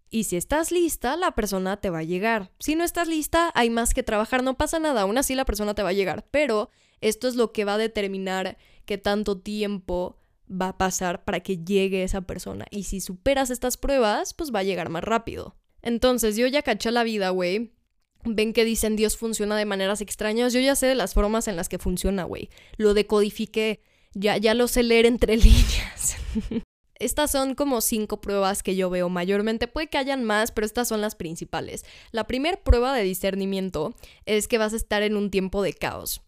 Y 0.08 0.24
si 0.24 0.38
estás 0.38 0.72
lista, 0.72 1.18
la 1.18 1.32
persona 1.32 1.82
te 1.82 1.90
va 1.90 1.98
a 1.98 2.04
llegar. 2.04 2.50
Si 2.58 2.76
no 2.76 2.84
estás 2.84 3.08
lista, 3.08 3.52
hay 3.54 3.68
más 3.68 3.92
que 3.92 4.02
trabajar, 4.02 4.42
no 4.42 4.56
pasa 4.56 4.78
nada, 4.78 5.02
aún 5.02 5.18
así 5.18 5.34
la 5.34 5.44
persona 5.44 5.74
te 5.74 5.82
va 5.82 5.90
a 5.90 5.92
llegar. 5.92 6.24
Pero 6.30 6.70
esto 7.02 7.28
es 7.28 7.34
lo 7.34 7.52
que 7.52 7.66
va 7.66 7.74
a 7.74 7.78
determinar 7.78 8.56
qué 8.86 8.96
tanto 8.96 9.38
tiempo 9.38 10.16
va 10.50 10.68
a 10.68 10.78
pasar 10.78 11.24
para 11.24 11.40
que 11.40 11.58
llegue 11.58 12.02
esa 12.02 12.22
persona. 12.22 12.66
Y 12.70 12.84
si 12.84 13.00
superas 13.00 13.50
estas 13.50 13.76
pruebas, 13.76 14.34
pues 14.34 14.52
va 14.54 14.60
a 14.60 14.64
llegar 14.64 14.88
más 14.88 15.04
rápido. 15.04 15.56
Entonces, 15.82 16.36
yo 16.36 16.46
ya 16.46 16.62
caché 16.62 16.90
la 16.90 17.04
vida, 17.04 17.30
güey. 17.30 17.72
Ven 18.24 18.52
que 18.52 18.64
dicen 18.64 18.94
Dios 18.94 19.16
funciona 19.16 19.56
de 19.56 19.64
maneras 19.64 20.00
extrañas. 20.00 20.52
Yo 20.52 20.60
ya 20.60 20.76
sé 20.76 20.86
de 20.86 20.94
las 20.94 21.14
formas 21.14 21.48
en 21.48 21.56
las 21.56 21.68
que 21.68 21.78
funciona, 21.78 22.24
güey. 22.24 22.50
Lo 22.76 22.94
decodifiqué. 22.94 23.82
Ya, 24.14 24.36
ya 24.36 24.54
lo 24.54 24.68
sé 24.68 24.82
leer 24.82 25.06
entre 25.06 25.36
líneas. 25.38 26.16
Estas 26.94 27.32
son 27.32 27.56
como 27.56 27.80
cinco 27.80 28.20
pruebas 28.20 28.62
que 28.62 28.76
yo 28.76 28.88
veo 28.90 29.08
mayormente. 29.08 29.66
Puede 29.66 29.88
que 29.88 29.98
hayan 29.98 30.22
más, 30.22 30.52
pero 30.52 30.66
estas 30.66 30.86
son 30.86 31.00
las 31.00 31.16
principales. 31.16 31.84
La 32.12 32.28
primera 32.28 32.62
prueba 32.62 32.94
de 32.94 33.02
discernimiento 33.02 33.96
es 34.24 34.46
que 34.46 34.58
vas 34.58 34.72
a 34.72 34.76
estar 34.76 35.02
en 35.02 35.16
un 35.16 35.30
tiempo 35.30 35.62
de 35.62 35.72
caos 35.72 36.22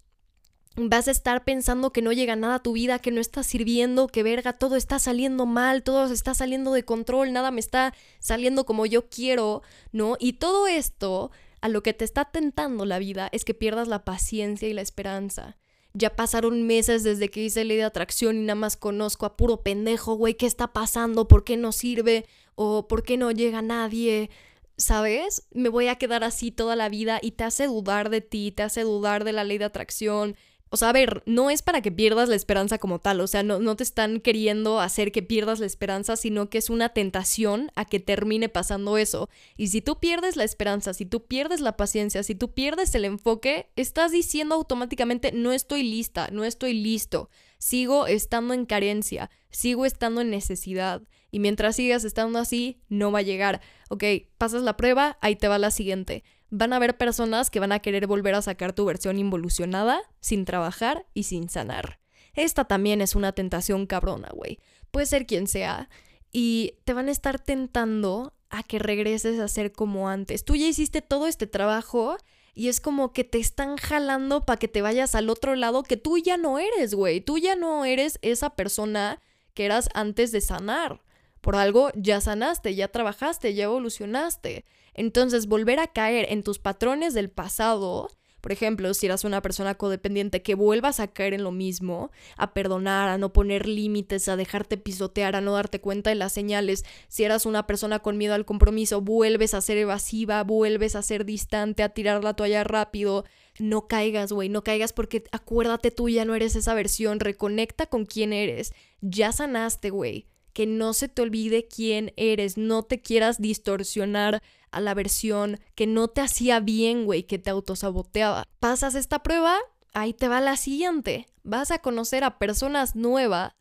vas 0.77 1.09
a 1.09 1.13
estar 1.13 1.45
pensando 1.45 1.93
que 1.93 2.03
no 2.03 2.13
llega 2.13 2.37
nada 2.37 2.57
a 2.57 2.63
tu 2.63 2.73
vida, 2.73 2.99
que 2.99 3.11
no 3.11 3.21
está 3.21 3.43
sirviendo, 3.43 4.09
que 4.09 4.23
verga, 4.23 4.53
todo 4.53 4.77
está 4.77 4.99
saliendo 4.99 5.47
mal, 5.47 5.83
todo 5.83 6.13
está 6.13 6.35
saliendo 6.35 6.73
de 6.73 6.85
control, 6.85 7.33
nada 7.33 7.51
me 7.51 7.61
está 7.61 7.95
saliendo 8.19 8.67
como 8.67 8.87
yo 8.87 9.09
quiero, 9.09 9.63
¿no? 9.93 10.17
Y 10.19 10.35
todo 10.35 10.67
esto 10.67 11.31
a 11.61 11.69
lo 11.69 11.83
que 11.83 11.95
te 11.95 12.05
está 12.05 12.27
tentando 12.27 12.85
la 12.85 12.99
vida 12.99 13.29
es 13.33 13.45
que 13.45 13.55
pierdas 13.55 13.89
la 13.89 14.05
paciencia 14.05 14.69
y 14.69 14.75
la 14.75 14.83
esperanza. 14.83 15.57
Ya 15.95 16.17
pasaron 16.17 16.67
meses 16.67 17.05
desde 17.05 17.31
que 17.31 17.45
hice 17.45 17.65
ley 17.65 17.77
de 17.77 17.85
atracción 17.85 18.37
y 18.37 18.41
nada 18.41 18.57
más 18.57 18.77
conozco 18.77 19.27
a 19.27 19.37
puro 19.37 19.63
pendejo, 19.63 20.15
güey, 20.15 20.35
¿qué 20.35 20.47
está 20.47 20.73
pasando? 20.73 21.29
¿Por 21.29 21.45
qué 21.45 21.57
no 21.57 21.71
sirve? 21.71 22.27
¿O 22.57 22.89
por 22.89 23.05
qué 23.05 23.17
no 23.17 23.31
llega 23.31 23.63
nadie? 23.63 24.29
¿Sabes? 24.77 25.47
Me 25.53 25.69
voy 25.69 25.87
a 25.87 25.95
quedar 25.95 26.25
así 26.25 26.51
toda 26.51 26.75
la 26.75 26.89
vida 26.89 27.21
y 27.23 27.31
te 27.31 27.45
hace 27.45 27.69
dudar 27.69 28.11
de 28.11 28.21
ti, 28.21 28.51
te 28.51 28.65
hace 28.65 28.83
dudar 28.83 29.23
de 29.23 29.33
la 29.33 29.45
ley 29.45 29.59
de 29.59 29.67
atracción, 29.67 30.37
o 30.75 30.77
sea, 30.77 30.89
a 30.89 30.93
ver, 30.93 31.23
no 31.25 31.51
es 31.51 31.63
para 31.63 31.83
que 31.83 31.93
pierdas 31.93 32.29
la 32.29 32.35
esperanza 32.35 32.79
como 32.79 32.99
tal, 32.99 33.21
o 33.21 33.29
sea, 33.29 33.45
no, 33.45 33.61
no 33.61 33.77
te 33.77 33.85
están 33.85 34.19
queriendo 34.19 34.81
hacer 34.81 35.13
que 35.13 35.23
pierdas 35.23 35.61
la 35.61 35.67
esperanza, 35.67 36.17
sino 36.17 36.51
que 36.51 36.59
es 36.59 36.69
una 36.69 36.89
tentación 36.89 37.71
a 37.77 37.85
que 37.85 38.01
termine 38.01 38.49
pasando 38.49 38.99
eso. 38.99 39.29
Y 39.57 39.69
si 39.69 39.83
tú 39.83 40.01
pierdes 40.01 40.35
la 40.35 40.43
esperanza, 40.43 40.93
si 40.93 41.07
tú 41.07 41.27
pierdes 41.27 41.61
la 41.61 41.77
paciencia, 41.77 42.25
si 42.25 42.35
tú 42.35 42.55
pierdes 42.55 42.93
el 42.97 43.05
enfoque, 43.05 43.71
estás 43.77 44.11
diciendo 44.11 44.57
automáticamente 44.57 45.31
no 45.31 45.53
estoy 45.53 45.85
lista, 45.85 46.27
no 46.33 46.43
estoy 46.45 46.73
listo, 46.75 47.31
sigo 47.59 48.09
estando 48.09 48.53
en 48.53 48.67
carencia, 48.67 49.31
sigo 49.51 49.87
estando 49.87 50.23
en 50.23 50.31
necesidad. 50.31 51.03
Y 51.31 51.39
mientras 51.39 51.77
sigas 51.77 52.03
estando 52.03 52.41
así, 52.41 52.81
no 52.89 53.13
va 53.13 53.21
a 53.21 53.23
llegar. 53.23 53.61
Ok, 53.91 54.03
pasas 54.39 54.63
la 54.63 54.77
prueba, 54.77 55.19
ahí 55.21 55.37
te 55.37 55.47
va 55.47 55.59
la 55.59 55.71
siguiente 55.71 56.25
van 56.57 56.73
a 56.73 56.77
haber 56.77 56.97
personas 56.97 57.51
que 57.51 57.59
van 57.59 57.73
a 57.73 57.81
querer 57.81 58.07
volver 58.07 58.35
a 58.37 58.43
sacar 58.43 58.73
tu 58.73 58.85
versión 58.85 59.19
involucionada, 59.19 60.01
sin 60.21 60.45
trabajar 60.45 61.05
y 61.13 61.25
sin 61.25 61.49
sanar. 61.49 61.99
Esta 62.33 62.65
también 62.65 63.01
es 63.01 63.17
una 63.17 63.33
tentación 63.33 63.87
cabrona, 63.87 64.29
güey. 64.33 64.61
Puede 64.93 65.07
ser 65.07 65.27
quien 65.27 65.49
sea. 65.49 65.89
Y 66.31 66.77
te 66.85 66.93
van 66.93 67.09
a 67.09 67.13
estar 67.13 67.41
tentando 67.41 68.35
a 68.51 68.63
que 68.63 68.79
regreses 68.79 69.41
a 69.41 69.49
ser 69.49 69.73
como 69.73 70.09
antes. 70.09 70.45
Tú 70.45 70.55
ya 70.55 70.67
hiciste 70.67 71.03
todo 71.03 71.27
este 71.27 71.49
trabajo 71.49 72.17
y 72.55 72.69
es 72.69 72.81
como 72.81 73.13
que 73.13 73.25
te 73.25 73.39
están 73.39 73.77
jalando 73.77 74.47
para 74.47 74.59
que 74.59 74.69
te 74.69 74.81
vayas 74.81 75.17
al 75.17 75.31
otro 75.31 75.57
lado 75.57 75.83
que 75.83 75.97
tú 75.97 76.19
ya 76.19 76.37
no 76.37 76.61
eres, 76.61 76.95
güey. 76.95 77.21
Tú 77.21 77.39
ya 77.39 77.57
no 77.57 77.85
eres 77.85 78.21
esa 78.23 78.51
persona 78.51 79.21
que 79.55 79.65
eras 79.65 79.89
antes 79.93 80.31
de 80.31 80.41
sanar. 80.41 81.03
Por 81.45 81.57
algo 81.57 81.91
ya 81.95 82.23
sanaste, 82.23 82.75
ya 82.75 82.89
trabajaste, 82.89 83.53
ya 83.53 83.65
evolucionaste. 83.65 84.65
Entonces, 84.95 85.47
volver 85.47 85.79
a 85.79 85.89
caer 85.89 86.29
en 86.31 86.43
tus 86.43 86.59
patrones 86.59 87.13
del 87.13 87.29
pasado, 87.29 88.09
por 88.41 88.51
ejemplo, 88.51 88.95
si 88.95 89.05
eras 89.05 89.25
una 89.25 89.43
persona 89.43 89.75
codependiente, 89.75 90.41
que 90.41 90.55
vuelvas 90.55 91.01
a 91.01 91.09
caer 91.09 91.35
en 91.35 91.45
lo 91.45 91.53
mismo, 91.53 92.11
a 92.39 92.55
perdonar, 92.55 93.11
a 93.11 93.19
no 93.19 93.35
poner 93.35 93.69
límites, 93.69 94.27
a 94.29 94.37
dejarte 94.37 94.79
pisotear, 94.79 95.37
a 95.37 95.43
no 95.43 95.53
darte 95.53 95.83
cuenta 95.83 96.09
de 96.09 96.17
las 96.17 96.33
señales. 96.33 96.87
Si 97.09 97.25
eras 97.25 97.45
una 97.45 97.67
persona 97.67 97.99
con 97.99 98.17
miedo 98.17 98.33
al 98.33 98.47
compromiso, 98.47 99.03
vuelves 99.03 99.53
a 99.53 99.61
ser 99.61 99.77
evasiva, 99.77 100.43
vuelves 100.45 100.97
a 100.97 101.03
ser 101.03 101.27
distante, 101.27 101.83
a 101.83 101.91
tirar 101.91 102.25
la 102.25 102.37
toalla 102.37 102.65
rápido. 102.65 103.27
No 103.59 103.87
caigas, 103.87 104.33
güey, 104.33 104.49
no 104.49 104.65
caigas 104.65 104.95
porque 104.95 105.25
acuérdate 105.31 105.91
tú 105.91 106.09
ya 106.09 106.25
no 106.25 106.35
eres 106.35 106.57
esa 106.57 106.73
versión, 106.73 107.21
reconecta 107.21 107.85
con 107.85 108.07
quién 108.07 108.33
eres. 108.33 108.73
Ya 109.03 109.31
sanaste, 109.31 109.91
güey 109.91 110.27
que 110.55 110.67
no 110.67 110.95
se 110.95 111.09
te 111.09 111.21
olvide 111.21 111.69
quién 111.69 112.15
eres, 112.17 112.57
no 112.57 112.85
te 112.85 113.03
quieras 113.03 113.41
distorsionar 113.41 114.43
a 114.71 114.81
la 114.81 114.95
versión 114.95 115.61
que 115.75 115.87
no 115.87 116.09
te 116.09 116.23
hacía 116.23 116.61
bien, 116.61 117.05
güey, 117.05 117.25
que 117.25 117.39
te 117.39 117.51
autosaboteaba. 117.51 118.49
Pasas 118.61 118.95
esta 118.95 119.23
prueba, 119.23 119.59
ahí 119.93 120.15
te 120.15 120.29
va 120.29 120.41
la 120.41 120.57
siguiente. 120.57 121.27
Vas 121.43 121.71
a 121.71 121.81
conocer 121.81 122.25
a 122.25 122.39
personas 122.39 122.97
nuevas 122.97 123.53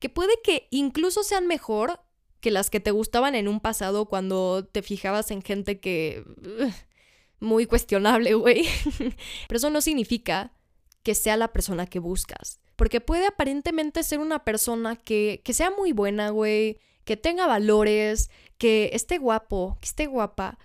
que 0.00 0.08
puede 0.08 0.32
que 0.42 0.68
incluso 0.70 1.22
sean 1.22 1.46
mejor 1.46 2.00
que 2.40 2.50
las 2.50 2.70
que 2.70 2.80
te 2.80 2.92
gustaban 2.92 3.34
en 3.34 3.46
un 3.46 3.60
pasado 3.60 4.06
cuando 4.06 4.64
te 4.64 4.82
fijabas 4.82 5.30
en 5.30 5.42
gente 5.42 5.80
que... 5.80 6.24
muy 7.40 7.66
cuestionable, 7.66 8.34
güey. 8.34 8.66
Pero 9.48 9.58
eso 9.58 9.70
no 9.70 9.80
significa 9.80 10.52
que 11.02 11.14
sea 11.14 11.36
la 11.36 11.52
persona 11.52 11.86
que 11.86 11.98
buscas. 11.98 12.60
Porque 12.78 13.00
puede 13.00 13.26
aparentemente 13.26 14.04
ser 14.04 14.20
una 14.20 14.44
persona 14.44 14.94
que, 14.94 15.42
que 15.42 15.52
sea 15.52 15.72
muy 15.72 15.90
buena, 15.90 16.30
güey, 16.30 16.78
que 17.02 17.16
tenga 17.16 17.48
valores, 17.48 18.30
que 18.56 18.90
esté 18.92 19.18
guapo, 19.18 19.78
que 19.80 19.86
esté 19.86 20.06
guapa, 20.06 20.60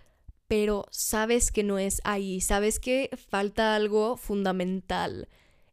pero 0.47 0.86
sabes 0.91 1.52
que 1.52 1.63
no 1.63 1.80
es 1.80 2.02
ahí, 2.04 2.39
sabes 2.39 2.80
que 2.80 3.10
falta 3.17 3.73
algo 3.73 4.15
fundamental. 4.15 5.28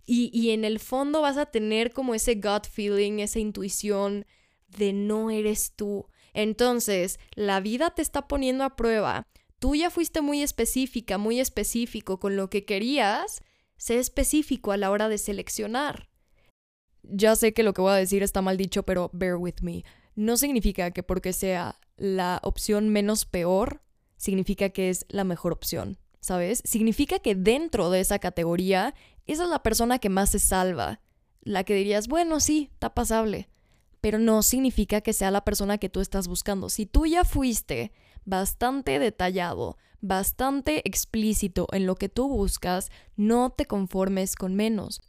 Y, 0.07 0.31
y 0.33 0.53
en 0.53 0.65
el 0.65 0.81
fondo 0.81 1.21
vas 1.21 1.37
a 1.37 1.45
tener 1.45 1.93
como 1.93 2.15
ese 2.15 2.37
gut 2.37 2.67
feeling, 2.67 3.19
esa 3.19 3.39
intuición 3.39 4.25
de 4.67 4.95
no 4.95 5.31
eres 5.31 5.75
tú. 5.77 6.07
Entonces, 6.33 7.21
la 7.35 7.61
vida 7.61 7.91
te 7.91 8.01
está 8.01 8.27
poniendo 8.29 8.65
a 8.65 8.77
prueba. 8.77 9.27
Tú 9.59 9.75
ya 9.75 9.91
fuiste 9.91 10.23
muy 10.23 10.41
específica, 10.43 11.19
muy 11.19 11.39
específico 11.39 12.19
con 12.19 12.37
lo 12.37 12.49
que 12.49 12.65
querías. 12.65 13.43
Sé 13.77 13.99
específico 13.99 14.73
a 14.73 14.79
la 14.79 14.91
hora 14.91 15.11
de 15.11 15.19
seleccionar. 15.19 16.10
Ya 17.03 17.37
sé 17.37 17.53
que 17.53 17.63
lo 17.63 17.73
que 17.73 17.81
voy 17.81 17.93
a 17.93 17.97
decir 17.97 18.23
está 18.23 18.43
mal 18.43 18.57
dicho, 18.57 18.83
pero 18.85 19.11
bear 19.13 19.37
with 19.37 19.61
me. 19.63 19.85
No 20.15 20.37
significa 20.37 20.91
que 20.91 21.03
porque 21.03 21.33
sea 21.33 21.79
la 21.97 22.41
opción 22.43 22.89
menos 22.89 23.25
peor, 23.25 23.83
significa 24.17 24.71
que 24.71 24.91
es 24.91 25.07
la 25.09 25.25
mejor 25.25 25.53
opción, 25.53 25.99
¿sabes? 26.21 26.63
Significa 26.65 27.19
que 27.19 27.35
dentro 27.35 27.91
de 27.91 28.01
esa 28.01 28.19
categoría, 28.19 28.95
esa 29.27 29.45
es 29.45 29.49
la 29.49 29.63
persona 29.63 29.99
que 29.99 30.09
más 30.09 30.31
se 30.31 30.39
salva. 30.39 31.01
La 31.43 31.65
que 31.65 31.75
dirías, 31.75 32.09
bueno, 32.09 32.41
sí, 32.41 32.69
está 32.73 32.95
pasable 32.95 33.49
pero 34.01 34.19
no 34.19 34.43
significa 34.43 35.01
que 35.01 35.13
sea 35.13 35.31
la 35.31 35.45
persona 35.45 35.79
que 35.79 35.89
tú 35.89 36.01
estás 36.01 36.27
buscando. 36.29 36.69
Si 36.69 36.87
tú 36.87 37.07
ya 37.07 37.25
fuiste 37.25 37.93
bastante 38.25 38.99
detallado, 38.99 39.77
bastante 40.01 40.83
explícito 40.89 41.67
en 41.73 41.87
lo 41.87 41.97
que 41.97 42.09
tú 42.09 42.29
buscas, 42.29 42.91
no 43.17 43.51
te 43.51 43.67
conformes 43.67 44.35
con 44.37 44.55
menos. 44.55 45.03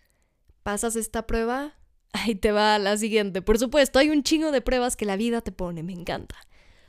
¿Pasas 0.64 0.96
esta 0.96 1.26
prueba? 1.26 1.78
Ahí 2.14 2.36
te 2.36 2.52
va 2.52 2.78
la 2.80 2.98
siguiente. 2.98 3.42
Por 3.42 3.58
supuesto, 3.58 4.00
hay 4.00 4.10
un 4.10 4.24
chingo 4.24 4.52
de 4.52 4.62
pruebas 4.62 4.96
que 4.96 5.06
la 5.06 5.16
vida 5.16 5.42
te 5.42 5.52
pone, 5.52 5.84
me 5.84 5.94
encanta. 5.94 6.36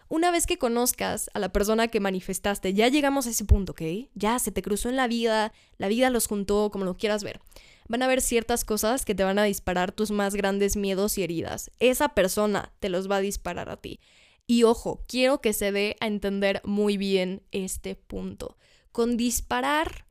Una 0.08 0.30
vez 0.30 0.46
que 0.46 0.58
conozcas 0.58 1.30
a 1.32 1.38
la 1.38 1.52
persona 1.52 1.88
que 1.88 2.00
manifestaste, 2.00 2.74
ya 2.74 2.88
llegamos 2.88 3.26
a 3.26 3.30
ese 3.30 3.44
punto, 3.44 3.72
¿ok? 3.72 3.82
Ya 4.14 4.38
se 4.38 4.52
te 4.52 4.60
cruzó 4.60 4.88
en 4.90 4.96
la 4.96 5.06
vida, 5.06 5.52
la 5.78 5.88
vida 5.88 6.10
los 6.10 6.26
juntó, 6.26 6.70
como 6.70 6.84
lo 6.84 6.96
quieras 6.96 7.24
ver 7.24 7.40
van 7.88 8.02
a 8.02 8.06
haber 8.06 8.22
ciertas 8.22 8.64
cosas 8.64 9.04
que 9.04 9.14
te 9.14 9.24
van 9.24 9.38
a 9.38 9.44
disparar 9.44 9.92
tus 9.92 10.10
más 10.10 10.34
grandes 10.34 10.76
miedos 10.76 11.18
y 11.18 11.24
heridas. 11.24 11.70
Esa 11.78 12.10
persona 12.10 12.72
te 12.80 12.88
los 12.88 13.10
va 13.10 13.16
a 13.16 13.20
disparar 13.20 13.68
a 13.68 13.76
ti. 13.76 14.00
Y 14.46 14.64
ojo, 14.64 15.04
quiero 15.06 15.40
que 15.40 15.52
se 15.52 15.72
dé 15.72 15.96
a 16.00 16.06
entender 16.06 16.62
muy 16.64 16.96
bien 16.96 17.42
este 17.52 17.94
punto. 17.94 18.56
Con 18.90 19.16
disparar 19.16 20.06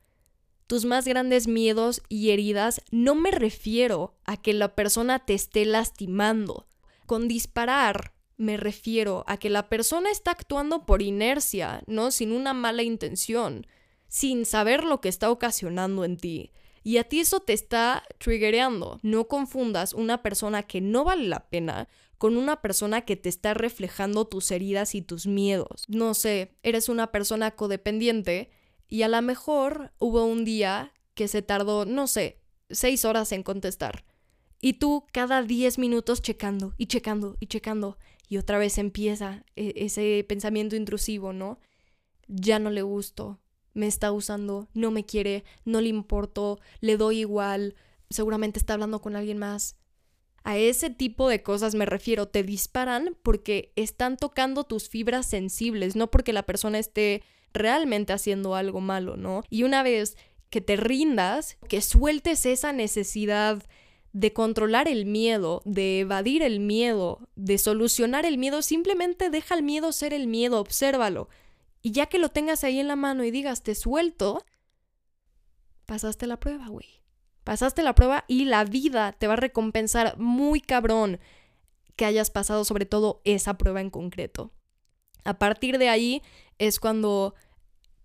tus 0.72 0.86
más 0.86 1.06
grandes 1.06 1.48
miedos 1.48 2.00
y 2.08 2.30
heridas, 2.30 2.80
no 2.90 3.14
me 3.14 3.30
refiero 3.30 4.14
a 4.24 4.40
que 4.40 4.54
la 4.54 4.74
persona 4.74 5.18
te 5.18 5.34
esté 5.34 5.66
lastimando. 5.66 6.66
Con 7.04 7.28
disparar 7.28 8.14
me 8.38 8.56
refiero 8.56 9.22
a 9.26 9.36
que 9.36 9.50
la 9.50 9.68
persona 9.68 10.10
está 10.10 10.30
actuando 10.30 10.86
por 10.86 11.02
inercia, 11.02 11.82
¿no? 11.86 12.10
Sin 12.10 12.32
una 12.32 12.54
mala 12.54 12.82
intención, 12.84 13.66
sin 14.08 14.46
saber 14.46 14.84
lo 14.84 15.02
que 15.02 15.10
está 15.10 15.30
ocasionando 15.30 16.06
en 16.06 16.16
ti 16.16 16.52
y 16.82 16.96
a 16.96 17.04
ti 17.04 17.20
eso 17.20 17.40
te 17.40 17.52
está 17.52 18.02
triggereando. 18.16 18.98
No 19.02 19.28
confundas 19.28 19.92
una 19.92 20.22
persona 20.22 20.62
que 20.62 20.80
no 20.80 21.04
vale 21.04 21.28
la 21.28 21.50
pena 21.50 21.86
con 22.16 22.38
una 22.38 22.62
persona 22.62 23.02
que 23.02 23.16
te 23.16 23.28
está 23.28 23.52
reflejando 23.52 24.24
tus 24.24 24.50
heridas 24.50 24.94
y 24.94 25.02
tus 25.02 25.26
miedos. 25.26 25.84
No 25.88 26.14
sé, 26.14 26.54
eres 26.62 26.88
una 26.88 27.12
persona 27.12 27.50
codependiente 27.50 28.50
y 28.92 29.04
a 29.04 29.08
lo 29.08 29.22
mejor 29.22 29.90
hubo 29.98 30.26
un 30.26 30.44
día 30.44 30.92
que 31.14 31.26
se 31.26 31.40
tardó, 31.40 31.86
no 31.86 32.06
sé, 32.06 32.42
seis 32.68 33.06
horas 33.06 33.32
en 33.32 33.42
contestar. 33.42 34.04
Y 34.60 34.74
tú 34.74 35.06
cada 35.12 35.42
diez 35.42 35.78
minutos 35.78 36.20
checando 36.20 36.74
y 36.76 36.88
checando 36.88 37.38
y 37.40 37.46
checando. 37.46 37.96
Y 38.28 38.36
otra 38.36 38.58
vez 38.58 38.76
empieza 38.76 39.46
e-, 39.56 39.72
ese 39.76 40.26
pensamiento 40.28 40.76
intrusivo, 40.76 41.32
¿no? 41.32 41.58
Ya 42.28 42.58
no 42.58 42.68
le 42.68 42.82
gusto, 42.82 43.40
me 43.72 43.86
está 43.86 44.12
usando, 44.12 44.68
no 44.74 44.90
me 44.90 45.06
quiere, 45.06 45.44
no 45.64 45.80
le 45.80 45.88
importo, 45.88 46.60
le 46.80 46.98
doy 46.98 47.20
igual, 47.20 47.76
seguramente 48.10 48.58
está 48.58 48.74
hablando 48.74 49.00
con 49.00 49.16
alguien 49.16 49.38
más. 49.38 49.78
A 50.44 50.58
ese 50.58 50.90
tipo 50.90 51.30
de 51.30 51.42
cosas 51.42 51.74
me 51.74 51.86
refiero, 51.86 52.28
te 52.28 52.42
disparan 52.42 53.16
porque 53.22 53.72
están 53.74 54.18
tocando 54.18 54.64
tus 54.64 54.90
fibras 54.90 55.24
sensibles, 55.24 55.96
no 55.96 56.10
porque 56.10 56.34
la 56.34 56.42
persona 56.42 56.78
esté 56.78 57.22
realmente 57.52 58.12
haciendo 58.12 58.54
algo 58.54 58.80
malo, 58.80 59.16
¿no? 59.16 59.42
Y 59.50 59.62
una 59.64 59.82
vez 59.82 60.16
que 60.50 60.60
te 60.60 60.76
rindas, 60.76 61.56
que 61.68 61.80
sueltes 61.80 62.44
esa 62.46 62.72
necesidad 62.72 63.62
de 64.12 64.32
controlar 64.32 64.88
el 64.88 65.06
miedo, 65.06 65.62
de 65.64 66.00
evadir 66.00 66.42
el 66.42 66.60
miedo, 66.60 67.28
de 67.34 67.56
solucionar 67.56 68.26
el 68.26 68.36
miedo, 68.36 68.60
simplemente 68.60 69.30
deja 69.30 69.54
el 69.54 69.62
miedo 69.62 69.92
ser 69.92 70.12
el 70.12 70.26
miedo, 70.26 70.60
obsérvalo. 70.60 71.28
Y 71.80 71.92
ya 71.92 72.06
que 72.06 72.18
lo 72.18 72.28
tengas 72.28 72.64
ahí 72.64 72.78
en 72.78 72.88
la 72.88 72.96
mano 72.96 73.24
y 73.24 73.30
digas, 73.30 73.62
te 73.62 73.74
suelto, 73.74 74.44
pasaste 75.86 76.26
la 76.26 76.38
prueba, 76.38 76.68
güey. 76.68 77.02
Pasaste 77.44 77.82
la 77.82 77.94
prueba 77.94 78.24
y 78.28 78.44
la 78.44 78.64
vida 78.64 79.12
te 79.12 79.26
va 79.26 79.32
a 79.32 79.36
recompensar 79.36 80.16
muy 80.18 80.60
cabrón 80.60 81.18
que 81.96 82.04
hayas 82.04 82.30
pasado 82.30 82.64
sobre 82.64 82.86
todo 82.86 83.20
esa 83.24 83.58
prueba 83.58 83.80
en 83.80 83.90
concreto. 83.90 84.52
A 85.24 85.38
partir 85.38 85.78
de 85.78 85.88
ahí 85.88 86.22
es 86.62 86.78
cuando 86.78 87.34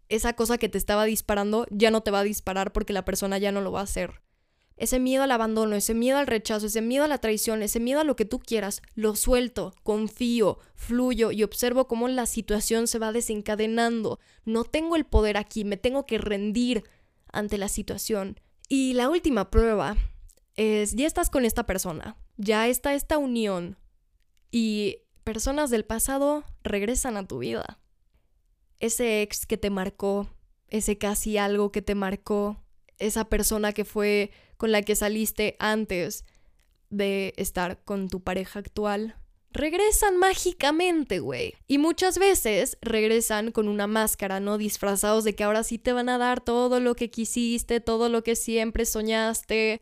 esa 0.10 0.34
cosa 0.34 0.58
que 0.58 0.68
te 0.68 0.80
estaba 0.80 1.06
disparando 1.06 1.68
ya 1.70 1.92
no 1.92 2.02
te 2.02 2.10
va 2.10 2.22
a 2.22 2.24
disparar 2.24 2.74
porque 2.74 2.92
la 2.92 3.06
persona 3.06 3.38
ya 3.38 3.52
no 3.52 3.62
lo 3.62 3.72
va 3.72 3.82
a 3.82 3.84
hacer. 3.84 4.22
Ese 4.78 5.00
miedo 5.00 5.24
al 5.24 5.32
abandono, 5.32 5.76
ese 5.76 5.94
miedo 5.94 6.18
al 6.18 6.26
rechazo, 6.26 6.66
ese 6.66 6.82
miedo 6.82 7.04
a 7.04 7.08
la 7.08 7.20
traición, 7.20 7.62
ese 7.62 7.80
miedo 7.80 8.00
a 8.00 8.04
lo 8.04 8.16
que 8.16 8.26
tú 8.26 8.40
quieras, 8.40 8.82
lo 8.96 9.16
suelto, 9.16 9.76
confío, 9.84 10.58
fluyo 10.74 11.32
y 11.32 11.44
observo 11.44 11.88
cómo 11.88 12.08
la 12.08 12.26
situación 12.26 12.88
se 12.88 12.98
va 12.98 13.12
desencadenando. 13.12 14.20
No 14.44 14.64
tengo 14.64 14.96
el 14.96 15.06
poder 15.06 15.38
aquí, 15.38 15.64
me 15.64 15.78
tengo 15.78 16.08
que 16.08 16.18
rendir 16.18 16.84
ante 17.32 17.60
la 17.60 17.70
situación. 17.70 18.40
Y 18.70 18.94
la 18.94 19.10
última 19.10 19.52
prueba 19.52 19.98
es, 20.56 20.96
ya 20.96 21.06
estás 21.06 21.30
con 21.30 21.46
esta 21.46 21.68
persona, 21.68 22.18
ya 22.38 22.68
está 22.68 22.96
esta 22.96 23.20
unión 23.20 23.78
y 24.50 25.04
personas 25.24 25.70
del 25.70 25.86
pasado 25.86 26.44
regresan 26.64 27.18
a 27.18 27.28
tu 27.28 27.40
vida. 27.40 27.80
Ese 28.80 29.22
ex 29.22 29.46
que 29.46 29.58
te 29.58 29.70
marcó, 29.70 30.30
ese 30.70 30.98
casi 30.98 31.38
algo 31.38 31.72
que 31.72 31.82
te 31.82 31.96
marcó, 31.96 32.64
esa 32.98 33.26
persona 33.26 33.74
que 33.74 33.86
fue 33.86 34.32
con 34.58 34.72
la 34.72 34.82
que 34.82 34.96
saliste 34.96 35.56
antes 35.60 36.26
de 36.90 37.34
estar 37.38 37.84
con 37.84 38.10
tu 38.10 38.22
pareja 38.22 38.60
actual, 38.60 39.16
regresan 39.52 40.18
mágicamente, 40.18 41.20
güey. 41.20 41.54
Y 41.68 41.78
muchas 41.78 42.18
veces 42.18 42.78
regresan 42.82 43.52
con 43.52 43.68
una 43.68 43.88
máscara, 43.88 44.40
¿no? 44.40 44.58
Disfrazados 44.58 45.24
de 45.24 45.36
que 45.36 45.44
ahora 45.44 45.64
sí 45.64 45.78
te 45.78 45.94
van 45.94 46.10
a 46.10 46.18
dar 46.18 46.42
todo 46.42 46.80
lo 46.80 46.96
que 46.96 47.10
quisiste, 47.10 47.80
todo 47.80 48.10
lo 48.10 48.24
que 48.24 48.36
siempre 48.36 48.86
soñaste. 48.86 49.82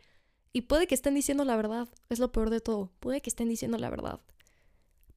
Y 0.54 0.62
puede 0.62 0.88
que 0.88 0.96
estén 0.96 1.16
diciendo 1.16 1.44
la 1.44 1.58
verdad, 1.58 1.90
es 2.10 2.20
lo 2.20 2.32
peor 2.32 2.50
de 2.50 2.62
todo, 2.62 2.92
puede 3.00 3.22
que 3.22 3.30
estén 3.30 3.50
diciendo 3.50 3.78
la 3.78 3.90
verdad. 3.90 4.22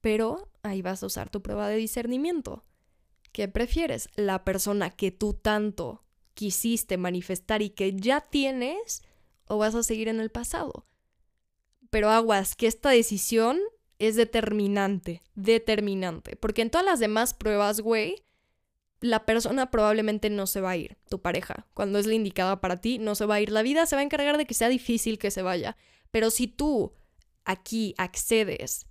Pero 0.01 0.49
ahí 0.63 0.81
vas 0.81 1.03
a 1.03 1.05
usar 1.05 1.29
tu 1.29 1.41
prueba 1.41 1.67
de 1.67 1.77
discernimiento. 1.77 2.63
¿Qué 3.31 3.47
prefieres? 3.47 4.09
¿La 4.15 4.43
persona 4.43 4.89
que 4.89 5.11
tú 5.11 5.33
tanto 5.33 6.03
quisiste 6.39 6.95
manifestar 6.95 7.61
y 7.61 7.69
que 7.69 7.93
ya 7.93 8.21
tienes 8.21 9.03
o 9.49 9.57
vas 9.57 9.75
a 9.75 9.83
seguir 9.83 10.07
en 10.07 10.21
el 10.21 10.29
pasado. 10.29 10.85
Pero 11.89 12.09
aguas, 12.09 12.55
que 12.55 12.67
esta 12.67 12.91
decisión 12.91 13.59
es 13.97 14.15
determinante, 14.15 15.21
determinante, 15.35 16.37
porque 16.37 16.61
en 16.61 16.69
todas 16.69 16.85
las 16.85 16.99
demás 17.01 17.33
pruebas, 17.33 17.81
güey, 17.81 18.23
la 19.01 19.25
persona 19.25 19.69
probablemente 19.69 20.29
no 20.29 20.47
se 20.47 20.61
va 20.61 20.69
a 20.69 20.77
ir, 20.77 20.97
tu 21.09 21.21
pareja, 21.21 21.67
cuando 21.73 21.99
es 21.99 22.05
la 22.05 22.13
indicada 22.13 22.61
para 22.61 22.77
ti, 22.77 22.99
no 22.99 23.15
se 23.15 23.25
va 23.25 23.35
a 23.35 23.41
ir, 23.41 23.51
la 23.51 23.61
vida 23.61 23.85
se 23.85 23.97
va 23.97 24.01
a 24.01 24.05
encargar 24.05 24.37
de 24.37 24.45
que 24.45 24.53
sea 24.53 24.69
difícil 24.69 25.19
que 25.19 25.31
se 25.31 25.41
vaya, 25.41 25.75
pero 26.09 26.29
si 26.29 26.47
tú 26.47 26.93
aquí 27.43 27.95
accedes 27.97 28.85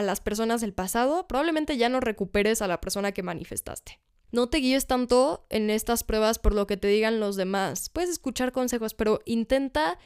a 0.00 0.02
las 0.02 0.20
personas 0.20 0.60
del 0.60 0.72
pasado, 0.72 1.28
probablemente 1.28 1.76
ya 1.76 1.88
no 1.88 2.00
recuperes 2.00 2.62
a 2.62 2.66
la 2.66 2.80
persona 2.80 3.12
que 3.12 3.22
manifestaste. 3.22 4.00
No 4.32 4.48
te 4.48 4.58
guíes 4.58 4.86
tanto 4.86 5.46
en 5.50 5.70
estas 5.70 6.04
pruebas 6.04 6.38
por 6.38 6.54
lo 6.54 6.66
que 6.66 6.76
te 6.76 6.88
digan 6.88 7.20
los 7.20 7.36
demás. 7.36 7.88
Puedes 7.88 8.10
escuchar 8.10 8.52
consejos, 8.52 8.94
pero 8.94 9.20
intenta 9.26 9.98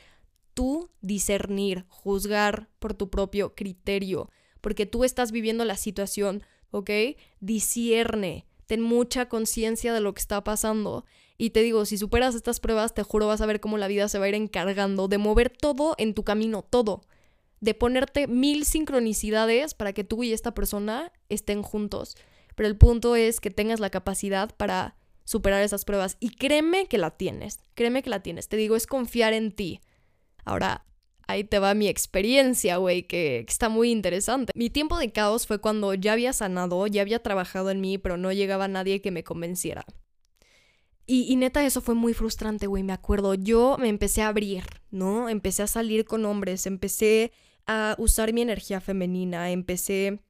tú 0.55 0.90
discernir, 1.01 1.84
juzgar 1.88 2.68
por 2.78 2.95
tu 2.95 3.11
propio 3.11 3.55
criterio, 3.55 4.30
porque 4.61 4.86
tú 4.86 5.05
estás 5.05 5.30
viviendo 5.30 5.64
la 5.64 5.76
situación, 5.76 6.42
¿ok? 6.70 6.90
Discierne, 7.40 8.47
ten 8.66 8.80
mucha 8.80 9.28
conciencia 9.28 9.92
de 9.92 10.01
lo 10.01 10.14
que 10.14 10.20
está 10.20 10.42
pasando. 10.42 11.05
Y 11.36 11.51
te 11.51 11.62
digo, 11.62 11.84
si 11.84 11.99
superas 11.99 12.34
estas 12.34 12.61
pruebas, 12.61 12.95
te 12.95 13.03
juro 13.03 13.26
vas 13.26 13.40
a 13.40 13.47
ver 13.47 13.61
cómo 13.61 13.78
la 13.78 13.88
vida 13.88 14.09
se 14.09 14.18
va 14.18 14.24
a 14.24 14.28
ir 14.28 14.34
encargando 14.34 15.09
de 15.09 15.18
mover 15.18 15.51
todo 15.51 15.95
en 15.99 16.14
tu 16.14 16.24
camino, 16.24 16.62
todo. 16.62 17.03
De 17.65 17.73
ponerte 17.73 18.27
mil 18.27 18.67
sincronicidades 18.67 19.73
para 19.73 19.95
que 19.95 20.05
tú 20.05 20.23
y 20.23 20.35
esta 20.35 20.53
persona 20.53 21.11
estén 21.31 21.62
juntos. 21.62 22.15
Pero 22.55 22.69
el 22.69 22.77
punto 22.77 23.17
es 23.17 23.41
que 23.41 23.51
tengas 23.51 23.81
la 23.81 23.89
capacidad 23.89 24.55
para 24.55 24.97
superar 25.25 25.62
esas 25.62 25.87
pruebas. 25.87 26.19
Y 26.21 26.29
créeme 26.37 26.89
que 26.89 26.99
la 26.99 27.12
tienes, 27.12 27.61
créeme 27.73 28.03
que 28.03 28.11
la 28.11 28.21
tienes. 28.21 28.49
Te 28.49 28.59
digo, 28.59 28.77
es 28.77 28.87
confiar 28.87 29.33
en 29.33 29.51
ti. 29.51 29.81
Ahora, 30.45 30.85
ahí 31.27 31.43
te 31.45 31.59
va 31.59 31.73
mi 31.73 31.89
experiencia, 31.89 32.77
güey, 32.77 33.05
que, 33.05 33.47
está 33.49 33.71
muy 33.71 33.91
interesante. 33.91 34.53
Mi 34.55 34.69
tiempo 34.69 34.99
de 34.99 35.11
caos 35.11 35.47
fue 35.47 35.59
cuando 35.59 35.95
ya 35.95 36.12
había 36.12 36.35
sanado, 36.35 36.87
ya 36.87 37.01
había 37.01 37.23
trabajado 37.23 37.71
en 37.71 37.81
mí, 37.81 37.97
pero 37.97 38.19
no 38.19 38.31
llegaba 38.31 38.69
nadie 38.69 39.01
que 39.01 39.11
me 39.11 39.25
convenciera. 39.25 39.87
Y, 41.07 41.33
y, 41.33 41.37
neta, 41.37 41.65
eso 41.65 41.81
fue 41.81 41.95
muy 41.95 42.12
frustrante, 42.12 42.67
güey, 42.67 42.83
me 42.83 42.93
acuerdo. 42.93 43.33
Yo 43.33 43.79
me 43.79 43.89
empecé 43.89 44.21
a 44.21 44.29
abrir, 44.29 44.65
¿no? 44.91 45.31
Empecé 45.31 45.62
a 45.62 45.67
salir 45.67 46.05
con 46.05 46.27
hombres, 46.27 46.67
empecé 46.67 47.33
a 47.67 47.97
usar 47.99 48.33
mi 48.33 48.43
energía 48.43 48.81
femenina, 48.81 49.51
empecé 49.51 50.21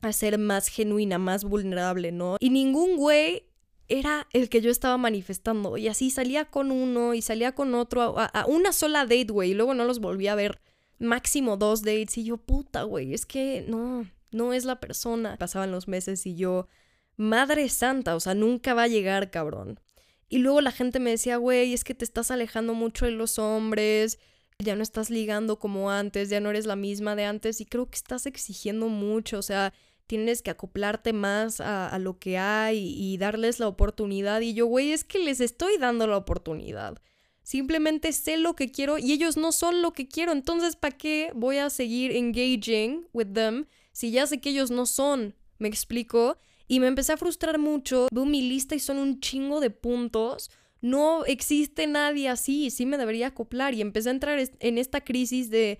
a 0.00 0.12
ser 0.12 0.38
más 0.38 0.68
genuina, 0.68 1.18
más 1.18 1.44
vulnerable, 1.44 2.12
¿no? 2.12 2.36
Y 2.40 2.50
ningún 2.50 2.96
güey 2.96 3.44
era 3.88 4.26
el 4.32 4.48
que 4.48 4.60
yo 4.60 4.70
estaba 4.70 4.96
manifestando. 4.96 5.76
Y 5.76 5.88
así 5.88 6.10
salía 6.10 6.46
con 6.46 6.70
uno 6.70 7.14
y 7.14 7.22
salía 7.22 7.52
con 7.52 7.74
otro 7.74 8.14
a, 8.18 8.46
una 8.46 8.72
sola 8.72 9.02
date, 9.02 9.26
güey. 9.26 9.50
Y 9.50 9.54
luego 9.54 9.74
no 9.74 9.84
los 9.84 10.00
volví 10.00 10.28
a 10.28 10.34
ver. 10.34 10.60
Máximo 10.98 11.56
dos 11.56 11.82
dates. 11.82 12.18
Y 12.18 12.24
yo, 12.24 12.36
puta, 12.36 12.84
güey, 12.84 13.14
es 13.14 13.26
que 13.26 13.64
no, 13.68 14.06
no 14.30 14.52
es 14.52 14.64
la 14.64 14.80
persona. 14.80 15.36
Pasaban 15.36 15.72
los 15.72 15.88
meses 15.88 16.26
y 16.26 16.34
yo, 16.36 16.68
madre 17.16 17.68
santa, 17.68 18.16
o 18.16 18.20
sea, 18.20 18.34
nunca 18.34 18.74
va 18.74 18.84
a 18.84 18.88
llegar, 18.88 19.30
cabrón. 19.30 19.80
Y 20.28 20.38
luego 20.38 20.60
la 20.60 20.72
gente 20.72 21.00
me 21.00 21.10
decía, 21.10 21.36
güey, 21.36 21.74
es 21.74 21.84
que 21.84 21.94
te 21.94 22.04
estás 22.04 22.30
alejando 22.30 22.74
mucho 22.74 23.04
de 23.04 23.12
los 23.12 23.38
hombres. 23.38 24.18
Ya 24.58 24.76
no 24.76 24.82
estás 24.82 25.10
ligando 25.10 25.58
como 25.58 25.90
antes, 25.90 26.28
ya 26.28 26.40
no 26.40 26.50
eres 26.50 26.66
la 26.66 26.76
misma 26.76 27.16
de 27.16 27.24
antes. 27.24 27.60
Y 27.60 27.66
creo 27.66 27.88
que 27.90 27.96
estás 27.96 28.26
exigiendo 28.26 28.88
mucho. 28.88 29.38
O 29.38 29.42
sea, 29.42 29.72
tienes 30.06 30.42
que 30.42 30.50
acoplarte 30.50 31.12
más 31.12 31.60
a, 31.60 31.98
lo 31.98 32.18
que 32.18 32.38
hay 32.38 32.94
y 32.96 33.16
darles 33.18 33.58
la 33.58 33.68
oportunidad. 33.68 34.40
Y 34.40 34.54
yo, 34.54 34.66
güey, 34.66 34.92
es 34.92 35.04
que 35.04 35.18
les 35.18 35.40
estoy 35.40 35.78
dando 35.78 36.06
la 36.06 36.16
oportunidad. 36.16 37.00
Simplemente 37.42 38.12
sé 38.12 38.36
lo 38.38 38.54
que 38.54 38.70
quiero 38.70 38.96
y 38.98 39.12
ellos 39.12 39.36
no 39.36 39.52
son 39.52 39.82
lo 39.82 39.92
que 39.92 40.08
quiero. 40.08 40.32
Entonces, 40.32 40.76
¿para 40.76 40.96
qué 40.96 41.30
voy 41.34 41.58
a 41.58 41.68
seguir 41.70 42.12
engaging 42.12 43.06
with 43.12 43.32
them 43.34 43.66
si 43.92 44.10
ya 44.10 44.26
sé 44.26 44.40
que 44.40 44.50
ellos 44.50 44.70
no 44.70 44.86
son? 44.86 45.34
¿Me 45.58 45.68
explico? 45.68 46.38
Y 46.66 46.80
me 46.80 46.86
empecé 46.86 47.12
a 47.12 47.18
frustrar 47.18 47.58
mucho. 47.58 48.08
Veo 48.10 48.24
mi 48.24 48.42
lista 48.42 48.74
y 48.74 48.80
son 48.80 48.98
un 48.98 49.20
chingo 49.20 49.60
de 49.60 49.70
puntos. 49.70 50.50
No 50.84 51.24
existe 51.24 51.86
nadie 51.86 52.28
así. 52.28 52.68
Sí 52.68 52.84
me 52.84 52.98
debería 52.98 53.28
acoplar. 53.28 53.72
Y 53.72 53.80
empecé 53.80 54.10
a 54.10 54.12
entrar 54.12 54.38
en 54.38 54.76
esta 54.76 55.02
crisis 55.02 55.48
de 55.48 55.78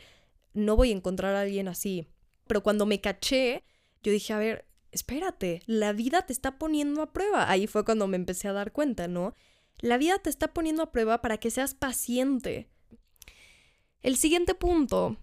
no 0.55 0.77
voy 0.77 0.93
a 0.93 0.95
encontrar 0.97 1.37
a 1.37 1.43
alguien 1.43 1.69
así. 1.69 2.09
Pero 2.47 2.63
cuando 2.63 2.87
me 2.87 3.03
caché, 3.03 3.65
yo 4.03 4.13
dije, 4.13 4.33
a 4.33 4.39
ver, 4.39 4.67
espérate, 4.93 5.61
la 5.67 5.93
vida 5.93 6.23
te 6.23 6.33
está 6.33 6.59
poniendo 6.59 7.03
a 7.03 7.13
prueba. 7.13 7.51
Ahí 7.51 7.67
fue 7.67 7.85
cuando 7.85 8.09
me 8.09 8.17
empecé 8.17 8.49
a 8.49 8.55
dar 8.55 8.73
cuenta, 8.73 9.07
¿no? 9.07 9.35
La 9.79 9.99
vida 9.99 10.19
te 10.21 10.31
está 10.31 10.55
poniendo 10.55 10.83
a 10.83 10.91
prueba 10.91 11.21
para 11.21 11.37
que 11.37 11.51
seas 11.51 11.75
paciente. 11.75 12.71
El 14.01 14.17
siguiente 14.17 14.55
punto 14.55 15.19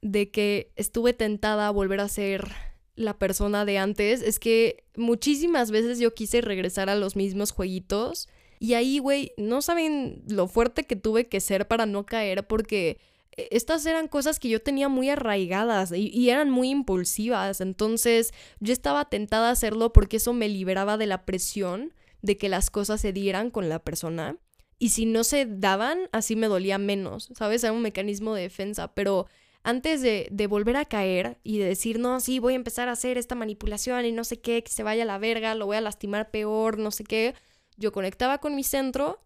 de 0.00 0.30
que 0.30 0.72
estuve 0.76 1.12
tentada 1.12 1.66
a 1.66 1.72
volver 1.72 1.98
a 1.98 2.08
ser 2.08 2.46
la 2.94 3.18
persona 3.18 3.64
de 3.64 3.78
antes 3.78 4.22
es 4.22 4.38
que 4.38 4.84
muchísimas 4.94 5.72
veces 5.72 5.98
yo 5.98 6.14
quise 6.14 6.40
regresar 6.40 6.88
a 6.88 6.94
los 6.94 7.16
mismos 7.16 7.50
jueguitos 7.50 8.28
y 8.58 8.74
ahí, 8.74 8.98
güey, 8.98 9.32
no 9.36 9.62
saben 9.62 10.22
lo 10.28 10.48
fuerte 10.48 10.84
que 10.84 10.96
tuve 10.96 11.28
que 11.28 11.40
ser 11.40 11.68
para 11.68 11.86
no 11.86 12.04
caer 12.06 12.46
porque 12.46 12.98
e, 13.36 13.48
estas 13.52 13.86
eran 13.86 14.08
cosas 14.08 14.40
que 14.40 14.48
yo 14.48 14.60
tenía 14.60 14.88
muy 14.88 15.08
arraigadas 15.10 15.92
y, 15.92 16.30
eran 16.30 16.50
muy 16.50 16.70
impulsivas. 16.70 17.60
Entonces 17.60 18.32
yo 18.60 18.72
estaba 18.72 19.08
tentada 19.08 19.48
a 19.48 19.52
hacerlo 19.52 19.92
porque 19.92 20.18
eso 20.18 20.32
me 20.32 20.48
liberaba 20.48 20.96
de 20.96 21.06
la 21.06 21.24
presión 21.24 21.94
de 22.22 22.36
que 22.36 22.48
las 22.48 22.70
cosas 22.70 23.00
se 23.00 23.12
dieran 23.12 23.50
con 23.50 23.68
la 23.68 23.78
persona. 23.78 24.36
Y 24.80 24.90
si 24.90 25.06
no 25.06 25.24
se 25.24 25.46
daban, 25.46 26.08
así 26.12 26.36
me 26.36 26.46
dolía 26.48 26.78
menos, 26.78 27.30
¿sabes? 27.36 27.64
Era 27.64 27.72
un 27.72 27.82
mecanismo 27.82 28.34
de 28.34 28.42
defensa. 28.42 28.94
Pero 28.94 29.26
antes 29.62 30.02
de, 30.02 30.28
de, 30.30 30.46
volver 30.46 30.76
a 30.76 30.84
caer 30.84 31.38
y 31.42 31.58
de 31.58 31.66
decir, 31.66 31.98
no, 31.98 32.20
sí, 32.20 32.38
voy 32.38 32.52
a 32.54 32.56
empezar 32.56 32.88
a 32.88 32.92
hacer 32.92 33.18
esta 33.18 33.34
manipulación 33.34 34.04
y 34.04 34.12
no 34.12 34.24
sé 34.24 34.40
qué, 34.40 34.62
que 34.62 34.70
se 34.70 34.84
vaya 34.84 35.02
a 35.02 35.06
la 35.06 35.18
verga, 35.18 35.54
lo 35.56 35.66
voy 35.66 35.76
a 35.76 35.80
lastimar 35.80 36.30
peor, 36.30 36.78
no 36.78 36.92
sé 36.92 37.02
qué, 37.04 37.34
yo 37.78 37.92
conectaba 37.92 38.38
con 38.38 38.54
mi 38.54 38.64
centro 38.64 39.24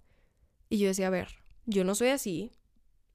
y 0.69 0.79
yo 0.79 0.87
decía, 0.87 1.09
a 1.09 1.11
ver, 1.11 1.29
yo 1.67 1.83
no 1.85 1.95
soy 1.95 2.09
así, 2.09 2.53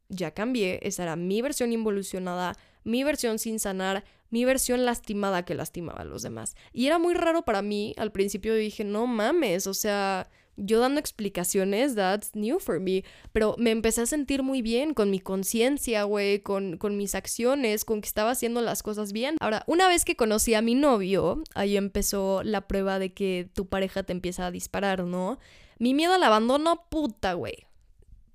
ya 0.10 0.32
cambié, 0.32 0.80
esa 0.84 1.04
era 1.04 1.16
mi 1.16 1.42
versión 1.42 1.72
involucionada, 1.72 2.56
mi 2.84 3.04
versión 3.04 3.40
sin 3.40 3.60
sanar, 3.60 4.04
mi 4.30 4.46
versión 4.46 4.86
lastimada 4.86 5.46
que 5.46 5.56
lastimaba 5.56 6.02
a 6.02 6.06
los 6.06 6.22
demás. 6.22 6.56
Y 6.74 6.88
era 6.88 7.00
muy 7.00 7.14
raro 7.14 7.46
para 7.46 7.62
mí, 7.62 7.94
al 7.98 8.12
principio 8.12 8.54
dije, 8.56 8.84
no 8.84 9.08
mames, 9.08 9.68
o 9.68 9.74
sea, 9.74 10.30
yo 10.58 10.80
dando 10.80 11.00
explicaciones, 11.00 11.96
that's 11.96 12.36
new 12.36 12.60
for 12.60 12.80
me, 12.80 13.04
pero 13.32 13.56
me 13.58 13.72
empecé 13.72 14.02
a 14.02 14.06
sentir 14.06 14.44
muy 14.44 14.62
bien 14.62 14.94
con 14.94 15.10
mi 15.10 15.20
conciencia, 15.20 16.04
güey, 16.04 16.40
con, 16.40 16.78
con 16.78 16.98
mis 16.98 17.16
acciones, 17.16 17.86
con 17.86 18.02
que 18.02 18.08
estaba 18.08 18.32
haciendo 18.32 18.62
las 18.62 18.84
cosas 18.84 19.14
bien. 19.14 19.38
Ahora, 19.40 19.64
una 19.68 19.88
vez 19.88 20.04
que 20.04 20.16
conocí 20.16 20.54
a 20.54 20.62
mi 20.62 20.76
novio, 20.76 21.42
ahí 21.56 21.78
empezó 21.78 22.44
la 22.44 22.68
prueba 22.68 23.00
de 23.00 23.14
que 23.14 23.50
tu 23.54 23.68
pareja 23.68 24.04
te 24.04 24.14
empieza 24.14 24.48
a 24.48 24.52
disparar, 24.52 25.04
¿no? 25.04 25.40
Mi 25.80 25.94
miedo 25.94 26.14
al 26.14 26.24
abandono, 26.24 26.86
puta, 26.90 27.34
güey 27.34 27.68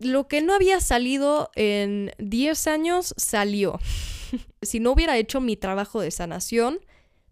lo 0.05 0.29
que 0.29 0.43
no 0.43 0.55
había 0.55 0.81
salido 0.81 1.51
en 1.55 2.11
10 2.19 2.67
años 2.67 3.15
salió. 3.17 3.79
si 4.63 4.81
no 4.81 4.93
hubiera 4.93 5.17
hecho 5.17 5.41
mi 5.41 5.57
trabajo 5.57 6.01
de 6.01 6.11
sanación, 6.11 6.81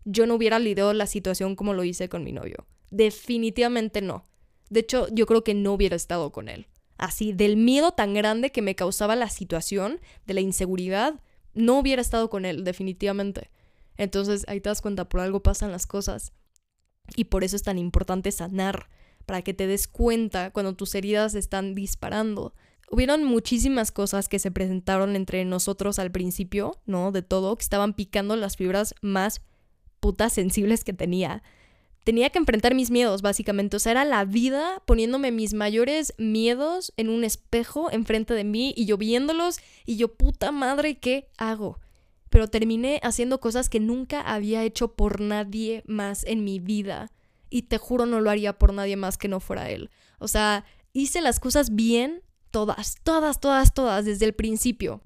yo 0.05 0.26
no 0.26 0.34
hubiera 0.34 0.59
lidiado 0.59 0.93
la 0.93 1.07
situación 1.07 1.57
como 1.57 1.74
lo 1.74 1.84
hice 1.84 2.09
con 2.09 2.24
mi 2.24 2.32
novio. 2.32 2.66
Definitivamente 2.91 4.01
no. 4.01 4.24
De 4.71 4.81
hecho, 4.81 5.09
yo 5.12 5.27
creo 5.27 5.45
que 5.45 5.55
no 5.55 5.75
hubiera 5.75 5.97
estado 5.97 6.33
con 6.33 6.49
él. 6.49 6.66
Así, 6.97 7.33
del 7.33 7.57
miedo 7.57 7.93
tan 7.93 8.14
grande 8.14 8.53
que 8.53 8.62
me 8.62 8.75
causaba 8.75 9.16
la 9.16 9.29
situación, 9.29 10.01
de 10.27 10.35
la 10.35 10.41
inseguridad, 10.41 11.21
no 11.55 11.79
hubiera 11.79 12.03
estado 12.03 12.31
con 12.31 12.45
él, 12.45 12.64
definitivamente. 12.64 13.51
Entonces, 13.97 14.45
ahí 14.49 14.61
te 14.61 14.68
das 14.68 14.81
cuenta, 14.81 15.09
por 15.09 15.21
algo 15.21 15.43
pasan 15.43 15.73
las 15.73 15.87
cosas. 15.87 16.33
Y 17.16 17.25
por 17.25 17.45
eso 17.45 17.57
es 17.57 17.62
tan 17.62 17.79
importante 17.79 18.31
sanar 18.33 18.89
para 19.27 19.43
que 19.43 19.55
te 19.55 19.66
des 19.66 19.89
cuenta 19.89 20.51
cuando 20.53 20.75
tus 20.75 20.95
heridas 20.95 21.35
están 21.35 21.75
disparando. 21.75 22.55
Hubieron 22.91 23.25
muchísimas 23.25 23.93
cosas 23.93 24.29
que 24.29 24.39
se 24.39 24.51
presentaron 24.51 25.16
entre 25.16 25.45
nosotros 25.45 25.99
al 25.99 26.11
principio, 26.11 26.81
¿no? 26.87 27.12
De 27.12 27.23
todo, 27.23 27.57
que 27.57 27.62
estaban 27.62 27.95
picando 27.95 28.37
las 28.37 28.57
fibras 28.57 28.95
más 29.03 29.43
putas 30.01 30.33
sensibles 30.33 30.83
que 30.83 30.93
tenía. 30.93 31.43
Tenía 32.05 32.30
que 32.30 32.38
enfrentar 32.38 32.74
mis 32.74 32.90
miedos, 32.90 33.22
básicamente. 33.22 33.76
O 33.76 33.80
sea, 33.80 33.92
era 33.92 34.05
la 34.05 34.24
vida 34.24 34.82
poniéndome 34.86 35.30
mis 35.32 35.55
mayores 35.55 36.14
miedos 36.18 36.92
en 36.96 37.09
un 37.09 37.24
espejo 37.24 37.90
enfrente 37.90 38.34
de 38.34 38.44
mí 38.44 38.72
y 38.76 38.86
yo 38.86 38.96
viéndolos 38.96 39.59
y 39.84 39.96
yo, 39.96 40.14
puta 40.14 40.51
madre, 40.51 40.98
¿qué 40.98 41.28
hago? 41.36 41.78
Pero 42.30 42.48
terminé 42.48 43.01
haciendo 43.03 43.40
cosas 43.40 43.68
que 43.68 43.80
nunca 43.80 44.20
había 44.20 44.62
hecho 44.64 44.94
por 44.94 45.20
nadie 45.20 45.82
más 45.86 46.24
en 46.24 46.44
mi 46.44 46.59
vida 46.59 47.11
y 47.51 47.62
te 47.62 47.78
juro 47.78 48.07
no 48.07 48.20
lo 48.20 48.30
haría 48.30 48.59
por 48.59 48.72
nadie 48.72 48.96
más 48.96 49.18
que 49.18 49.28
no 49.28 49.40
fuera 49.40 49.68
él. 49.68 49.90
O 50.18 50.28
sea, 50.28 50.64
hice 50.92 51.20
las 51.20 51.40
cosas 51.40 51.74
bien, 51.74 52.22
todas, 52.51 52.96
todas, 53.03 53.40
todas, 53.40 53.74
todas, 53.74 54.05
desde 54.05 54.24
el 54.24 54.32
principio. 54.32 55.03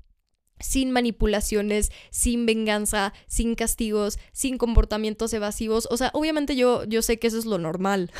Sin 0.64 0.90
manipulaciones, 0.90 1.92
sin 2.10 2.46
venganza, 2.46 3.12
sin 3.26 3.54
castigos, 3.54 4.18
sin 4.32 4.56
comportamientos 4.56 5.34
evasivos. 5.34 5.86
O 5.90 5.98
sea, 5.98 6.10
obviamente 6.14 6.56
yo, 6.56 6.84
yo 6.84 7.02
sé 7.02 7.18
que 7.18 7.26
eso 7.26 7.38
es 7.38 7.44
lo 7.44 7.58
normal, 7.58 8.10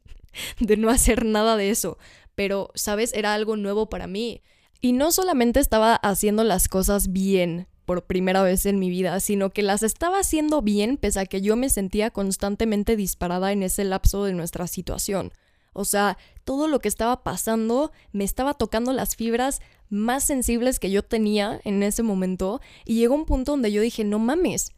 de 0.60 0.76
no 0.76 0.90
hacer 0.90 1.24
nada 1.24 1.56
de 1.56 1.70
eso. 1.70 1.96
Pero, 2.34 2.70
¿sabes? 2.74 3.14
Era 3.14 3.32
algo 3.32 3.56
nuevo 3.56 3.88
para 3.88 4.06
mí. 4.06 4.42
Y 4.82 4.92
no 4.92 5.10
solamente 5.10 5.58
estaba 5.58 5.94
haciendo 5.94 6.44
las 6.44 6.68
cosas 6.68 7.12
bien, 7.12 7.66
por 7.86 8.04
primera 8.04 8.42
vez 8.42 8.66
en 8.66 8.78
mi 8.78 8.90
vida, 8.90 9.18
sino 9.20 9.50
que 9.50 9.62
las 9.62 9.82
estaba 9.82 10.18
haciendo 10.18 10.60
bien 10.60 10.96
pese 10.98 11.20
a 11.20 11.26
que 11.26 11.40
yo 11.40 11.56
me 11.56 11.70
sentía 11.70 12.10
constantemente 12.10 12.96
disparada 12.96 13.52
en 13.52 13.62
ese 13.62 13.84
lapso 13.84 14.24
de 14.24 14.34
nuestra 14.34 14.66
situación. 14.66 15.32
O 15.72 15.84
sea, 15.84 16.16
todo 16.44 16.68
lo 16.68 16.80
que 16.80 16.88
estaba 16.88 17.22
pasando 17.22 17.92
me 18.10 18.24
estaba 18.24 18.54
tocando 18.54 18.94
las 18.94 19.14
fibras 19.14 19.60
más 19.88 20.24
sensibles 20.24 20.78
que 20.78 20.90
yo 20.90 21.02
tenía 21.02 21.60
en 21.64 21.82
ese 21.82 22.02
momento 22.02 22.60
y 22.84 22.96
llegó 22.96 23.14
un 23.14 23.26
punto 23.26 23.52
donde 23.52 23.72
yo 23.72 23.80
dije, 23.82 24.04
no 24.04 24.18
mames, 24.18 24.72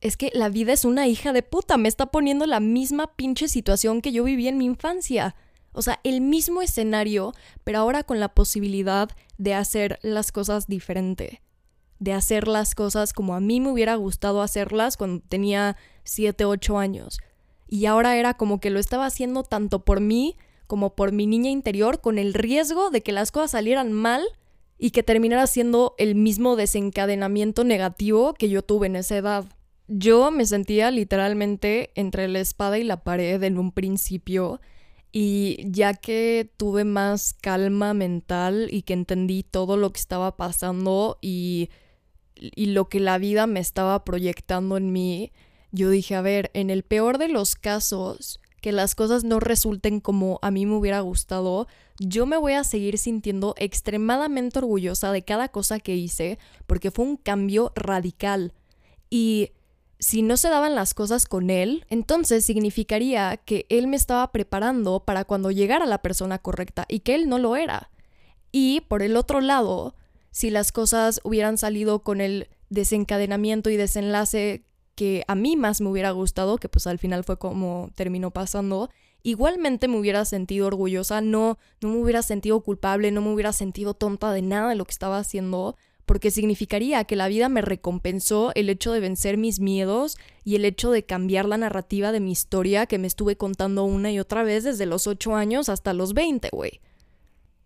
es 0.00 0.16
que 0.16 0.30
la 0.34 0.48
vida 0.48 0.72
es 0.72 0.84
una 0.84 1.06
hija 1.06 1.32
de 1.32 1.42
puta, 1.42 1.76
me 1.76 1.88
está 1.88 2.06
poniendo 2.06 2.46
la 2.46 2.60
misma 2.60 3.16
pinche 3.16 3.48
situación 3.48 4.02
que 4.02 4.12
yo 4.12 4.24
viví 4.24 4.48
en 4.48 4.58
mi 4.58 4.66
infancia. 4.66 5.34
O 5.72 5.82
sea, 5.82 6.00
el 6.04 6.20
mismo 6.20 6.62
escenario, 6.62 7.32
pero 7.64 7.78
ahora 7.78 8.04
con 8.04 8.20
la 8.20 8.28
posibilidad 8.28 9.08
de 9.38 9.54
hacer 9.54 9.98
las 10.02 10.30
cosas 10.30 10.66
diferente 10.66 11.40
de 11.98 12.12
hacer 12.12 12.48
las 12.48 12.74
cosas 12.74 13.12
como 13.12 13.34
a 13.34 13.40
mí 13.40 13.60
me 13.60 13.70
hubiera 13.70 13.94
gustado 13.94 14.42
hacerlas 14.42 14.96
cuando 14.96 15.22
tenía 15.26 15.76
7, 16.04 16.44
8 16.44 16.78
años. 16.78 17.18
Y 17.66 17.86
ahora 17.86 18.16
era 18.16 18.34
como 18.34 18.60
que 18.60 18.70
lo 18.70 18.78
estaba 18.78 19.06
haciendo 19.06 19.42
tanto 19.42 19.84
por 19.84 20.00
mí 20.00 20.36
como 20.66 20.94
por 20.94 21.12
mi 21.12 21.26
niña 21.26 21.50
interior, 21.50 22.00
con 22.00 22.18
el 22.18 22.34
riesgo 22.34 22.90
de 22.90 23.02
que 23.02 23.12
las 23.12 23.30
cosas 23.30 23.52
salieran 23.52 23.92
mal 23.92 24.22
y 24.78 24.90
que 24.90 25.02
terminara 25.02 25.46
siendo 25.46 25.94
el 25.98 26.14
mismo 26.14 26.56
desencadenamiento 26.56 27.64
negativo 27.64 28.34
que 28.34 28.48
yo 28.48 28.62
tuve 28.62 28.86
en 28.86 28.96
esa 28.96 29.16
edad. 29.16 29.44
Yo 29.86 30.30
me 30.30 30.46
sentía 30.46 30.90
literalmente 30.90 31.90
entre 31.94 32.28
la 32.28 32.40
espada 32.40 32.78
y 32.78 32.84
la 32.84 33.04
pared 33.04 33.42
en 33.42 33.58
un 33.58 33.70
principio 33.72 34.60
y 35.12 35.58
ya 35.70 35.94
que 35.94 36.50
tuve 36.56 36.84
más 36.84 37.34
calma 37.34 37.94
mental 37.94 38.68
y 38.70 38.82
que 38.82 38.94
entendí 38.94 39.42
todo 39.42 39.76
lo 39.76 39.92
que 39.92 40.00
estaba 40.00 40.36
pasando 40.36 41.18
y, 41.20 41.70
y 42.34 42.66
lo 42.66 42.88
que 42.88 42.98
la 42.98 43.18
vida 43.18 43.46
me 43.46 43.60
estaba 43.60 44.04
proyectando 44.04 44.76
en 44.76 44.92
mí, 44.92 45.32
yo 45.70 45.90
dije, 45.90 46.14
a 46.14 46.20
ver, 46.20 46.50
en 46.54 46.70
el 46.70 46.82
peor 46.82 47.18
de 47.18 47.28
los 47.28 47.54
casos, 47.54 48.40
que 48.64 48.72
las 48.72 48.94
cosas 48.94 49.24
no 49.24 49.40
resulten 49.40 50.00
como 50.00 50.38
a 50.40 50.50
mí 50.50 50.64
me 50.64 50.74
hubiera 50.74 51.00
gustado, 51.00 51.68
yo 51.98 52.24
me 52.24 52.38
voy 52.38 52.54
a 52.54 52.64
seguir 52.64 52.96
sintiendo 52.96 53.54
extremadamente 53.58 54.58
orgullosa 54.58 55.12
de 55.12 55.20
cada 55.20 55.50
cosa 55.50 55.80
que 55.80 55.94
hice 55.94 56.38
porque 56.66 56.90
fue 56.90 57.04
un 57.04 57.18
cambio 57.18 57.72
radical. 57.76 58.54
Y 59.10 59.50
si 59.98 60.22
no 60.22 60.38
se 60.38 60.48
daban 60.48 60.74
las 60.74 60.94
cosas 60.94 61.26
con 61.26 61.50
él, 61.50 61.84
entonces 61.90 62.46
significaría 62.46 63.36
que 63.36 63.66
él 63.68 63.86
me 63.86 63.96
estaba 63.96 64.32
preparando 64.32 65.00
para 65.00 65.26
cuando 65.26 65.50
llegara 65.50 65.84
la 65.84 66.00
persona 66.00 66.38
correcta 66.38 66.86
y 66.88 67.00
que 67.00 67.16
él 67.16 67.28
no 67.28 67.36
lo 67.36 67.56
era. 67.56 67.90
Y 68.50 68.80
por 68.88 69.02
el 69.02 69.18
otro 69.18 69.42
lado, 69.42 69.94
si 70.30 70.48
las 70.48 70.72
cosas 70.72 71.20
hubieran 71.22 71.58
salido 71.58 71.98
con 71.98 72.22
el 72.22 72.48
desencadenamiento 72.70 73.68
y 73.68 73.76
desenlace 73.76 74.64
que 74.94 75.24
a 75.28 75.34
mí 75.34 75.56
más 75.56 75.80
me 75.80 75.88
hubiera 75.88 76.10
gustado, 76.10 76.58
que 76.58 76.68
pues 76.68 76.86
al 76.86 76.98
final 76.98 77.24
fue 77.24 77.38
como 77.38 77.90
terminó 77.94 78.30
pasando, 78.30 78.90
igualmente 79.22 79.88
me 79.88 79.98
hubiera 79.98 80.24
sentido 80.24 80.66
orgullosa, 80.66 81.20
no, 81.20 81.58
no 81.80 81.88
me 81.88 81.96
hubiera 81.96 82.22
sentido 82.22 82.60
culpable, 82.60 83.10
no 83.10 83.20
me 83.22 83.32
hubiera 83.32 83.52
sentido 83.52 83.94
tonta 83.94 84.32
de 84.32 84.42
nada 84.42 84.68
de 84.68 84.76
lo 84.76 84.84
que 84.84 84.92
estaba 84.92 85.18
haciendo, 85.18 85.76
porque 86.06 86.30
significaría 86.30 87.02
que 87.04 87.16
la 87.16 87.28
vida 87.28 87.48
me 87.48 87.62
recompensó 87.62 88.52
el 88.54 88.68
hecho 88.68 88.92
de 88.92 89.00
vencer 89.00 89.38
mis 89.38 89.58
miedos 89.58 90.18
y 90.44 90.56
el 90.56 90.66
hecho 90.66 90.90
de 90.90 91.04
cambiar 91.04 91.46
la 91.46 91.56
narrativa 91.56 92.12
de 92.12 92.20
mi 92.20 92.32
historia 92.32 92.86
que 92.86 92.98
me 92.98 93.06
estuve 93.06 93.36
contando 93.36 93.84
una 93.84 94.12
y 94.12 94.20
otra 94.20 94.42
vez 94.42 94.64
desde 94.64 94.86
los 94.86 95.06
8 95.06 95.34
años 95.34 95.70
hasta 95.70 95.94
los 95.94 96.12
20, 96.12 96.50
güey. 96.52 96.80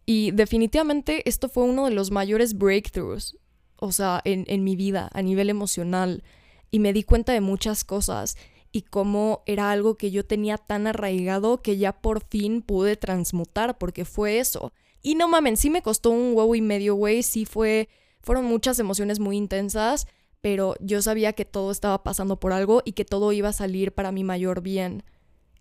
Y 0.06 0.30
definitivamente 0.30 1.28
esto 1.28 1.48
fue 1.48 1.64
uno 1.64 1.86
de 1.86 1.90
los 1.90 2.12
mayores 2.12 2.56
breakthroughs, 2.56 3.36
o 3.76 3.92
sea, 3.92 4.20
en, 4.24 4.44
en 4.46 4.64
mi 4.64 4.76
vida, 4.76 5.10
a 5.12 5.22
nivel 5.22 5.50
emocional 5.50 6.22
y 6.70 6.78
me 6.78 6.92
di 6.92 7.02
cuenta 7.02 7.32
de 7.32 7.40
muchas 7.40 7.84
cosas 7.84 8.36
y 8.72 8.82
cómo 8.82 9.42
era 9.46 9.70
algo 9.70 9.96
que 9.96 10.10
yo 10.10 10.24
tenía 10.24 10.58
tan 10.58 10.86
arraigado 10.86 11.62
que 11.62 11.78
ya 11.78 12.00
por 12.00 12.24
fin 12.24 12.62
pude 12.62 12.96
transmutar 12.96 13.78
porque 13.78 14.04
fue 14.04 14.38
eso. 14.38 14.72
Y 15.02 15.14
no 15.14 15.28
mamen, 15.28 15.56
sí 15.56 15.70
me 15.70 15.82
costó 15.82 16.10
un 16.10 16.34
huevo 16.34 16.54
y 16.54 16.60
medio, 16.60 16.94
güey, 16.94 17.22
sí 17.22 17.44
fue 17.44 17.88
fueron 18.20 18.44
muchas 18.44 18.78
emociones 18.78 19.20
muy 19.20 19.36
intensas, 19.36 20.06
pero 20.40 20.74
yo 20.80 21.00
sabía 21.02 21.32
que 21.32 21.44
todo 21.44 21.70
estaba 21.70 22.02
pasando 22.02 22.38
por 22.38 22.52
algo 22.52 22.82
y 22.84 22.92
que 22.92 23.04
todo 23.04 23.32
iba 23.32 23.48
a 23.48 23.54
salir 23.54 23.92
para 23.92 24.12
mi 24.12 24.24
mayor 24.24 24.60
bien. 24.60 25.02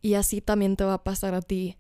Y 0.01 0.15
así 0.15 0.41
también 0.41 0.75
te 0.75 0.83
va 0.83 0.95
a 0.95 1.03
pasar 1.03 1.33
a 1.33 1.41
ti. 1.41 1.77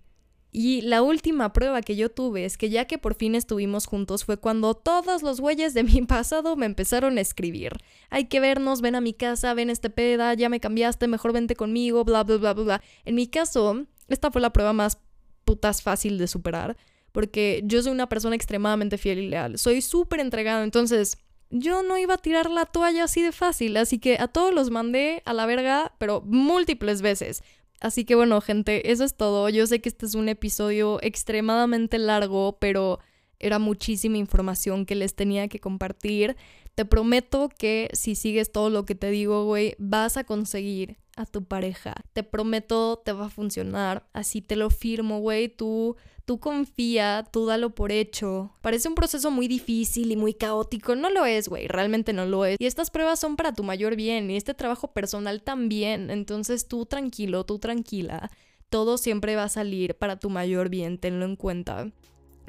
Y 0.51 0.81
la 0.81 1.01
última 1.01 1.53
prueba 1.53 1.81
que 1.81 1.95
yo 1.95 2.09
tuve 2.09 2.45
es 2.45 2.57
que 2.57 2.69
ya 2.69 2.85
que 2.85 2.97
por 2.97 3.15
fin 3.15 3.35
estuvimos 3.35 3.85
juntos 3.85 4.25
fue 4.25 4.37
cuando 4.37 4.73
todos 4.73 5.21
los 5.21 5.41
güeyes 5.41 5.73
de 5.73 5.83
mi 5.83 6.01
pasado 6.07 6.55
me 6.55 6.65
empezaron 6.65 7.17
a 7.17 7.21
escribir. 7.21 7.73
Hay 8.09 8.25
que 8.25 8.39
vernos, 8.39 8.81
ven 8.81 8.95
a 8.95 9.01
mi 9.01 9.13
casa, 9.13 9.53
ven 9.53 9.69
este 9.69 9.89
peda, 9.89 10.33
ya 10.33 10.49
me 10.49 10.59
cambiaste, 10.59 11.07
mejor 11.07 11.33
vente 11.33 11.55
conmigo, 11.55 12.03
bla, 12.03 12.23
bla, 12.23 12.37
bla, 12.37 12.53
bla, 12.53 12.63
bla. 12.63 12.81
En 13.05 13.15
mi 13.15 13.27
caso, 13.27 13.85
esta 14.07 14.31
fue 14.31 14.41
la 14.41 14.53
prueba 14.53 14.73
más 14.73 14.99
putas 15.43 15.81
fácil 15.81 16.17
de 16.17 16.27
superar, 16.27 16.77
porque 17.11 17.61
yo 17.65 17.81
soy 17.81 17.91
una 17.91 18.09
persona 18.09 18.35
extremadamente 18.35 18.97
fiel 18.97 19.19
y 19.19 19.29
leal. 19.29 19.57
Soy 19.57 19.81
súper 19.81 20.19
entregado, 20.19 20.63
entonces 20.63 21.17
yo 21.49 21.83
no 21.83 21.97
iba 21.97 22.15
a 22.15 22.17
tirar 22.17 22.49
la 22.49 22.65
toalla 22.65 23.05
así 23.05 23.21
de 23.21 23.31
fácil, 23.31 23.77
así 23.77 23.99
que 23.99 24.17
a 24.19 24.27
todos 24.27 24.53
los 24.53 24.69
mandé 24.69 25.21
a 25.25 25.33
la 25.33 25.45
verga, 25.45 25.93
pero 25.97 26.21
múltiples 26.21 27.01
veces. 27.01 27.43
Así 27.79 28.05
que 28.05 28.15
bueno, 28.15 28.41
gente, 28.41 28.91
eso 28.91 29.03
es 29.03 29.15
todo. 29.15 29.49
Yo 29.49 29.67
sé 29.67 29.81
que 29.81 29.89
este 29.89 30.05
es 30.05 30.15
un 30.15 30.29
episodio 30.29 30.99
extremadamente 31.01 31.97
largo, 31.97 32.57
pero 32.59 32.99
era 33.39 33.59
muchísima 33.59 34.17
información 34.17 34.85
que 34.85 34.95
les 34.95 35.15
tenía 35.15 35.47
que 35.47 35.59
compartir. 35.59 36.35
Te 36.75 36.85
prometo 36.85 37.49
que 37.49 37.89
si 37.93 38.15
sigues 38.15 38.51
todo 38.51 38.69
lo 38.69 38.85
que 38.85 38.95
te 38.95 39.09
digo, 39.09 39.45
güey, 39.45 39.75
vas 39.79 40.17
a 40.17 40.23
conseguir 40.23 40.97
a 41.15 41.25
tu 41.25 41.43
pareja. 41.43 41.95
Te 42.13 42.23
prometo, 42.23 43.01
te 43.03 43.11
va 43.11 43.25
a 43.25 43.29
funcionar. 43.29 44.07
Así 44.13 44.41
te 44.41 44.55
lo 44.55 44.69
firmo, 44.69 45.19
güey. 45.19 45.49
Tú, 45.49 45.97
tú 46.27 46.39
confía, 46.39 47.25
tú 47.31 47.45
dalo 47.45 47.73
por 47.73 47.93
hecho. 47.93 48.51
Parece 48.61 48.89
un 48.89 48.95
proceso 48.95 49.31
muy 49.31 49.47
difícil 49.47 50.11
y 50.11 50.17
muy 50.17 50.33
caótico. 50.33 50.93
No 50.93 51.09
lo 51.09 51.25
es, 51.25 51.47
güey. 51.47 51.67
Realmente 51.69 52.11
no 52.11 52.25
lo 52.25 52.43
es. 52.45 52.57
Y 52.59 52.65
estas 52.65 52.91
pruebas 52.91 53.19
son 53.19 53.37
para 53.37 53.53
tu 53.53 53.63
mayor 53.63 53.95
bien. 53.95 54.29
Y 54.29 54.35
este 54.35 54.53
trabajo 54.53 54.89
personal 54.91 55.41
también. 55.41 56.11
Entonces 56.11 56.67
tú 56.67 56.85
tranquilo, 56.85 57.45
tú 57.45 57.59
tranquila. 57.59 58.29
Todo 58.69 58.97
siempre 58.97 59.37
va 59.37 59.45
a 59.45 59.49
salir 59.49 59.95
para 59.95 60.19
tu 60.19 60.29
mayor 60.29 60.67
bien. 60.67 60.97
Tenlo 60.97 61.23
en 61.23 61.37
cuenta 61.37 61.91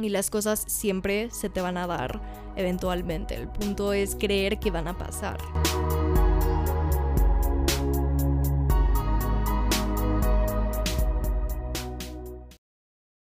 y 0.00 0.08
las 0.08 0.28
cosas 0.28 0.64
siempre 0.66 1.30
se 1.30 1.48
te 1.48 1.60
van 1.60 1.76
a 1.76 1.86
dar 1.86 2.20
eventualmente. 2.56 3.36
El 3.36 3.48
punto 3.48 3.92
es 3.92 4.16
creer 4.16 4.58
que 4.58 4.72
van 4.72 4.88
a 4.88 4.98
pasar. 4.98 5.38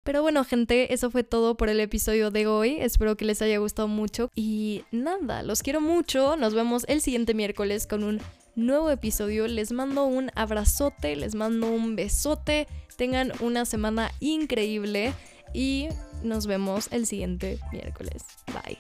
Pero 0.05 0.23
bueno, 0.23 0.45
gente, 0.45 0.93
eso 0.93 1.11
fue 1.11 1.23
todo 1.23 1.57
por 1.57 1.69
el 1.69 1.79
episodio 1.79 2.31
de 2.31 2.47
hoy. 2.47 2.79
Espero 2.81 3.17
que 3.17 3.25
les 3.25 3.41
haya 3.41 3.59
gustado 3.59 3.87
mucho. 3.87 4.31
Y 4.35 4.85
nada, 4.91 5.43
los 5.43 5.63
quiero 5.63 5.81
mucho. 5.81 6.37
Nos 6.37 6.55
vemos 6.55 6.85
el 6.89 7.01
siguiente 7.01 7.35
miércoles 7.35 7.87
con 7.87 8.03
un 8.03 8.21
nuevo 8.57 8.91
episodio. 8.91 9.47
Les 9.47 9.71
mando 9.71 10.05
un 10.05 10.31
abrazote, 10.35 11.15
les 11.15 11.35
mando 11.35 11.69
un 11.69 11.95
besote. 11.95 12.67
Tengan 12.97 13.33
una 13.41 13.65
semana 13.65 14.11
increíble 14.19 15.15
y 15.55 15.89
nos 16.25 16.47
vemos 16.47 16.89
el 16.91 17.07
siguiente 17.07 17.61
miércoles. 17.73 18.25
Bye. 18.47 18.79